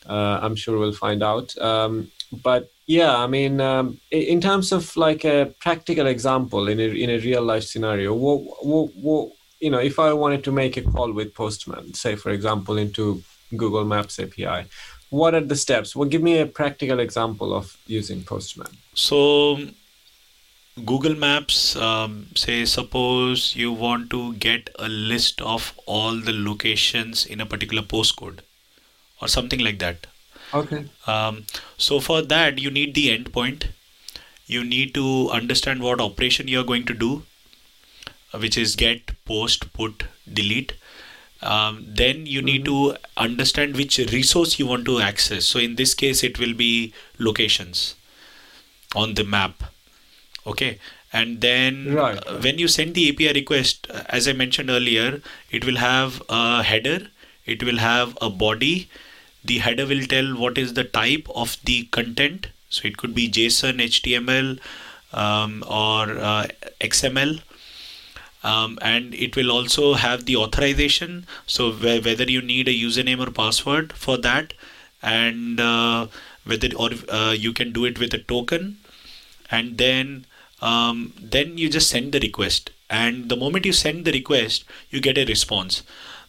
uh, 0.09 0.41
I'm 0.43 0.57
sure 0.57 0.79
we'll 0.79 0.93
find 0.93 1.23
out. 1.23 1.57
Um, 1.59 2.11
but 2.33 2.71
yeah, 2.87 3.17
I 3.17 3.27
mean, 3.27 3.61
um, 3.61 4.01
in 4.11 4.41
terms 4.41 4.73
of 4.73 4.97
like 4.97 5.25
a 5.25 5.53
practical 5.61 6.07
example 6.07 6.69
in 6.69 6.81
a 6.81 6.89
in 6.89 7.11
a 7.11 7.19
real 7.19 7.43
life 7.43 7.65
scenario, 7.65 8.15
what, 8.15 8.41
what, 8.65 8.91
what 8.95 9.33
you 9.61 9.71
know, 9.71 9.79
if 9.79 9.99
I 9.99 10.13
wanted 10.13 10.45
to 10.45 10.53
make 10.53 10.77
a 10.77 10.83
call 10.83 11.13
with 11.13 11.35
Postman, 11.35 11.95
say 11.95 12.17
for 12.17 12.31
example 12.31 12.79
into 12.79 13.23
Google 13.57 13.85
Maps 13.85 14.19
API, 14.19 14.69
what 15.11 15.35
are 15.35 15.41
the 15.41 15.57
steps? 15.57 15.97
Well, 15.97 16.09
give 16.09 16.23
me 16.23 16.39
a 16.39 16.47
practical 16.47 17.01
example 17.01 17.55
of 17.55 17.77
using 17.87 18.23
Postman. 18.23 18.77
So, 18.95 19.59
Google 20.85 21.15
Maps, 21.15 21.77
um, 21.77 22.27
say, 22.35 22.65
suppose 22.65 23.57
you 23.57 23.73
want 23.73 24.11
to 24.11 24.35
get 24.35 24.71
a 24.79 24.89
list 24.89 25.41
of 25.41 25.73
all 25.87 26.17
the 26.17 26.33
locations 26.33 27.25
in 27.27 27.41
a 27.41 27.47
particular 27.47 27.83
postcode 27.83 28.41
or 29.21 29.29
something 29.29 29.61
like 29.61 29.79
that. 29.79 30.07
Okay. 30.55 30.85
Um, 31.07 31.47
so, 31.77 32.01
for 32.01 32.23
that, 32.23 32.59
you 32.59 32.71
need 32.71 32.95
the 32.95 33.17
endpoint. 33.17 33.69
You 34.47 34.65
need 34.65 34.95
to 34.95 35.31
understand 35.31 35.83
what 35.83 36.01
operation 36.01 36.49
you're 36.49 36.65
going 36.65 36.87
to 36.87 36.95
do, 36.95 37.23
which 38.35 38.57
is 38.57 38.77
get, 38.77 39.13
post, 39.25 39.73
put, 39.73 40.05
delete 40.33 40.75
um, 41.43 41.85
then 41.87 42.27
you 42.27 42.43
need 42.43 42.65
mm-hmm. 42.65 42.95
to 42.95 42.99
understand 43.17 43.77
which 43.77 43.99
resource 43.99 44.59
you 44.59 44.67
want 44.67 44.85
to 44.87 45.01
access. 45.01 45.45
So 45.45 45.59
in 45.59 45.77
this 45.77 45.95
case, 45.95 46.25
it 46.25 46.39
will 46.39 46.55
be 46.55 46.93
locations 47.19 47.95
on 48.95 49.15
the 49.15 49.25
map. 49.25 49.63
Okay. 50.47 50.79
And 51.13 51.41
then 51.41 51.95
right. 51.95 52.19
uh, 52.27 52.39
when 52.39 52.59
you 52.59 52.69
send 52.69 52.95
the 52.95 53.09
API 53.09 53.33
request, 53.33 53.87
uh, 53.91 54.03
as 54.09 54.29
I 54.29 54.33
mentioned 54.33 54.69
earlier, 54.69 55.23
it 55.51 55.65
will 55.65 55.77
have 55.77 56.23
a 56.29 56.63
header, 56.63 57.09
it 57.47 57.63
will 57.63 57.79
have 57.79 58.19
a 58.21 58.29
body. 58.29 58.89
The 59.45 59.59
header 59.59 59.87
will 59.87 60.05
tell 60.05 60.37
what 60.37 60.59
is 60.59 60.75
the 60.75 60.85
type 60.85 61.27
of 61.35 61.57
the 61.65 61.85
content. 61.85 62.49
So 62.69 62.87
it 62.87 62.99
could 62.99 63.15
be 63.15 63.31
JSON, 63.31 63.81
HTML, 63.81 64.59
um, 65.15 65.65
or 65.67 66.19
uh, 66.19 66.49
XML 66.81 67.41
um, 68.49 68.79
and 68.81 69.15
it 69.15 69.37
will 69.37 69.51
also 69.51 69.95
have 69.95 70.25
the 70.25 70.37
authorization. 70.37 71.27
So 71.47 71.71
wh- 71.73 72.05
whether 72.05 72.25
you 72.25 72.41
need 72.41 72.69
a 72.69 72.79
username 72.87 73.27
or 73.27 73.31
password 73.31 73.93
for 73.93 74.17
that 74.19 74.55
and 75.03 75.61
uh, 75.61 76.07
whether 76.45 76.69
or 76.77 76.91
uh, 77.09 77.35
you 77.47 77.53
can 77.53 77.73
do 77.73 77.85
it 77.85 77.99
with 77.99 78.15
a 78.15 78.19
token. 78.19 78.79
And 79.51 79.79
then 79.79 80.27
um, 80.61 81.13
then 81.21 81.57
you 81.59 81.69
just 81.69 81.91
send 81.91 82.13
the 82.13 82.21
request. 82.21 82.71
And 82.91 83.29
the 83.29 83.37
moment 83.37 83.67
you 83.67 83.73
send 83.73 84.05
the 84.05 84.13
request 84.13 84.65
you 84.91 85.01
get 85.01 85.19
a 85.19 85.25
response. 85.25 85.83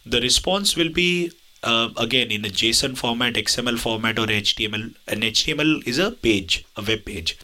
The 0.04 0.20
response 0.20 0.76
will 0.76 0.90
be 0.90 1.32
uh, 1.62 1.90
again 1.98 2.30
in 2.30 2.42
a 2.48 2.48
json 2.48 2.96
format 3.00 3.34
xml 3.40 3.78
format 3.78 4.18
or 4.18 4.26
html 4.26 4.84
and 5.06 5.22
html 5.22 5.86
is 5.86 5.98
a 5.98 6.10
page 6.10 6.64
a 6.74 6.82
web 6.90 7.04
page 7.04 7.36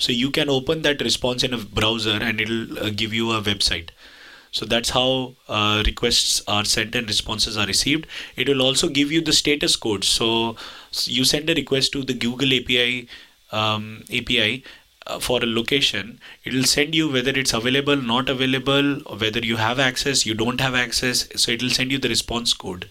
so 0.00 0.12
you 0.12 0.30
can 0.30 0.48
open 0.48 0.82
that 0.82 1.02
response 1.02 1.44
in 1.44 1.54
a 1.54 1.58
browser 1.58 2.18
and 2.28 2.40
it'll 2.40 2.78
uh, 2.78 2.90
give 2.90 3.12
you 3.14 3.32
a 3.32 3.40
website. 3.40 3.90
So 4.50 4.66
that's 4.66 4.90
how 4.90 5.34
uh, 5.48 5.82
requests 5.86 6.42
are 6.48 6.64
sent 6.64 6.96
and 6.96 7.06
responses 7.06 7.56
are 7.56 7.66
received. 7.66 8.06
It 8.36 8.48
will 8.48 8.62
also 8.62 8.88
give 8.88 9.12
you 9.12 9.20
the 9.20 9.32
status 9.32 9.76
code. 9.76 10.02
So 10.04 10.56
you 11.04 11.24
send 11.24 11.50
a 11.50 11.54
request 11.54 11.92
to 11.92 12.02
the 12.02 12.14
google 12.14 12.52
api 12.52 13.08
um, 13.52 14.02
api 14.12 14.64
uh, 15.06 15.20
for 15.20 15.42
a 15.42 15.46
location. 15.46 16.18
It 16.44 16.54
will 16.54 16.64
send 16.64 16.94
you 16.94 17.12
whether 17.12 17.30
it's 17.30 17.52
available 17.52 17.96
not 17.96 18.28
available 18.28 19.00
whether 19.24 19.40
you 19.40 19.56
have 19.56 19.78
access 19.78 20.26
you 20.26 20.34
don't 20.34 20.60
have 20.60 20.74
access. 20.74 21.28
So 21.36 21.52
it 21.52 21.62
will 21.62 21.70
send 21.70 21.92
you 21.92 21.98
the 21.98 22.08
response 22.08 22.52
code. 22.54 22.88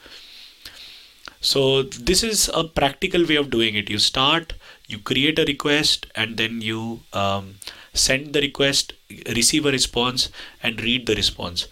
So 1.42 1.84
this 1.84 2.24
is 2.24 2.50
a 2.54 2.64
practical 2.64 3.26
way 3.26 3.36
of 3.36 3.50
doing 3.50 3.76
it. 3.76 3.90
You 3.90 3.98
start, 3.98 4.54
you 4.90 5.00
create 5.00 5.40
a 5.40 5.46
request, 5.46 6.08
and 6.16 6.36
then 6.36 6.62
you 6.62 7.02
um, 7.14 7.56
send 7.94 8.34
the 8.34 8.42
request, 8.42 8.94
receive 9.36 9.66
a 9.66 9.72
response, 9.72 10.30
and 10.62 10.82
read 10.82 11.06
the 11.06 11.16
response. 11.16 11.68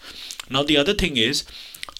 Now 0.48 0.62
the 0.62 0.78
other 0.78 0.94
thing 0.94 1.16
is 1.16 1.44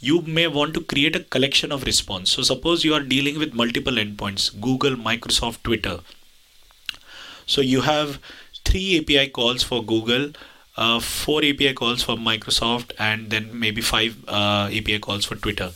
you 0.01 0.23
may 0.23 0.47
want 0.47 0.75
to 0.75 0.81
create 0.81 1.17
a 1.17 1.21
collection 1.21 1.73
of 1.73 1.83
response. 1.83 2.31
So 2.31 2.43
suppose 2.43 2.85
you 2.85 2.95
are 2.95 3.01
dealing 3.01 3.39
with 3.39 3.53
multiple 3.53 3.95
endpoints, 3.95 4.49
Google, 4.61 4.97
Microsoft, 4.97 5.63
Twitter. 5.65 6.01
So 7.47 7.61
you 7.61 7.81
have 7.81 8.21
three 8.65 8.99
API 8.99 9.29
calls 9.29 9.63
for 9.63 9.83
Google, 9.83 10.33
uh, 10.77 11.01
four 11.01 11.41
API 11.45 11.75
calls 11.75 12.03
for 12.03 12.17
Microsoft, 12.17 12.93
and 12.99 13.31
then 13.31 13.59
maybe 13.59 13.81
five 13.81 14.17
uh, 14.29 14.71
API 14.73 15.01
calls 15.01 15.25
for 15.25 15.35
Twitter. 15.35 15.73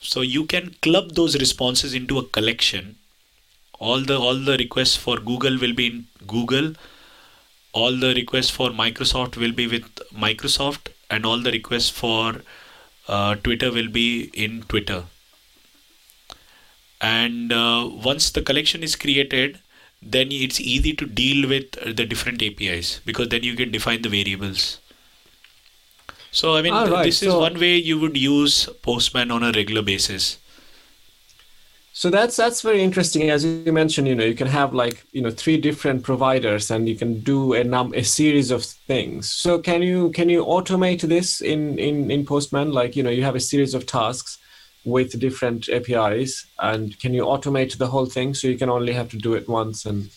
So 0.00 0.20
you 0.20 0.44
can 0.44 0.74
club 0.82 1.12
those 1.12 1.38
responses 1.38 1.94
into 1.94 2.18
a 2.18 2.24
collection. 2.24 2.96
All 3.78 4.00
the 4.00 4.18
all 4.18 4.34
the 4.34 4.56
requests 4.56 4.96
for 4.96 5.18
Google 5.18 5.58
will 5.58 5.74
be 5.74 5.86
in 5.86 6.06
Google. 6.26 6.72
All 7.72 7.96
the 7.96 8.14
requests 8.14 8.50
for 8.50 8.70
Microsoft 8.70 9.36
will 9.36 9.52
be 9.52 9.66
with 9.66 9.84
Microsoft, 10.12 10.88
and 11.10 11.24
all 11.24 11.38
the 11.38 11.52
requests 11.52 11.90
for 11.90 12.42
uh, 13.06 13.36
Twitter 13.36 13.70
will 13.70 13.88
be 13.88 14.30
in 14.34 14.62
Twitter. 14.62 15.04
And 17.00 17.52
uh, 17.52 17.88
once 17.92 18.30
the 18.30 18.42
collection 18.42 18.82
is 18.82 18.96
created, 18.96 19.60
then 20.02 20.28
it's 20.32 20.60
easy 20.60 20.92
to 20.94 21.06
deal 21.06 21.48
with 21.48 21.70
the 21.72 22.04
different 22.04 22.42
APIs 22.42 23.00
because 23.04 23.28
then 23.28 23.42
you 23.42 23.54
can 23.54 23.70
define 23.70 24.02
the 24.02 24.08
variables. 24.08 24.78
So 26.30 26.56
I 26.56 26.62
mean, 26.62 26.74
right. 26.74 27.04
this 27.04 27.22
is 27.22 27.32
one 27.32 27.58
way 27.58 27.76
you 27.76 27.98
would 27.98 28.16
use 28.16 28.68
Postman 28.82 29.30
on 29.30 29.42
a 29.42 29.52
regular 29.52 29.82
basis. 29.82 30.38
So 31.98 32.10
that's 32.10 32.36
that's 32.36 32.60
very 32.60 32.80
interesting. 32.80 33.28
As 33.28 33.44
you 33.44 33.72
mentioned, 33.72 34.06
you 34.06 34.14
know, 34.14 34.24
you 34.24 34.36
can 34.36 34.46
have 34.46 34.72
like 34.72 35.04
you 35.10 35.20
know 35.20 35.32
three 35.32 35.56
different 35.56 36.04
providers, 36.04 36.70
and 36.70 36.88
you 36.88 36.94
can 36.94 37.18
do 37.22 37.54
a 37.54 37.64
num 37.64 37.92
a 37.92 38.04
series 38.04 38.52
of 38.52 38.62
things. 38.62 39.28
So 39.28 39.58
can 39.58 39.82
you 39.82 40.10
can 40.10 40.28
you 40.28 40.44
automate 40.44 41.00
this 41.00 41.40
in 41.40 41.76
in 41.76 42.08
in 42.08 42.24
Postman? 42.24 42.70
Like 42.70 42.94
you 42.94 43.02
know, 43.02 43.10
you 43.10 43.24
have 43.24 43.34
a 43.34 43.40
series 43.40 43.74
of 43.74 43.84
tasks 43.84 44.38
with 44.84 45.18
different 45.18 45.68
APIs, 45.68 46.46
and 46.60 46.96
can 47.00 47.14
you 47.14 47.24
automate 47.24 47.76
the 47.78 47.88
whole 47.88 48.06
thing 48.06 48.32
so 48.32 48.46
you 48.46 48.56
can 48.56 48.70
only 48.70 48.92
have 48.92 49.10
to 49.10 49.16
do 49.16 49.34
it 49.34 49.48
once 49.48 49.84
and 49.84 50.08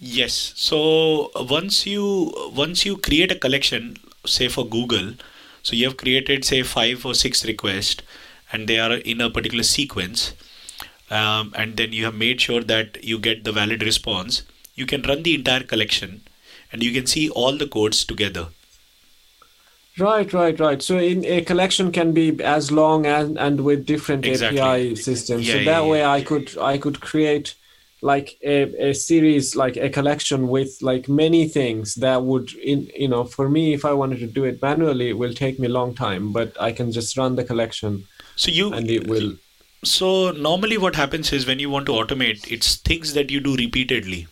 Yes. 0.00 0.52
So 0.56 1.30
once 1.48 1.86
you 1.86 2.32
once 2.56 2.84
you 2.84 2.96
create 2.96 3.30
a 3.30 3.38
collection, 3.38 3.98
say 4.26 4.48
for 4.48 4.66
Google, 4.66 5.14
so 5.62 5.76
you 5.76 5.86
have 5.86 5.96
created 5.96 6.44
say 6.44 6.64
five 6.64 7.06
or 7.06 7.14
six 7.14 7.44
requests, 7.44 8.02
and 8.52 8.66
they 8.66 8.80
are 8.80 8.94
in 8.94 9.20
a 9.20 9.30
particular 9.30 9.62
sequence, 9.62 10.32
um, 11.14 11.52
and 11.54 11.76
then 11.76 11.92
you 11.92 12.04
have 12.04 12.14
made 12.14 12.40
sure 12.40 12.62
that 12.62 13.02
you 13.04 13.18
get 13.18 13.44
the 13.44 13.52
valid 13.52 13.82
response. 13.82 14.42
You 14.74 14.86
can 14.86 15.02
run 15.02 15.22
the 15.22 15.34
entire 15.34 15.62
collection, 15.62 16.22
and 16.72 16.82
you 16.82 16.92
can 16.92 17.06
see 17.06 17.28
all 17.30 17.56
the 17.56 17.68
codes 17.68 18.04
together. 18.04 18.48
Right, 19.96 20.32
right, 20.32 20.58
right. 20.58 20.82
So 20.82 20.98
in 20.98 21.24
a 21.24 21.42
collection 21.42 21.92
can 21.92 22.12
be 22.12 22.42
as 22.42 22.72
long 22.72 23.06
and 23.06 23.38
and 23.38 23.60
with 23.60 23.86
different 23.86 24.26
exactly. 24.26 24.60
API 24.60 24.96
systems. 24.96 25.46
Yeah, 25.46 25.54
so 25.54 25.58
that 25.58 25.84
yeah, 25.84 25.90
way 25.90 25.98
yeah. 26.00 26.10
I 26.10 26.22
could 26.22 26.58
I 26.58 26.78
could 26.78 27.00
create 27.00 27.54
like 28.04 28.36
a, 28.42 28.90
a 28.90 28.92
series 28.92 29.56
like 29.56 29.76
a 29.76 29.88
collection 29.88 30.48
with 30.48 30.76
like 30.82 31.08
many 31.08 31.48
things 31.48 31.94
that 31.94 32.22
would 32.22 32.52
in 32.54 32.90
you 32.94 33.08
know 33.08 33.24
for 33.24 33.48
me 33.48 33.72
if 33.72 33.84
i 33.86 33.92
wanted 33.92 34.18
to 34.18 34.26
do 34.26 34.44
it 34.44 34.60
manually 34.60 35.08
it 35.08 35.18
will 35.22 35.32
take 35.32 35.58
me 35.58 35.66
a 35.66 35.70
long 35.70 35.94
time 35.94 36.30
but 36.30 36.54
i 36.60 36.70
can 36.70 36.92
just 36.92 37.16
run 37.16 37.34
the 37.34 37.44
collection 37.44 38.04
so 38.36 38.50
you 38.50 38.70
and 38.74 38.90
it 38.90 39.06
will 39.06 39.32
so 39.84 40.30
normally 40.32 40.76
what 40.78 40.96
happens 40.96 41.32
is 41.32 41.46
when 41.46 41.58
you 41.58 41.70
want 41.70 41.86
to 41.86 41.92
automate 41.92 42.50
it's 42.50 42.76
things 42.76 43.14
that 43.14 43.30
you 43.30 43.40
do 43.40 43.56
repeatedly 43.56 44.26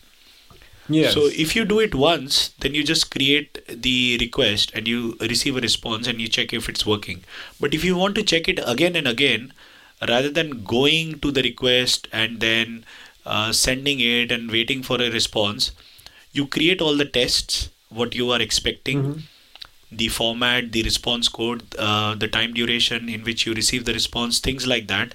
Yes. 0.89 1.15
So 1.15 1.27
if 1.27 1.55
you 1.55 1.65
do 1.65 1.79
it 1.81 1.95
once, 1.95 2.49
then 2.61 2.75
you 2.75 2.83
just 2.83 3.11
create 3.11 3.65
the 3.69 4.19
request 4.21 4.73
and 4.75 4.89
you 4.89 5.17
receive 5.21 5.57
a 5.57 5.61
response 5.61 6.07
and 6.07 6.21
you 6.21 6.29
check 6.29 6.53
if 6.53 6.69
it's 6.69 6.85
working. 6.85 7.25
But 7.61 7.73
if 7.73 7.85
you 7.85 7.97
want 7.97 8.15
to 8.17 8.23
check 8.23 8.49
it 8.49 8.61
again 8.67 8.97
and 8.97 9.07
again, 9.07 9.53
rather 10.09 10.31
than 10.31 10.65
going 10.65 11.21
to 11.21 11.31
the 11.31 11.43
request 11.43 12.09
and 12.13 12.41
then 12.41 12.85
uh, 13.25 13.53
sending 13.53 14.01
it 14.01 14.33
and 14.33 14.51
waiting 14.51 14.83
for 14.83 15.01
a 15.01 15.11
response, 15.11 15.71
you 16.33 16.47
create 16.47 16.81
all 16.81 16.97
the 16.97 17.05
tests 17.05 17.71
what 17.89 18.15
you 18.15 18.31
are 18.31 18.41
expecting. 18.41 19.03
Mm-hmm. 19.03 19.21
The 19.95 20.09
format, 20.09 20.73
the 20.73 20.83
response 20.83 21.29
code, 21.29 21.63
uh, 21.79 22.15
the 22.15 22.27
time 22.27 22.55
duration 22.55 23.11
in 23.11 23.23
which 23.25 23.45
you 23.45 23.53
receive 23.53 23.85
the 23.85 23.93
response, 23.93 24.39
things 24.39 24.67
like 24.67 24.87
that, 24.89 25.15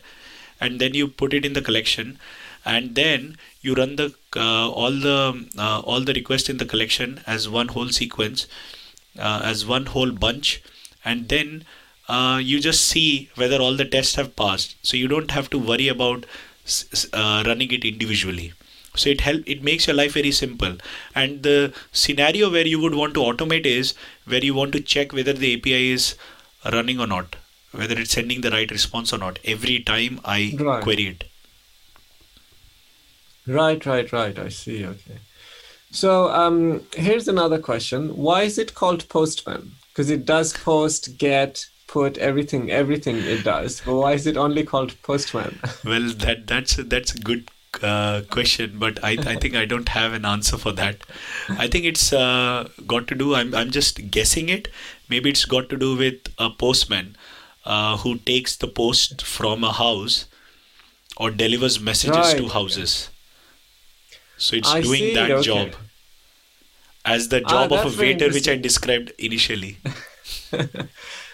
and 0.60 0.80
then 0.80 0.93
you 0.93 1.08
put 1.08 1.34
it 1.34 1.45
in 1.45 1.53
the 1.53 1.62
collection, 1.62 2.20
and 2.66 2.95
then 2.95 3.38
you 3.62 3.74
run 3.76 3.95
the 3.95 4.14
uh, 4.36 4.70
all 4.70 4.91
the 4.91 5.47
uh, 5.58 5.80
all 5.80 6.01
the 6.01 6.14
requests 6.14 6.49
in 6.49 6.58
the 6.58 6.66
collection 6.66 7.22
as 7.26 7.49
one 7.49 7.70
whole 7.70 7.89
sequence, 7.89 8.47
uh, 9.20 9.41
as 9.43 9.66
one 9.66 9.88
whole 9.88 10.12
bunch, 10.12 10.62
and 11.05 11.30
then 11.30 11.64
uh, 12.08 12.39
you 12.41 12.60
just 12.60 12.84
see 12.86 13.30
whether 13.36 13.58
all 13.58 13.76
the 13.76 13.86
tests 13.86 14.16
have 14.16 14.36
passed. 14.36 14.76
So 14.82 14.97
you 14.97 15.08
don't 15.08 15.32
have 15.32 15.49
to 15.51 15.60
worry 15.60 15.88
about 15.88 16.26
uh, 17.14 17.43
running 17.45 17.72
it 17.72 17.86
individually. 17.86 18.53
So 18.95 19.10
it 19.10 19.22
help 19.22 19.43
it 19.45 19.62
makes 19.62 19.88
your 19.88 19.95
life 19.95 20.14
very 20.14 20.32
simple. 20.32 20.78
And 21.14 21.43
the 21.43 21.74
scenario 21.91 22.51
where 22.51 22.66
you 22.66 22.80
would 22.80 22.95
want 22.95 23.14
to 23.14 23.20
automate 23.20 23.66
is 23.66 23.93
where 24.26 24.43
you 24.43 24.55
want 24.55 24.72
to 24.74 24.80
check 24.80 25.14
whether 25.14 25.34
the 25.34 25.55
api 25.55 25.91
is 25.91 26.16
running 26.66 26.99
or 26.99 27.08
not 27.08 27.36
whether 27.72 27.97
it's 27.99 28.11
sending 28.11 28.41
the 28.41 28.51
right 28.51 28.70
response 28.70 29.13
or 29.13 29.18
not. 29.18 29.39
Every 29.43 29.80
time 29.80 30.20
i 30.26 30.55
right. 30.59 30.84
query 30.84 31.07
it. 31.07 31.24
Right 33.45 33.86
right 33.86 34.11
right. 34.11 34.38
I 34.38 34.49
see. 34.49 34.86
Okay. 34.86 35.20
So 35.91 36.30
um, 36.30 36.82
here's 36.95 37.28
another 37.28 37.59
question. 37.59 38.15
Why 38.15 38.43
is 38.43 38.57
it 38.57 38.74
called 38.74 39.07
postman? 39.09 39.72
Because 39.89 40.09
it 40.09 40.26
does 40.26 40.53
post 40.53 41.18
get 41.18 41.65
put 41.88 42.18
everything 42.18 42.70
everything 42.70 43.18
it 43.18 43.43
does. 43.43 43.82
But 43.86 43.95
why 43.95 44.13
is 44.13 44.28
it 44.28 44.38
only 44.38 44.63
called 44.63 45.01
postman? 45.03 45.59
Well 45.86 46.09
that 46.26 46.47
that's 46.47 46.76
that's 46.76 47.15
a 47.15 47.20
good 47.20 47.49
uh, 47.82 48.22
question 48.32 48.80
but 48.80 48.97
I, 49.03 49.11
I 49.11 49.36
think 49.36 49.55
i 49.55 49.63
don't 49.65 49.89
have 49.89 50.13
an 50.13 50.26
answer 50.26 50.57
for 50.57 50.72
that. 50.74 50.97
I 51.49 51.68
think 51.68 51.86
it's 51.86 52.11
uh, 52.11 52.70
got 52.86 53.07
to 53.07 53.15
do 53.15 53.36
I'm, 53.36 53.53
I'm 53.55 53.72
just 53.72 54.11
guessing 54.11 54.49
it. 54.49 54.68
Maybe 55.09 55.30
it's 55.30 55.45
got 55.45 55.70
to 55.70 55.78
do 55.78 55.95
with 55.95 56.34
a 56.38 56.49
postman 56.49 57.15
uh, 57.74 57.97
who 57.97 58.18
takes 58.32 58.55
the 58.63 58.68
post 58.68 59.24
from 59.36 59.63
a 59.63 59.74
house 59.74 60.26
or 61.18 61.30
delivers 61.43 61.80
messages 61.80 62.28
right. 62.28 62.38
to 62.38 62.47
houses 62.47 63.09
so 64.38 64.55
it's 64.55 64.74
I 64.78 64.82
doing 64.82 65.05
see, 65.07 65.13
that 65.15 65.32
okay. 65.32 65.43
job 65.49 65.76
as 67.05 67.30
the 67.30 67.41
ah, 67.45 67.49
job 67.49 67.72
of 67.74 67.86
a 67.91 68.01
waiter 68.01 68.30
which 68.38 68.49
i 68.53 68.55
described 68.70 69.13
initially 69.30 69.78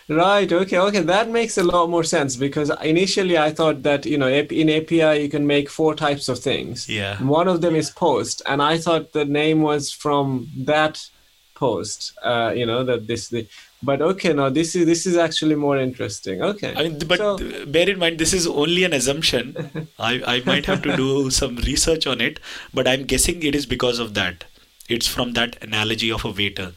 Right. 0.09 0.51
Okay. 0.51 0.77
Okay. 0.77 0.99
That 0.99 1.29
makes 1.29 1.57
a 1.57 1.63
lot 1.63 1.89
more 1.89 2.03
sense 2.03 2.35
because 2.35 2.69
initially 2.81 3.37
I 3.37 3.51
thought 3.51 3.83
that 3.83 4.05
you 4.05 4.17
know 4.17 4.27
in 4.27 4.69
API 4.69 5.21
you 5.21 5.29
can 5.29 5.47
make 5.47 5.69
four 5.69 5.95
types 5.95 6.27
of 6.27 6.39
things. 6.39 6.89
Yeah. 6.89 7.21
One 7.23 7.47
of 7.47 7.61
them 7.61 7.75
is 7.75 7.89
post, 7.89 8.41
and 8.45 8.61
I 8.61 8.77
thought 8.77 9.13
the 9.13 9.25
name 9.25 9.61
was 9.61 9.91
from 9.91 10.49
that 10.57 11.07
post. 11.55 12.13
Uh, 12.21 12.53
you 12.55 12.65
know 12.65 12.83
that 12.83 13.07
this 13.07 13.29
the. 13.29 13.47
But 13.83 14.01
okay, 14.01 14.31
no, 14.33 14.49
this 14.49 14.75
is 14.75 14.85
this 14.85 15.05
is 15.05 15.17
actually 15.17 15.55
more 15.55 15.77
interesting. 15.77 16.41
Okay. 16.41 16.73
I 16.75 16.83
mean, 16.83 16.99
but 17.07 17.17
so, 17.17 17.65
bear 17.65 17.89
in 17.89 17.99
mind 17.99 18.17
this 18.17 18.33
is 18.33 18.47
only 18.47 18.83
an 18.85 18.93
assumption. 18.93 19.89
I 19.99 20.13
I 20.35 20.43
might 20.45 20.65
have 20.67 20.81
to 20.83 20.95
do 20.95 21.29
some 21.29 21.57
research 21.57 22.07
on 22.07 22.21
it, 22.21 22.39
but 22.73 22.87
I'm 22.87 23.03
guessing 23.03 23.43
it 23.43 23.55
is 23.55 23.65
because 23.65 23.99
of 23.99 24.13
that. 24.13 24.45
It's 24.89 25.07
from 25.07 25.33
that 25.33 25.61
analogy 25.61 26.11
of 26.11 26.25
a 26.25 26.31
waiter. 26.31 26.73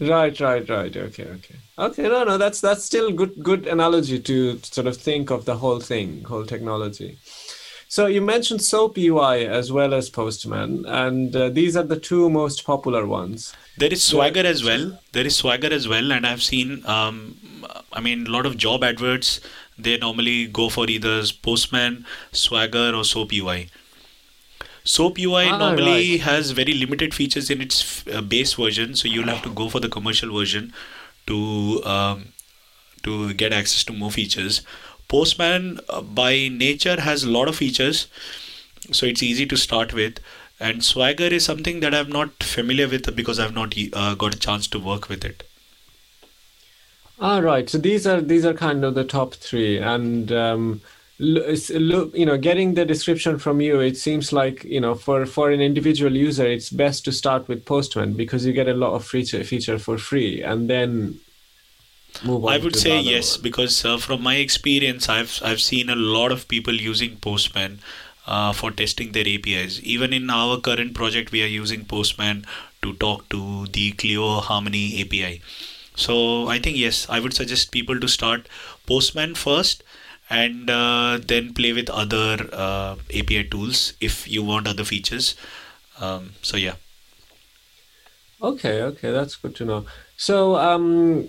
Right, 0.00 0.38
right, 0.40 0.68
right. 0.68 0.96
Okay, 0.96 1.24
okay, 1.24 1.54
okay. 1.76 2.02
No, 2.02 2.22
no, 2.24 2.38
that's 2.38 2.60
that's 2.60 2.84
still 2.84 3.10
good 3.10 3.42
good 3.42 3.66
analogy 3.66 4.20
to 4.20 4.60
sort 4.62 4.86
of 4.86 4.96
think 4.96 5.30
of 5.30 5.44
the 5.44 5.56
whole 5.56 5.80
thing, 5.80 6.22
whole 6.24 6.46
technology. 6.46 7.18
So 7.90 8.04
you 8.04 8.20
mentioned 8.20 8.60
Soap 8.60 8.98
UI 8.98 9.46
as 9.46 9.72
well 9.72 9.94
as 9.94 10.10
Postman, 10.10 10.84
and 10.86 11.34
uh, 11.34 11.48
these 11.48 11.74
are 11.74 11.82
the 11.82 11.98
two 11.98 12.28
most 12.28 12.66
popular 12.66 13.06
ones. 13.06 13.54
There 13.78 13.90
is 13.90 14.04
Swagger 14.04 14.44
as 14.44 14.62
well. 14.62 14.98
There 15.12 15.26
is 15.26 15.36
Swagger 15.36 15.72
as 15.72 15.88
well, 15.88 16.12
and 16.12 16.26
I've 16.26 16.42
seen. 16.42 16.84
Um, 16.84 17.36
I 17.90 18.00
mean, 18.00 18.26
a 18.26 18.30
lot 18.30 18.44
of 18.44 18.58
job 18.58 18.84
adverts. 18.84 19.40
They 19.78 19.96
normally 19.96 20.46
go 20.48 20.68
for 20.68 20.86
either 20.86 21.22
Postman, 21.42 22.04
Swagger, 22.30 22.94
or 22.94 23.04
Soap 23.04 23.32
UI. 23.32 23.70
Soap 24.84 25.18
UI 25.18 25.48
ah, 25.48 25.56
normally 25.56 26.10
right. 26.12 26.20
has 26.20 26.50
very 26.50 26.74
limited 26.74 27.14
features 27.14 27.48
in 27.48 27.62
its 27.62 28.06
uh, 28.08 28.20
base 28.20 28.52
version, 28.52 28.96
so 28.96 29.08
you'll 29.08 29.28
have 29.28 29.42
to 29.42 29.50
go 29.50 29.70
for 29.70 29.80
the 29.80 29.88
commercial 29.88 30.30
version 30.36 30.74
to 31.26 31.82
um, 31.84 32.32
to 33.02 33.32
get 33.34 33.52
access 33.52 33.84
to 33.84 33.92
more 33.92 34.10
features. 34.10 34.62
Postman 35.08 35.80
uh, 35.88 36.02
by 36.02 36.48
nature 36.48 37.00
has 37.00 37.24
a 37.24 37.30
lot 37.30 37.48
of 37.48 37.56
features, 37.56 38.06
so 38.92 39.06
it's 39.06 39.22
easy 39.22 39.46
to 39.46 39.56
start 39.56 39.92
with. 39.92 40.20
And 40.60 40.84
Swagger 40.84 41.26
is 41.26 41.44
something 41.44 41.80
that 41.80 41.94
I'm 41.94 42.10
not 42.10 42.42
familiar 42.42 42.88
with 42.88 43.14
because 43.14 43.38
I've 43.38 43.54
not 43.54 43.74
uh, 43.92 44.14
got 44.14 44.34
a 44.34 44.38
chance 44.38 44.66
to 44.68 44.78
work 44.78 45.08
with 45.08 45.24
it. 45.24 45.44
Ah, 47.20 47.38
right. 47.38 47.68
So 47.68 47.78
these 47.78 48.06
are 48.06 48.20
these 48.20 48.44
are 48.44 48.54
kind 48.54 48.84
of 48.84 48.94
the 48.94 49.04
top 49.04 49.34
three, 49.34 49.78
and 49.78 50.30
um, 50.30 50.80
look 51.20 52.14
you 52.14 52.24
know 52.24 52.38
getting 52.38 52.74
the 52.74 52.84
description 52.84 53.38
from 53.38 53.60
you 53.60 53.80
it 53.80 53.96
seems 53.96 54.32
like 54.32 54.62
you 54.62 54.80
know 54.80 54.94
for 54.94 55.26
for 55.26 55.50
an 55.50 55.60
individual 55.60 56.14
user 56.14 56.46
it's 56.46 56.70
best 56.70 57.04
to 57.04 57.10
start 57.10 57.48
with 57.48 57.64
postman 57.64 58.12
because 58.12 58.46
you 58.46 58.52
get 58.52 58.68
a 58.68 58.74
lot 58.74 58.94
of 58.94 59.04
feature 59.04 59.42
feature 59.42 59.78
for 59.80 59.98
free 59.98 60.40
and 60.42 60.70
then 60.70 61.18
move 62.24 62.44
on 62.44 62.52
i 62.52 62.58
would 62.58 62.76
say 62.76 62.98
yes 63.00 63.36
one. 63.36 63.42
because 63.42 63.84
uh, 63.84 63.96
from 63.96 64.22
my 64.22 64.36
experience 64.36 65.08
i've 65.08 65.40
i've 65.44 65.60
seen 65.60 65.88
a 65.88 65.96
lot 65.96 66.32
of 66.32 66.46
people 66.48 66.74
using 66.74 67.16
postman 67.16 67.78
uh, 68.26 68.52
for 68.52 68.70
testing 68.70 69.12
their 69.12 69.28
apis 69.34 69.80
even 69.82 70.12
in 70.12 70.30
our 70.30 70.58
current 70.60 70.94
project 70.94 71.32
we 71.32 71.42
are 71.42 71.54
using 71.54 71.84
postman 71.84 72.44
to 72.82 72.92
talk 72.94 73.28
to 73.28 73.66
the 73.66 73.92
clio 73.92 74.40
harmony 74.40 75.00
api 75.02 75.40
so 75.94 76.48
i 76.48 76.58
think 76.58 76.76
yes 76.76 77.06
i 77.08 77.20
would 77.20 77.34
suggest 77.34 77.72
people 77.72 77.98
to 77.98 78.08
start 78.08 78.48
postman 78.86 79.34
first 79.34 79.82
and 80.30 80.68
uh, 80.68 81.18
then 81.26 81.54
play 81.54 81.72
with 81.72 81.88
other 81.88 82.48
uh, 82.52 82.96
API 83.14 83.44
tools 83.44 83.94
if 84.00 84.28
you 84.28 84.42
want 84.42 84.68
other 84.68 84.84
features. 84.84 85.34
Um, 86.00 86.32
so 86.42 86.56
yeah. 86.56 86.74
Okay, 88.40 88.82
okay, 88.82 89.10
that's 89.10 89.36
good 89.36 89.56
to 89.56 89.64
know. 89.64 89.86
So, 90.16 90.56
um, 90.56 91.28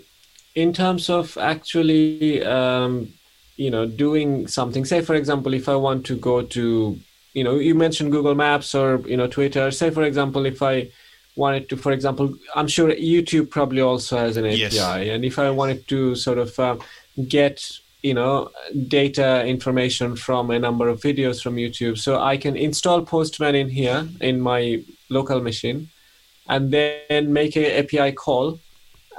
in 0.60 0.74
terms 0.74 1.10
of 1.10 1.38
actually, 1.38 2.44
um, 2.44 3.08
you 3.56 3.72
know, 3.72 3.86
doing 3.86 4.48
something, 4.48 4.84
say 4.86 5.02
for 5.02 5.16
example, 5.16 5.54
if 5.54 5.70
I 5.70 5.76
want 5.76 6.06
to 6.08 6.16
go 6.16 6.42
to, 6.42 7.00
you 7.34 7.44
know, 7.44 7.56
you 7.56 7.76
mentioned 7.76 8.12
Google 8.12 8.36
Maps 8.36 8.76
or 8.76 9.00
you 9.12 9.18
know 9.18 9.28
Twitter. 9.28 9.72
Say 9.72 9.90
for 9.90 10.04
example, 10.04 10.46
if 10.46 10.62
I 10.62 10.90
wanted 11.36 11.70
to, 11.70 11.78
for 11.78 11.92
example, 11.92 12.36
I'm 12.56 12.68
sure 12.68 12.90
YouTube 12.92 13.50
probably 13.50 13.82
also 13.82 14.18
has 14.18 14.36
an 14.38 14.46
API, 14.46 14.60
yes. 14.60 15.10
and 15.14 15.24
if 15.24 15.40
I 15.40 15.50
wanted 15.50 15.88
to 15.88 16.16
sort 16.16 16.40
of 16.40 16.60
uh, 16.60 16.78
get 17.28 17.80
you 18.02 18.14
know 18.14 18.50
data 18.88 19.46
information 19.46 20.16
from 20.16 20.52
a 20.52 20.60
number 20.60 20.88
of 20.88 21.02
videos 21.02 21.44
from 21.44 21.58
youtube 21.58 21.98
so 21.98 22.18
i 22.22 22.38
can 22.38 22.56
install 22.56 23.02
postman 23.02 23.56
in 23.56 23.68
here 23.68 24.08
in 24.22 24.40
my 24.40 24.82
local 25.10 25.42
machine 25.42 25.90
and 26.48 26.72
then 26.72 27.34
make 27.34 27.58
a 27.58 27.80
api 27.80 28.14
call 28.14 28.58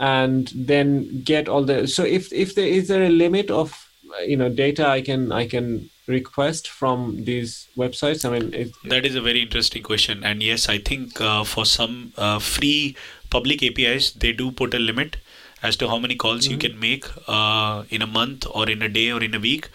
and 0.01 0.51
then 0.55 1.23
get 1.23 1.49
all 1.49 1.63
the 1.63 1.87
so 1.87 2.03
if 2.03 2.33
if 2.33 2.55
there 2.55 2.67
is 2.67 2.89
there 2.89 3.05
a 3.05 3.11
limit 3.11 3.51
of 3.51 3.87
you 4.27 4.37
know 4.37 4.49
data 4.49 4.87
i 4.89 5.01
can 5.01 5.31
i 5.31 5.47
can 5.47 5.89
request 6.11 6.69
from 6.69 7.25
these 7.25 7.69
websites? 7.77 8.25
I 8.25 8.31
mean 8.37 8.53
it, 8.53 8.73
that 8.85 9.07
is 9.07 9.15
a 9.15 9.21
very 9.21 9.43
interesting 9.43 9.83
question. 9.83 10.25
And 10.25 10.43
yes 10.43 10.69
i 10.69 10.79
think 10.79 11.21
uh, 11.21 11.45
for 11.45 11.65
some 11.65 12.13
uh, 12.17 12.39
free 12.39 12.97
public 13.31 13.63
apis 13.63 14.13
they 14.13 14.33
do 14.33 14.51
put 14.51 14.75
a 14.75 14.79
limit 14.79 15.19
as 15.63 15.77
to 15.77 15.89
how 15.89 15.99
many 15.99 16.17
calls 16.17 16.45
mm-hmm. 16.45 16.53
you 16.53 16.59
can 16.59 16.81
make 16.81 17.05
uh, 17.29 17.85
in 17.91 18.03
a 18.03 18.07
month 18.07 18.47
or 18.51 18.69
in 18.69 18.83
a 18.83 18.89
day 18.89 19.11
or 19.13 19.23
in 19.23 19.35
a 19.35 19.39
week 19.39 19.69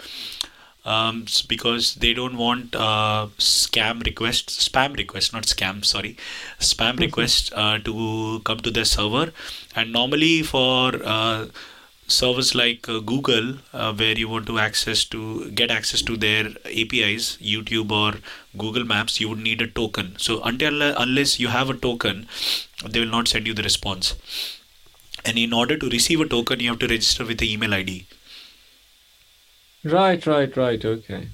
um, 0.85 1.25
because 1.47 1.95
they 1.95 2.13
don't 2.13 2.37
want 2.37 2.75
uh, 2.75 3.27
scam 3.37 4.03
requests, 4.05 4.69
spam 4.69 4.95
requests, 4.95 5.33
not 5.33 5.43
scam, 5.43 5.83
sorry, 5.83 6.15
spam 6.59 6.91
mm-hmm. 6.91 7.01
requests 7.01 7.51
uh, 7.53 7.79
to 7.79 8.41
come 8.45 8.59
to 8.59 8.71
their 8.71 8.85
server. 8.85 9.31
And 9.75 9.91
normally 9.91 10.43
for 10.43 10.93
uh, 11.03 11.47
servers 12.07 12.53
like 12.53 12.87
uh, 12.87 12.99
Google, 12.99 13.55
uh, 13.73 13.93
where 13.93 14.17
you 14.17 14.29
want 14.29 14.45
to 14.47 14.59
access 14.59 15.03
to 15.05 15.49
get 15.51 15.71
access 15.71 16.01
to 16.03 16.15
their 16.15 16.45
APIs, 16.65 17.37
YouTube 17.37 17.91
or 17.91 18.19
Google 18.57 18.85
Maps, 18.85 19.19
you 19.19 19.29
would 19.29 19.39
need 19.39 19.61
a 19.61 19.67
token. 19.67 20.15
So 20.17 20.41
until 20.43 20.81
unless 20.81 21.39
you 21.39 21.47
have 21.47 21.69
a 21.69 21.73
token, 21.73 22.27
they 22.87 22.99
will 22.99 23.07
not 23.07 23.27
send 23.27 23.47
you 23.47 23.53
the 23.53 23.63
response 23.63 24.15
and 25.25 25.39
in 25.39 25.53
order 25.53 25.75
to 25.75 25.89
receive 25.89 26.21
a 26.21 26.27
token 26.27 26.59
you 26.59 26.69
have 26.69 26.79
to 26.79 26.87
register 26.87 27.25
with 27.25 27.39
the 27.39 27.51
email 27.51 27.73
id 27.73 28.05
right 29.85 30.25
right 30.25 30.55
right 30.57 30.83
okay. 30.83 31.27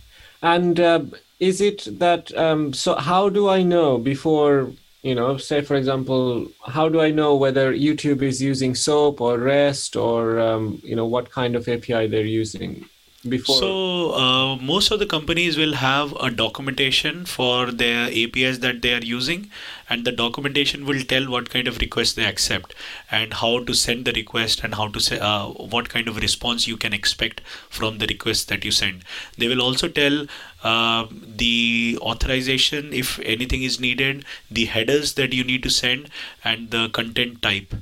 And 0.44 0.80
uh, 0.80 1.06
is 1.42 1.60
it 1.60 1.88
that 2.00 2.36
um, 2.38 2.72
so 2.72 2.96
how 2.96 3.28
do 3.28 3.50
i 3.50 3.62
know 3.64 3.98
before 3.98 4.72
you 5.02 5.16
know 5.16 5.38
say 5.38 5.62
for 5.62 5.76
example 5.76 6.48
how 6.68 6.88
do 6.88 7.02
i 7.02 7.10
know 7.10 7.36
whether 7.36 7.74
youtube 7.74 8.22
is 8.22 8.42
using 8.42 8.76
soap 8.76 9.20
or 9.20 9.40
rest 9.40 9.96
or 9.96 10.40
um, 10.40 10.80
you 10.84 10.96
know 10.96 11.08
what 11.08 11.32
kind 11.32 11.56
of 11.56 11.68
api 11.68 12.08
they're 12.08 12.34
using 12.44 12.86
before? 13.28 13.56
So 13.56 14.14
uh, 14.14 14.56
most 14.58 14.92
of 14.92 15.00
the 15.00 15.06
companies 15.06 15.58
will 15.58 15.74
have 15.74 16.14
a 16.20 16.32
documentation 16.32 17.26
for 17.26 17.72
their 17.72 18.08
apis 18.08 18.60
that 18.60 18.82
they 18.82 18.94
are 18.94 19.04
using 19.04 19.50
and 19.90 20.06
the 20.06 20.12
documentation 20.12 20.86
will 20.86 21.02
tell 21.02 21.30
what 21.30 21.50
kind 21.50 21.68
of 21.68 21.80
request 21.80 22.16
they 22.16 22.26
accept 22.26 22.74
and 23.12 23.34
how 23.36 23.64
to 23.64 23.74
send 23.74 24.06
the 24.06 24.14
request 24.14 24.64
and 24.64 24.76
how 24.76 24.88
to 24.88 25.00
say 25.00 25.20
uh, 25.20 25.46
what 25.48 25.90
kind 25.90 26.08
of 26.08 26.18
response 26.18 26.68
you 26.68 26.78
can 26.78 26.94
expect 26.94 27.42
from 27.70 27.98
the 28.00 28.08
request 28.08 28.48
that 28.50 28.66
you 28.66 28.72
send. 28.72 29.04
They 29.38 29.48
will 29.48 29.62
also 29.62 29.88
tell 29.88 30.26
uh, 30.64 31.08
the 31.12 31.98
authorization 32.02 32.94
if 32.94 33.20
anything 33.20 33.64
is 33.64 33.80
needed 33.80 34.26
the 34.50 34.66
headers 34.66 35.14
that 35.14 35.34
you 35.34 35.44
need 35.44 35.64
to 35.64 35.70
send 35.70 36.10
and 36.44 36.72
the 36.72 36.90
content 36.90 37.42
type 37.42 37.74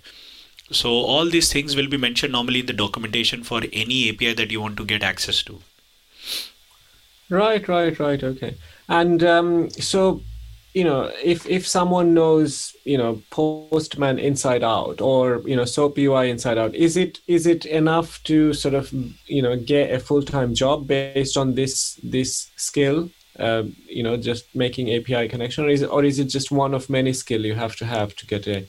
so 0.72 0.90
all 0.92 1.26
these 1.26 1.52
things 1.52 1.76
will 1.76 1.88
be 1.88 1.98
mentioned 1.98 2.34
normally 2.34 2.60
in 2.62 2.66
the 2.66 2.74
documentation 2.74 3.44
for 3.44 3.62
any 3.74 4.10
API 4.10 4.34
that 4.34 4.52
you 4.52 4.62
want 4.62 4.78
to 4.78 4.86
get 4.86 5.04
access 5.04 5.42
to. 5.44 5.60
Right, 7.30 7.68
right, 7.68 7.98
right. 8.00 8.24
Okay. 8.24 8.56
And 8.88 9.24
um, 9.24 9.70
so, 9.70 10.22
you 10.74 10.84
know, 10.84 11.12
if 11.24 11.48
if 11.48 11.68
someone 11.68 12.14
knows, 12.14 12.76
you 12.86 12.98
know, 12.98 13.22
Postman 13.30 14.18
inside 14.20 14.64
out 14.64 15.00
or 15.02 15.42
you 15.46 15.56
know 15.56 15.66
SOAP 15.66 15.98
UI 15.98 16.30
inside 16.30 16.58
out, 16.58 16.74
is 16.74 16.98
it 16.98 17.20
is 17.28 17.46
it 17.46 17.66
enough 17.66 18.24
to 18.24 18.54
sort 18.54 18.74
of 18.74 18.92
you 19.28 19.42
know 19.42 19.56
get 19.56 19.92
a 19.92 20.00
full 20.00 20.24
time 20.24 20.56
job 20.56 20.88
based 20.88 21.38
on 21.38 21.56
this 21.56 22.00
this 22.04 22.50
skill? 22.56 23.10
Uh, 23.38 23.64
you 23.88 24.04
know, 24.04 24.18
just 24.18 24.54
making 24.54 24.92
API 24.94 25.30
connection, 25.30 25.64
or 25.64 25.70
is 25.70 25.82
it, 25.82 25.88
or 25.88 26.04
is 26.04 26.20
it 26.20 26.26
just 26.26 26.52
one 26.52 26.74
of 26.74 26.90
many 26.90 27.14
skill 27.14 27.46
you 27.46 27.54
have 27.54 27.76
to 27.76 27.86
have 27.86 28.16
to 28.16 28.26
get 28.26 28.48
a 28.48 28.68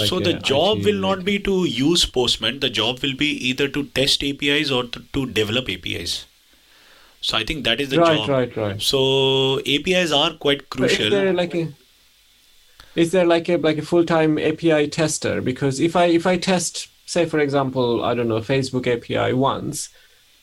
like 0.00 0.08
so 0.08 0.18
the 0.20 0.36
uh, 0.36 0.40
job 0.40 0.78
IT, 0.78 0.86
will 0.86 1.00
not 1.00 1.24
be 1.24 1.38
to 1.38 1.64
use 1.64 2.04
Postman. 2.04 2.60
The 2.60 2.70
job 2.70 3.00
will 3.02 3.14
be 3.14 3.30
either 3.48 3.68
to 3.68 3.84
test 4.00 4.24
APIs 4.24 4.70
or 4.70 4.84
to, 4.84 5.00
to 5.12 5.26
develop 5.26 5.68
APIs. 5.68 6.26
So 7.20 7.36
I 7.36 7.44
think 7.44 7.64
that 7.64 7.80
is 7.80 7.90
the 7.90 7.98
right, 7.98 8.18
job. 8.18 8.28
Right, 8.28 8.56
right, 8.56 8.68
right. 8.68 8.82
So 8.82 9.60
APIs 9.60 10.10
are 10.10 10.32
quite 10.34 10.70
crucial. 10.70 11.06
Is 11.06 11.10
there 11.10 11.32
like 11.32 11.54
a, 11.54 11.68
is 12.96 13.12
there 13.12 13.26
like 13.26 13.48
a 13.48 13.56
like 13.56 13.78
a 13.78 13.82
full 13.82 14.04
time 14.04 14.38
API 14.38 14.88
tester? 14.88 15.40
Because 15.40 15.80
if 15.80 15.96
I 15.96 16.06
if 16.06 16.26
I 16.26 16.38
test, 16.38 16.88
say 17.06 17.26
for 17.26 17.38
example, 17.38 18.04
I 18.04 18.14
don't 18.14 18.28
know 18.28 18.40
Facebook 18.40 18.86
API 18.86 19.34
once, 19.34 19.90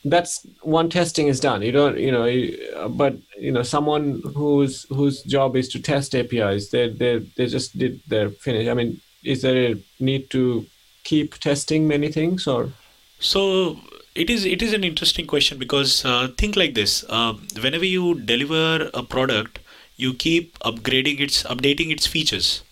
that's 0.04 0.46
one 0.62 0.88
testing 0.88 1.26
is 1.26 1.40
done. 1.40 1.62
You 1.62 1.72
don't 1.72 1.98
you 1.98 2.12
know, 2.12 2.88
but 2.90 3.16
you 3.36 3.50
know 3.50 3.64
someone 3.64 4.22
whose 4.36 4.86
whose 4.88 5.22
job 5.22 5.56
is 5.56 5.68
to 5.70 5.82
test 5.82 6.14
APIs, 6.14 6.70
they 6.70 6.90
they 6.90 7.18
they 7.36 7.46
just 7.46 7.76
did 7.76 8.00
their 8.06 8.30
finish. 8.30 8.68
I 8.68 8.74
mean 8.74 9.00
is 9.22 9.42
there 9.42 9.72
a 9.72 9.76
need 9.98 10.30
to 10.30 10.66
keep 11.04 11.34
testing 11.34 11.88
many 11.88 12.10
things 12.10 12.46
or? 12.46 12.72
So 13.20 13.78
it 14.14 14.30
is 14.30 14.44
it 14.44 14.62
is 14.62 14.72
an 14.72 14.84
interesting 14.84 15.26
question 15.26 15.58
because 15.58 16.04
uh, 16.04 16.28
think 16.36 16.56
like 16.56 16.74
this. 16.74 17.04
Uh, 17.08 17.34
whenever 17.60 17.84
you 17.84 18.20
deliver 18.20 18.90
a 18.94 19.02
product 19.02 19.58
you 19.96 20.14
keep 20.14 20.58
upgrading 20.60 21.20
its 21.20 21.42
updating 21.42 21.90
its 21.90 22.06
features. 22.06 22.62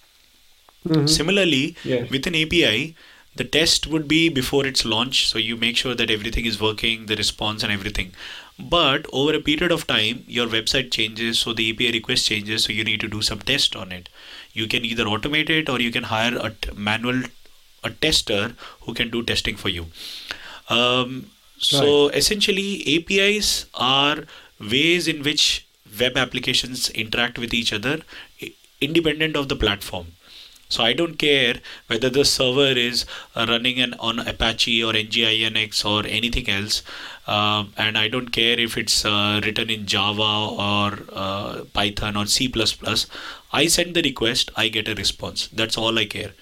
Mm-hmm. 0.86 1.06
similarly 1.06 1.74
yeah. 1.82 2.04
with 2.12 2.28
an 2.28 2.36
api 2.36 2.94
the 3.34 3.44
test 3.44 3.88
would 3.88 4.06
be 4.06 4.28
before 4.28 4.64
its 4.64 4.84
launch 4.84 5.26
so 5.28 5.36
you 5.36 5.56
make 5.56 5.76
sure 5.76 5.96
that 5.96 6.12
everything 6.12 6.46
is 6.46 6.60
working 6.60 7.06
the 7.06 7.16
response 7.16 7.64
and 7.64 7.72
everything. 7.72 8.12
But 8.58 9.06
over 9.12 9.34
a 9.34 9.40
period 9.40 9.72
of 9.72 9.86
time 9.86 10.22
your 10.26 10.46
website 10.46 10.92
changes 10.92 11.40
so 11.40 11.52
the 11.52 11.70
api 11.72 11.90
request 11.90 12.26
changes 12.26 12.64
so 12.64 12.72
you 12.72 12.84
need 12.84 13.00
to 13.00 13.08
do 13.08 13.20
some 13.20 13.40
test 13.40 13.74
on 13.74 13.90
it 13.90 14.08
you 14.60 14.66
can 14.74 14.84
either 14.90 15.04
automate 15.14 15.50
it 15.58 15.68
or 15.68 15.80
you 15.80 15.92
can 15.96 16.08
hire 16.14 16.36
a 16.48 16.50
t- 16.50 16.74
manual 16.88 17.22
a 17.84 17.90
tester 18.06 18.42
who 18.82 18.94
can 19.00 19.10
do 19.10 19.22
testing 19.30 19.56
for 19.64 19.68
you 19.68 19.86
um, 20.68 21.30
so 21.58 22.06
right. 22.06 22.16
essentially 22.22 22.70
apis 22.96 23.66
are 23.74 24.18
ways 24.74 25.08
in 25.14 25.22
which 25.22 25.46
web 26.00 26.16
applications 26.24 26.90
interact 27.04 27.38
with 27.38 27.54
each 27.60 27.72
other 27.72 27.96
independent 28.80 29.36
of 29.36 29.48
the 29.48 29.56
platform 29.64 30.06
so 30.68 30.82
I 30.82 30.92
don't 30.94 31.16
care 31.16 31.60
whether 31.86 32.10
the 32.10 32.24
server 32.24 32.72
is 32.72 33.06
running 33.36 33.80
an, 33.80 33.94
on 34.00 34.18
Apache 34.18 34.82
or 34.82 34.92
NGINX 34.92 35.84
or 35.84 36.04
anything 36.06 36.48
else, 36.50 36.82
uh, 37.26 37.64
and 37.76 37.98
I 37.98 38.08
don't 38.08 38.28
care 38.28 38.58
if 38.58 38.76
it's 38.76 39.04
uh, 39.04 39.40
written 39.44 39.70
in 39.70 39.86
Java 39.86 40.22
or 40.22 40.98
uh, 41.12 41.64
Python 41.72 42.16
or 42.16 42.26
C++. 42.26 42.52
I 43.52 43.66
send 43.66 43.94
the 43.94 44.02
request, 44.02 44.50
I 44.56 44.68
get 44.68 44.88
a 44.88 44.94
response. 44.94 45.48
That's 45.48 45.76
all 45.76 45.98
I 45.98 46.06
care. 46.06 46.32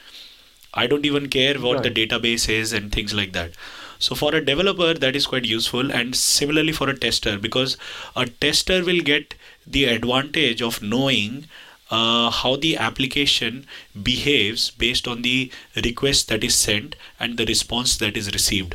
I 0.74 0.87
don't 0.87 1.07
even 1.07 1.28
care 1.28 1.55
what 1.55 1.76
right. 1.76 1.95
the 1.95 2.07
database 2.07 2.49
is 2.49 2.72
and 2.72 2.91
things 2.93 3.14
like 3.14 3.32
that. 3.32 3.53
So 3.99 4.14
for 4.14 4.35
a 4.35 4.45
developer, 4.45 4.93
that 4.93 5.16
is 5.16 5.26
quite 5.26 5.45
useful, 5.45 5.91
and 5.91 6.14
similarly 6.14 6.72
for 6.72 6.91
a 6.91 6.99
tester, 6.99 7.39
because 7.39 7.76
a 8.16 8.26
tester 8.26 8.85
will 8.85 9.01
get 9.01 9.35
the 9.66 9.85
advantage 9.85 10.61
of 10.61 10.82
knowing 10.82 11.47
uh, 11.91 12.30
how 12.30 12.57
the 12.57 12.76
application 12.76 13.66
behaves 14.03 14.70
based 14.72 15.07
on 15.07 15.22
the 15.22 15.51
request 15.76 16.28
that 16.28 16.43
is 16.43 16.55
sent 16.55 16.97
and 17.20 17.39
the 17.39 17.47
response 17.47 17.97
that 17.99 18.16
is 18.16 18.32
received. 18.32 18.74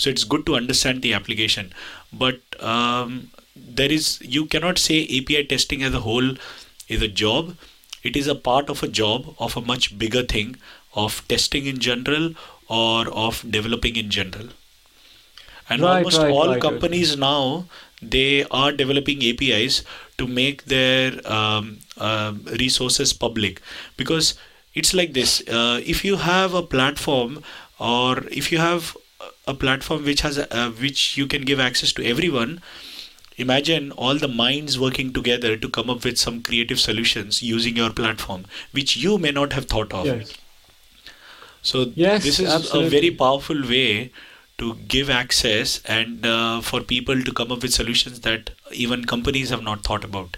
So 0.00 0.10
it's 0.10 0.24
good 0.24 0.46
to 0.46 0.56
understand 0.56 1.02
the 1.02 1.12
application, 1.14 1.72
but 2.12 2.40
um, 2.60 3.30
there 3.56 3.92
is 3.92 4.18
you 4.22 4.46
cannot 4.46 4.78
say 4.78 4.98
API 5.18 5.44
testing 5.44 5.82
as 5.82 5.94
a 5.94 6.00
whole 6.00 6.34
is 6.88 7.02
a 7.02 7.08
job. 7.08 7.56
It 8.02 8.16
is 8.16 8.26
a 8.26 8.34
part 8.34 8.70
of 8.70 8.82
a 8.82 8.88
job 8.88 9.34
of 9.38 9.56
a 9.56 9.60
much 9.72 9.98
bigger 9.98 10.22
thing 10.22 10.56
of 10.94 11.22
testing 11.28 11.66
in 11.66 11.78
general 11.78 12.34
or 12.68 13.08
of 13.26 13.44
developing 13.58 13.96
in 13.96 14.10
general. 14.10 14.48
And 15.68 15.82
Right, 15.82 16.06
almost 16.06 16.18
right, 16.18 16.30
all 16.30 16.48
right, 16.48 16.60
companies 16.60 17.16
now 17.16 17.66
they 18.02 18.44
are 18.50 18.72
developing 18.72 19.22
APIs 19.22 19.82
to 20.18 20.26
make 20.26 20.64
their 20.64 21.12
um, 21.30 21.78
um 21.98 22.44
resources 22.58 23.12
public 23.12 23.60
because 23.96 24.34
it's 24.74 24.94
like 24.94 25.12
this. 25.14 25.42
Uh, 25.48 25.80
if 25.84 26.04
you 26.04 26.16
have 26.16 26.54
a 26.54 26.62
platform 26.62 27.42
or 27.78 28.24
if 28.40 28.50
you 28.52 28.58
have 28.58 28.96
a 29.46 29.54
platform 29.54 30.04
which 30.04 30.20
has 30.22 30.38
a, 30.38 30.54
uh, 30.56 30.70
which 30.70 31.16
you 31.16 31.26
can 31.26 31.42
give 31.42 31.60
access 31.60 31.92
to 31.92 32.04
everyone. 32.04 32.60
Imagine 33.36 33.90
all 33.92 34.16
the 34.18 34.28
minds 34.28 34.78
working 34.78 35.12
together 35.12 35.56
to 35.56 35.68
come 35.68 35.88
up 35.88 36.04
with 36.04 36.18
some 36.18 36.42
creative 36.42 36.78
solutions 36.78 37.42
using 37.42 37.76
your 37.76 37.90
platform 37.90 38.44
which 38.72 38.96
you 38.96 39.16
may 39.18 39.30
not 39.30 39.54
have 39.54 39.64
thought 39.64 39.92
of. 39.94 40.06
Yes. 40.06 40.34
so 41.62 41.92
Yes, 41.94 42.24
this 42.24 42.38
is 42.40 42.74
a 42.74 42.88
very 42.88 43.10
powerful 43.10 43.62
way 43.62 44.12
to 44.58 44.74
give 44.88 45.08
access 45.08 45.80
and 45.86 46.26
uh, 46.26 46.60
for 46.60 46.80
people 46.82 47.22
to 47.22 47.32
come 47.32 47.50
up 47.50 47.62
with 47.62 47.72
solutions 47.72 48.20
that 48.20 48.50
even 48.72 49.06
companies 49.06 49.48
have 49.48 49.62
not 49.62 49.82
thought 49.82 50.04
about 50.04 50.36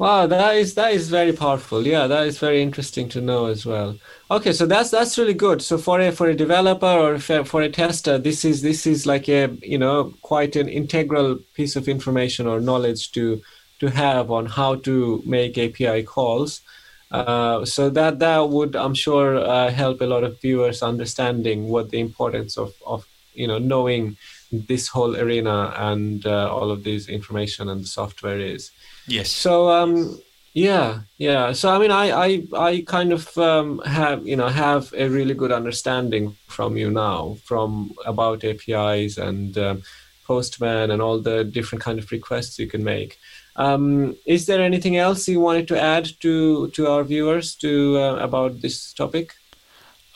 Wow, 0.00 0.26
that 0.28 0.56
is 0.56 0.74
that 0.76 0.94
is 0.94 1.10
very 1.10 1.32
powerful. 1.34 1.86
Yeah, 1.86 2.06
that 2.06 2.26
is 2.26 2.38
very 2.38 2.62
interesting 2.62 3.10
to 3.10 3.20
know 3.20 3.46
as 3.46 3.66
well. 3.66 3.98
Okay, 4.30 4.52
so 4.54 4.64
that's 4.64 4.90
that's 4.90 5.18
really 5.18 5.34
good. 5.34 5.60
So 5.60 5.76
for 5.76 6.00
a 6.00 6.10
for 6.10 6.28
a 6.28 6.34
developer 6.34 6.86
or 6.86 7.18
for, 7.18 7.60
a 7.60 7.68
tester, 7.68 8.16
this 8.16 8.42
is 8.42 8.62
this 8.62 8.86
is 8.86 9.04
like 9.06 9.28
a 9.28 9.48
you 9.60 9.76
know 9.76 10.14
quite 10.22 10.56
an 10.56 10.70
integral 10.70 11.38
piece 11.54 11.76
of 11.76 11.86
information 11.86 12.46
or 12.46 12.60
knowledge 12.60 13.12
to 13.12 13.42
to 13.80 13.88
have 13.90 14.30
on 14.30 14.46
how 14.46 14.76
to 14.76 15.22
make 15.26 15.58
API 15.58 16.02
calls. 16.02 16.62
Uh, 17.10 17.66
so 17.66 17.90
that 17.90 18.20
that 18.20 18.48
would 18.48 18.74
I'm 18.76 18.94
sure 18.94 19.36
uh, 19.36 19.70
help 19.70 20.00
a 20.00 20.06
lot 20.06 20.24
of 20.24 20.40
viewers 20.40 20.82
understanding 20.82 21.68
what 21.68 21.90
the 21.90 22.00
importance 22.00 22.56
of 22.56 22.72
of 22.86 23.06
you 23.34 23.46
know 23.46 23.58
knowing 23.58 24.16
this 24.50 24.88
whole 24.88 25.14
arena 25.16 25.74
and 25.76 26.24
uh, 26.26 26.50
all 26.50 26.70
of 26.70 26.84
this 26.84 27.08
information 27.08 27.68
and 27.68 27.82
the 27.82 27.88
software 28.00 28.40
is. 28.40 28.70
Yes 29.10 29.30
So 29.30 29.68
um, 29.70 30.20
yeah, 30.54 31.00
yeah. 31.18 31.52
So 31.52 31.68
I 31.70 31.78
mean, 31.78 31.90
I 31.90 32.10
I 32.10 32.42
I 32.56 32.84
kind 32.86 33.12
of 33.12 33.36
um, 33.38 33.78
have 33.80 34.26
you 34.26 34.36
know 34.36 34.48
have 34.48 34.92
a 34.96 35.08
really 35.08 35.34
good 35.34 35.52
understanding 35.52 36.36
from 36.48 36.76
you 36.76 36.90
now 36.90 37.36
from 37.44 37.92
about 38.04 38.44
APIs 38.44 39.16
and 39.18 39.56
um, 39.58 39.82
Postman 40.26 40.90
and 40.90 41.00
all 41.02 41.20
the 41.20 41.44
different 41.44 41.84
kind 41.84 41.98
of 41.98 42.10
requests 42.10 42.58
you 42.58 42.66
can 42.66 42.82
make. 42.82 43.18
Um, 43.56 44.16
is 44.26 44.46
there 44.46 44.60
anything 44.60 44.96
else 44.96 45.28
you 45.28 45.40
wanted 45.40 45.68
to 45.68 45.80
add 45.80 46.08
to 46.20 46.68
to 46.68 46.86
our 46.88 47.04
viewers 47.04 47.54
to 47.56 47.98
uh, 47.98 48.16
about 48.16 48.60
this 48.60 48.92
topic? 48.92 49.34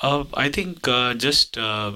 Uh, 0.02 0.24
I 0.34 0.48
think 0.50 0.88
uh, 0.88 1.14
just 1.14 1.56
uh, 1.56 1.92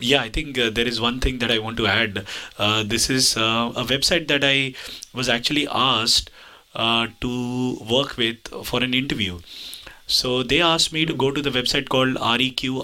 yeah, 0.00 0.22
I 0.22 0.28
think 0.28 0.58
uh, 0.58 0.70
there 0.70 0.86
is 0.86 1.00
one 1.00 1.20
thing 1.20 1.38
that 1.38 1.50
I 1.50 1.58
want 1.58 1.76
to 1.78 1.86
add. 1.86 2.26
Uh, 2.58 2.82
this 2.82 3.08
is 3.08 3.36
uh, 3.36 3.72
a 3.76 3.84
website 3.84 4.28
that 4.28 4.42
I 4.42 4.74
was 5.12 5.28
actually 5.28 5.68
asked 5.70 6.30
uh, 6.74 7.06
to 7.20 7.78
work 7.88 8.16
with 8.16 8.48
for 8.64 8.82
an 8.82 8.94
interview. 8.94 9.38
So 10.06 10.42
they 10.42 10.60
asked 10.60 10.92
me 10.92 11.06
to 11.06 11.14
go 11.14 11.30
to 11.30 11.40
the 11.40 11.50
website 11.50 11.88
called 11.88 12.16
reqres.in. 12.16 12.80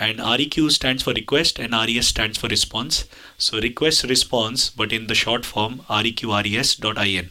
And 0.00 0.18
REQ 0.18 0.70
stands 0.70 1.02
for 1.02 1.12
request 1.12 1.58
and 1.58 1.72
RES 1.72 2.06
stands 2.06 2.38
for 2.38 2.46
response. 2.46 3.04
So 3.36 3.58
request 3.58 4.04
response, 4.04 4.70
but 4.70 4.92
in 4.92 5.08
the 5.08 5.14
short 5.14 5.44
form 5.44 5.80
reqres.in. 5.88 7.30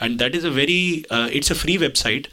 And 0.00 0.18
that 0.18 0.34
is 0.34 0.44
a 0.44 0.50
very 0.50 1.04
uh, 1.10 1.28
it's 1.32 1.50
a 1.50 1.54
free 1.54 1.78
website. 1.78 2.26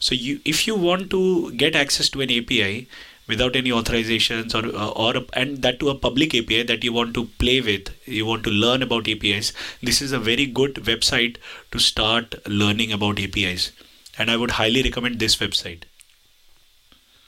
So 0.00 0.14
you 0.14 0.40
if 0.44 0.66
you 0.66 0.74
want 0.74 1.10
to 1.10 1.52
get 1.52 1.76
access 1.76 2.08
to 2.08 2.20
an 2.20 2.30
API 2.30 2.88
without 3.32 3.56
any 3.60 3.74
authorizations 3.78 4.56
or 4.58 4.64
uh, 4.84 4.88
or 5.04 5.24
and 5.42 5.62
that 5.66 5.78
to 5.80 5.92
a 5.92 5.94
public 6.06 6.34
API 6.40 6.62
that 6.72 6.84
you 6.88 6.92
want 6.98 7.14
to 7.20 7.24
play 7.44 7.60
with, 7.60 7.94
you 8.18 8.26
want 8.32 8.44
to 8.50 8.58
learn 8.64 8.82
about 8.88 9.08
APIs, 9.14 9.52
this 9.90 10.02
is 10.08 10.12
a 10.12 10.24
very 10.32 10.46
good 10.60 10.82
website 10.90 11.40
to 11.70 11.86
start 11.92 12.34
learning 12.64 12.92
about 12.98 13.24
APIs. 13.28 13.72
And 14.18 14.30
I 14.30 14.36
would 14.36 14.52
highly 14.60 14.82
recommend 14.82 15.18
this 15.18 15.36
website. 15.36 15.84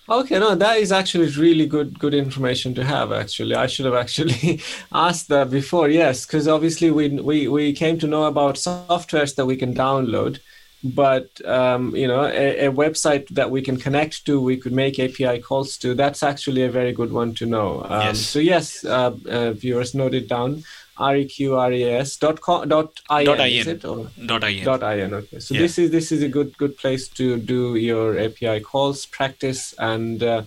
Okay, 0.06 0.38
no, 0.38 0.54
that 0.54 0.76
is 0.76 0.92
actually 0.92 1.28
really 1.30 1.66
good 1.66 1.98
good 1.98 2.12
information 2.12 2.74
to 2.74 2.84
have. 2.84 3.10
Actually, 3.10 3.54
I 3.54 3.66
should 3.66 3.86
have 3.86 3.94
actually 3.94 4.60
asked 4.92 5.28
that 5.28 5.50
before. 5.50 5.88
Yes, 5.88 6.26
because 6.26 6.46
obviously 6.46 6.90
we 6.90 7.08
we 7.08 7.48
we 7.48 7.72
came 7.72 7.98
to 8.00 8.06
know 8.06 8.24
about 8.24 8.56
softwares 8.56 9.34
that 9.36 9.46
we 9.46 9.56
can 9.56 9.74
download, 9.74 10.40
but 10.84 11.28
um, 11.46 11.96
you 11.96 12.06
know, 12.06 12.24
a, 12.26 12.66
a 12.66 12.72
website 12.72 13.26
that 13.30 13.50
we 13.50 13.62
can 13.62 13.78
connect 13.78 14.26
to, 14.26 14.38
we 14.40 14.56
could 14.58 14.72
make 14.72 14.98
API 15.00 15.40
calls 15.40 15.78
to. 15.78 15.94
That's 15.94 16.22
actually 16.22 16.62
a 16.62 16.70
very 16.70 16.92
good 16.92 17.10
one 17.12 17.32
to 17.36 17.46
know. 17.46 17.82
Um, 17.88 18.02
Yes. 18.02 18.18
So 18.20 18.38
yes, 18.38 18.84
uh, 18.84 19.16
uh, 19.28 19.52
viewers, 19.52 19.94
note 19.94 20.14
it 20.14 20.28
down. 20.28 20.62
reqres 20.98 22.18
dot 22.20 22.40
com 22.40 22.68
dot 22.68 23.00
in, 23.10 23.24
Dot 23.26 23.40
is 23.48 23.66
in. 23.66 23.76
it 23.76 23.84
or? 23.84 24.10
Dot 24.26 24.44
.in. 24.44 24.64
Dot 24.64 24.82
in. 24.98 25.14
Okay, 25.14 25.38
so 25.40 25.54
Yeah. 25.54 25.60
this 25.62 25.78
is 25.78 25.90
this 25.90 26.12
is 26.12 26.22
a 26.22 26.28
good 26.28 26.56
good 26.58 26.76
place 26.76 27.08
to 27.08 27.38
do 27.38 27.76
your 27.76 28.18
API 28.18 28.60
calls, 28.60 29.06
practice, 29.06 29.74
and 29.78 30.22
uh, 30.22 30.42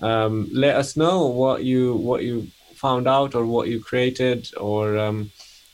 um, 0.00 0.48
let 0.52 0.76
us 0.76 0.96
know 0.96 1.26
what 1.26 1.64
you 1.64 1.94
what 1.94 2.22
you 2.22 2.48
found 2.74 3.06
out 3.08 3.34
or 3.34 3.44
what 3.46 3.68
you 3.68 3.80
created, 3.80 4.48
or 4.56 4.96
um, 4.98 5.30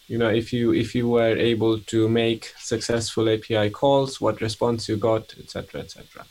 you 0.09 0.19
know 0.19 0.29
if 0.29 0.53
you 0.53 0.73
if 0.73 0.95
you 0.95 1.09
were 1.09 1.37
able 1.37 1.79
to 1.79 2.09
make 2.09 2.53
successful 2.59 3.29
API 3.29 3.71
calls, 3.71 4.21
what 4.21 4.41
response 4.41 4.89
you 4.89 4.97
got, 4.97 5.35
etc. 5.39 5.81
etc. 5.81 6.27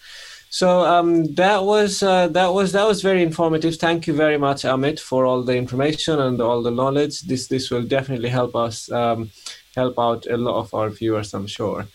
So 0.50 0.86
um, 0.86 1.34
that 1.36 1.64
was 1.64 2.02
uh, 2.02 2.30
that 2.30 2.54
was 2.54 2.72
that 2.72 2.88
was 2.88 3.02
very 3.02 3.22
informative. 3.22 3.76
Thank 3.76 4.08
you 4.08 4.14
very 4.14 4.38
much, 4.38 4.64
Amit, 4.64 5.00
for 5.00 5.26
all 5.26 5.44
the 5.44 5.58
information 5.58 6.20
and 6.20 6.40
all 6.40 6.62
the 6.62 6.72
knowledge. 6.72 7.22
This 7.22 7.48
this 7.48 7.70
will 7.70 7.84
definitely 7.84 8.30
help 8.30 8.56
us 8.56 8.90
um, 8.92 9.32
help 9.76 10.00
out 10.00 10.26
a 10.28 10.38
lot 10.38 10.60
of 10.60 10.74
our 10.74 10.90
viewers, 10.90 11.34
I'm 11.34 11.48
sure. 11.48 11.88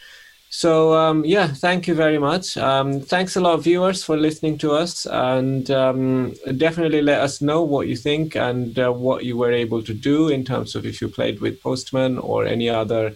So 0.52 0.94
um, 0.94 1.24
yeah, 1.24 1.46
thank 1.46 1.86
you 1.86 1.94
very 1.94 2.18
much. 2.18 2.56
Um, 2.56 3.00
thanks 3.00 3.36
a 3.36 3.40
lot, 3.40 3.62
viewers, 3.62 4.02
for 4.02 4.16
listening 4.16 4.58
to 4.58 4.72
us, 4.72 5.06
and 5.06 5.70
um, 5.70 6.34
definitely 6.56 7.02
let 7.02 7.20
us 7.20 7.40
know 7.40 7.62
what 7.62 7.86
you 7.86 7.96
think 7.96 8.34
and 8.34 8.76
uh, 8.76 8.90
what 8.90 9.24
you 9.24 9.36
were 9.36 9.52
able 9.52 9.80
to 9.84 9.94
do 9.94 10.28
in 10.28 10.44
terms 10.44 10.74
of 10.74 10.84
if 10.84 11.00
you 11.00 11.08
played 11.08 11.40
with 11.40 11.62
Postman 11.62 12.18
or 12.18 12.46
any 12.46 12.68
other 12.68 13.14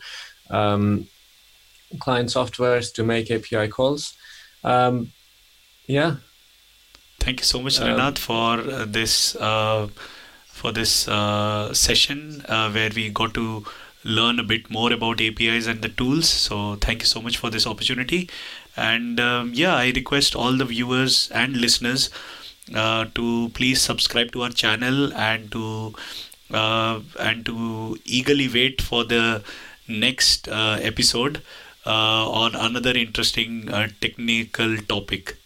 um, 0.49 1.09
client 1.99 2.29
softwares 2.29 2.95
to 2.95 3.03
make 3.03 3.33
API 3.33 3.67
calls. 3.67 4.15
Um, 4.63 5.13
yeah, 5.89 6.17
Thank 7.25 7.41
you 7.41 7.47
so 7.47 7.61
much, 7.63 7.81
Um, 7.81 7.89
Ranath, 7.89 8.19
for 8.19 8.61
uh, 8.61 8.85
this 8.87 9.35
uh, 9.37 9.89
for 10.47 10.73
this 10.73 11.09
uh, 11.09 11.73
session 11.73 12.45
uh, 12.49 12.71
where 12.71 12.91
we 12.95 13.09
got 13.09 13.33
to 13.35 13.65
learn 14.05 14.39
a 14.39 14.43
bit 14.43 14.71
more 14.71 14.93
about 14.93 15.21
APIs 15.21 15.67
and 15.67 15.83
the 15.83 15.89
tools. 15.89 16.29
So 16.29 16.77
thank 16.77 17.01
you 17.01 17.07
so 17.07 17.21
much 17.23 17.39
for 17.39 17.51
this 17.51 17.67
opportunity. 17.67 18.29
And 18.77 19.19
um, 19.21 19.53
yeah, 19.55 19.75
I 19.75 19.91
request 19.95 20.35
all 20.35 20.53
the 20.57 20.65
viewers 20.65 21.31
and 21.33 21.57
listeners 21.57 22.11
uh, 22.75 23.07
to 23.15 23.51
please 23.55 23.81
subscribe 23.81 24.33
to 24.33 24.43
our 24.43 24.51
channel 24.51 25.13
and 25.15 25.51
to 25.53 25.95
uh, 26.53 27.01
and 27.19 27.45
to 27.47 27.99
eagerly 28.05 28.49
wait 28.49 28.81
for 28.83 29.05
the 29.05 29.43
next 29.89 30.49
uh, 30.49 30.79
episode 30.81 31.43
uh, 31.87 32.31
on 32.31 32.55
another 32.55 32.93
interesting 32.93 33.69
uh, 33.71 33.89
technical 34.01 34.77
topic. 34.79 35.37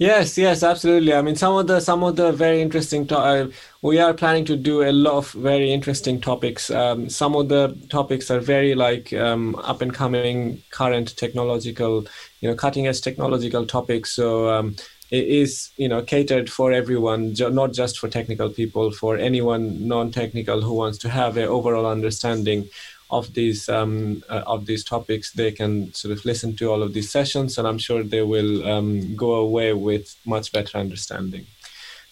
Yes, 0.00 0.38
yes, 0.38 0.62
absolutely. 0.62 1.12
I 1.12 1.20
mean, 1.20 1.36
some 1.36 1.54
of 1.56 1.66
the 1.66 1.78
some 1.78 2.02
of 2.02 2.16
the 2.16 2.32
very 2.32 2.62
interesting. 2.62 3.06
To- 3.08 3.18
uh, 3.18 3.48
we 3.82 3.98
are 3.98 4.14
planning 4.14 4.46
to 4.46 4.56
do 4.56 4.82
a 4.82 4.92
lot 4.92 5.12
of 5.18 5.30
very 5.32 5.70
interesting 5.72 6.22
topics. 6.22 6.70
Um, 6.70 7.10
some 7.10 7.36
of 7.36 7.50
the 7.50 7.76
topics 7.90 8.30
are 8.30 8.40
very 8.40 8.74
like 8.74 9.12
um, 9.12 9.56
up 9.56 9.82
and 9.82 9.92
coming, 9.92 10.62
current 10.70 11.14
technological, 11.18 12.06
you 12.40 12.48
know, 12.48 12.54
cutting 12.54 12.86
edge 12.86 13.02
technological 13.02 13.66
topics. 13.66 14.12
So 14.12 14.48
um, 14.48 14.74
it 15.10 15.26
is 15.28 15.70
you 15.76 15.88
know 15.88 16.00
catered 16.02 16.48
for 16.48 16.72
everyone, 16.72 17.34
not 17.38 17.74
just 17.74 17.98
for 17.98 18.08
technical 18.08 18.48
people, 18.48 18.92
for 18.92 19.18
anyone 19.18 19.86
non-technical 19.86 20.62
who 20.62 20.72
wants 20.72 20.96
to 20.98 21.10
have 21.10 21.36
an 21.36 21.44
overall 21.48 21.84
understanding 21.84 22.70
of 23.10 23.34
these 23.34 23.68
um, 23.68 24.22
uh, 24.28 24.42
of 24.46 24.66
these 24.66 24.84
topics, 24.84 25.32
they 25.32 25.52
can 25.52 25.92
sort 25.94 26.12
of 26.12 26.24
listen 26.24 26.56
to 26.56 26.70
all 26.70 26.82
of 26.82 26.94
these 26.94 27.10
sessions, 27.10 27.58
and 27.58 27.66
I'm 27.66 27.78
sure 27.78 28.02
they 28.02 28.22
will 28.22 28.66
um, 28.68 29.16
go 29.16 29.34
away 29.34 29.72
with 29.72 30.16
much 30.24 30.52
better 30.52 30.78
understanding. 30.78 31.46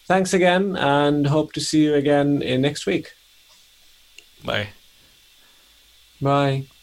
Thanks 0.07 0.33
again, 0.33 0.75
and 0.75 1.27
hope 1.27 1.53
to 1.53 1.61
see 1.61 1.83
you 1.83 1.95
again 1.95 2.41
in 2.41 2.61
next 2.61 2.85
week. 2.85 3.13
Bye. 4.43 4.69
Bye. 6.21 6.78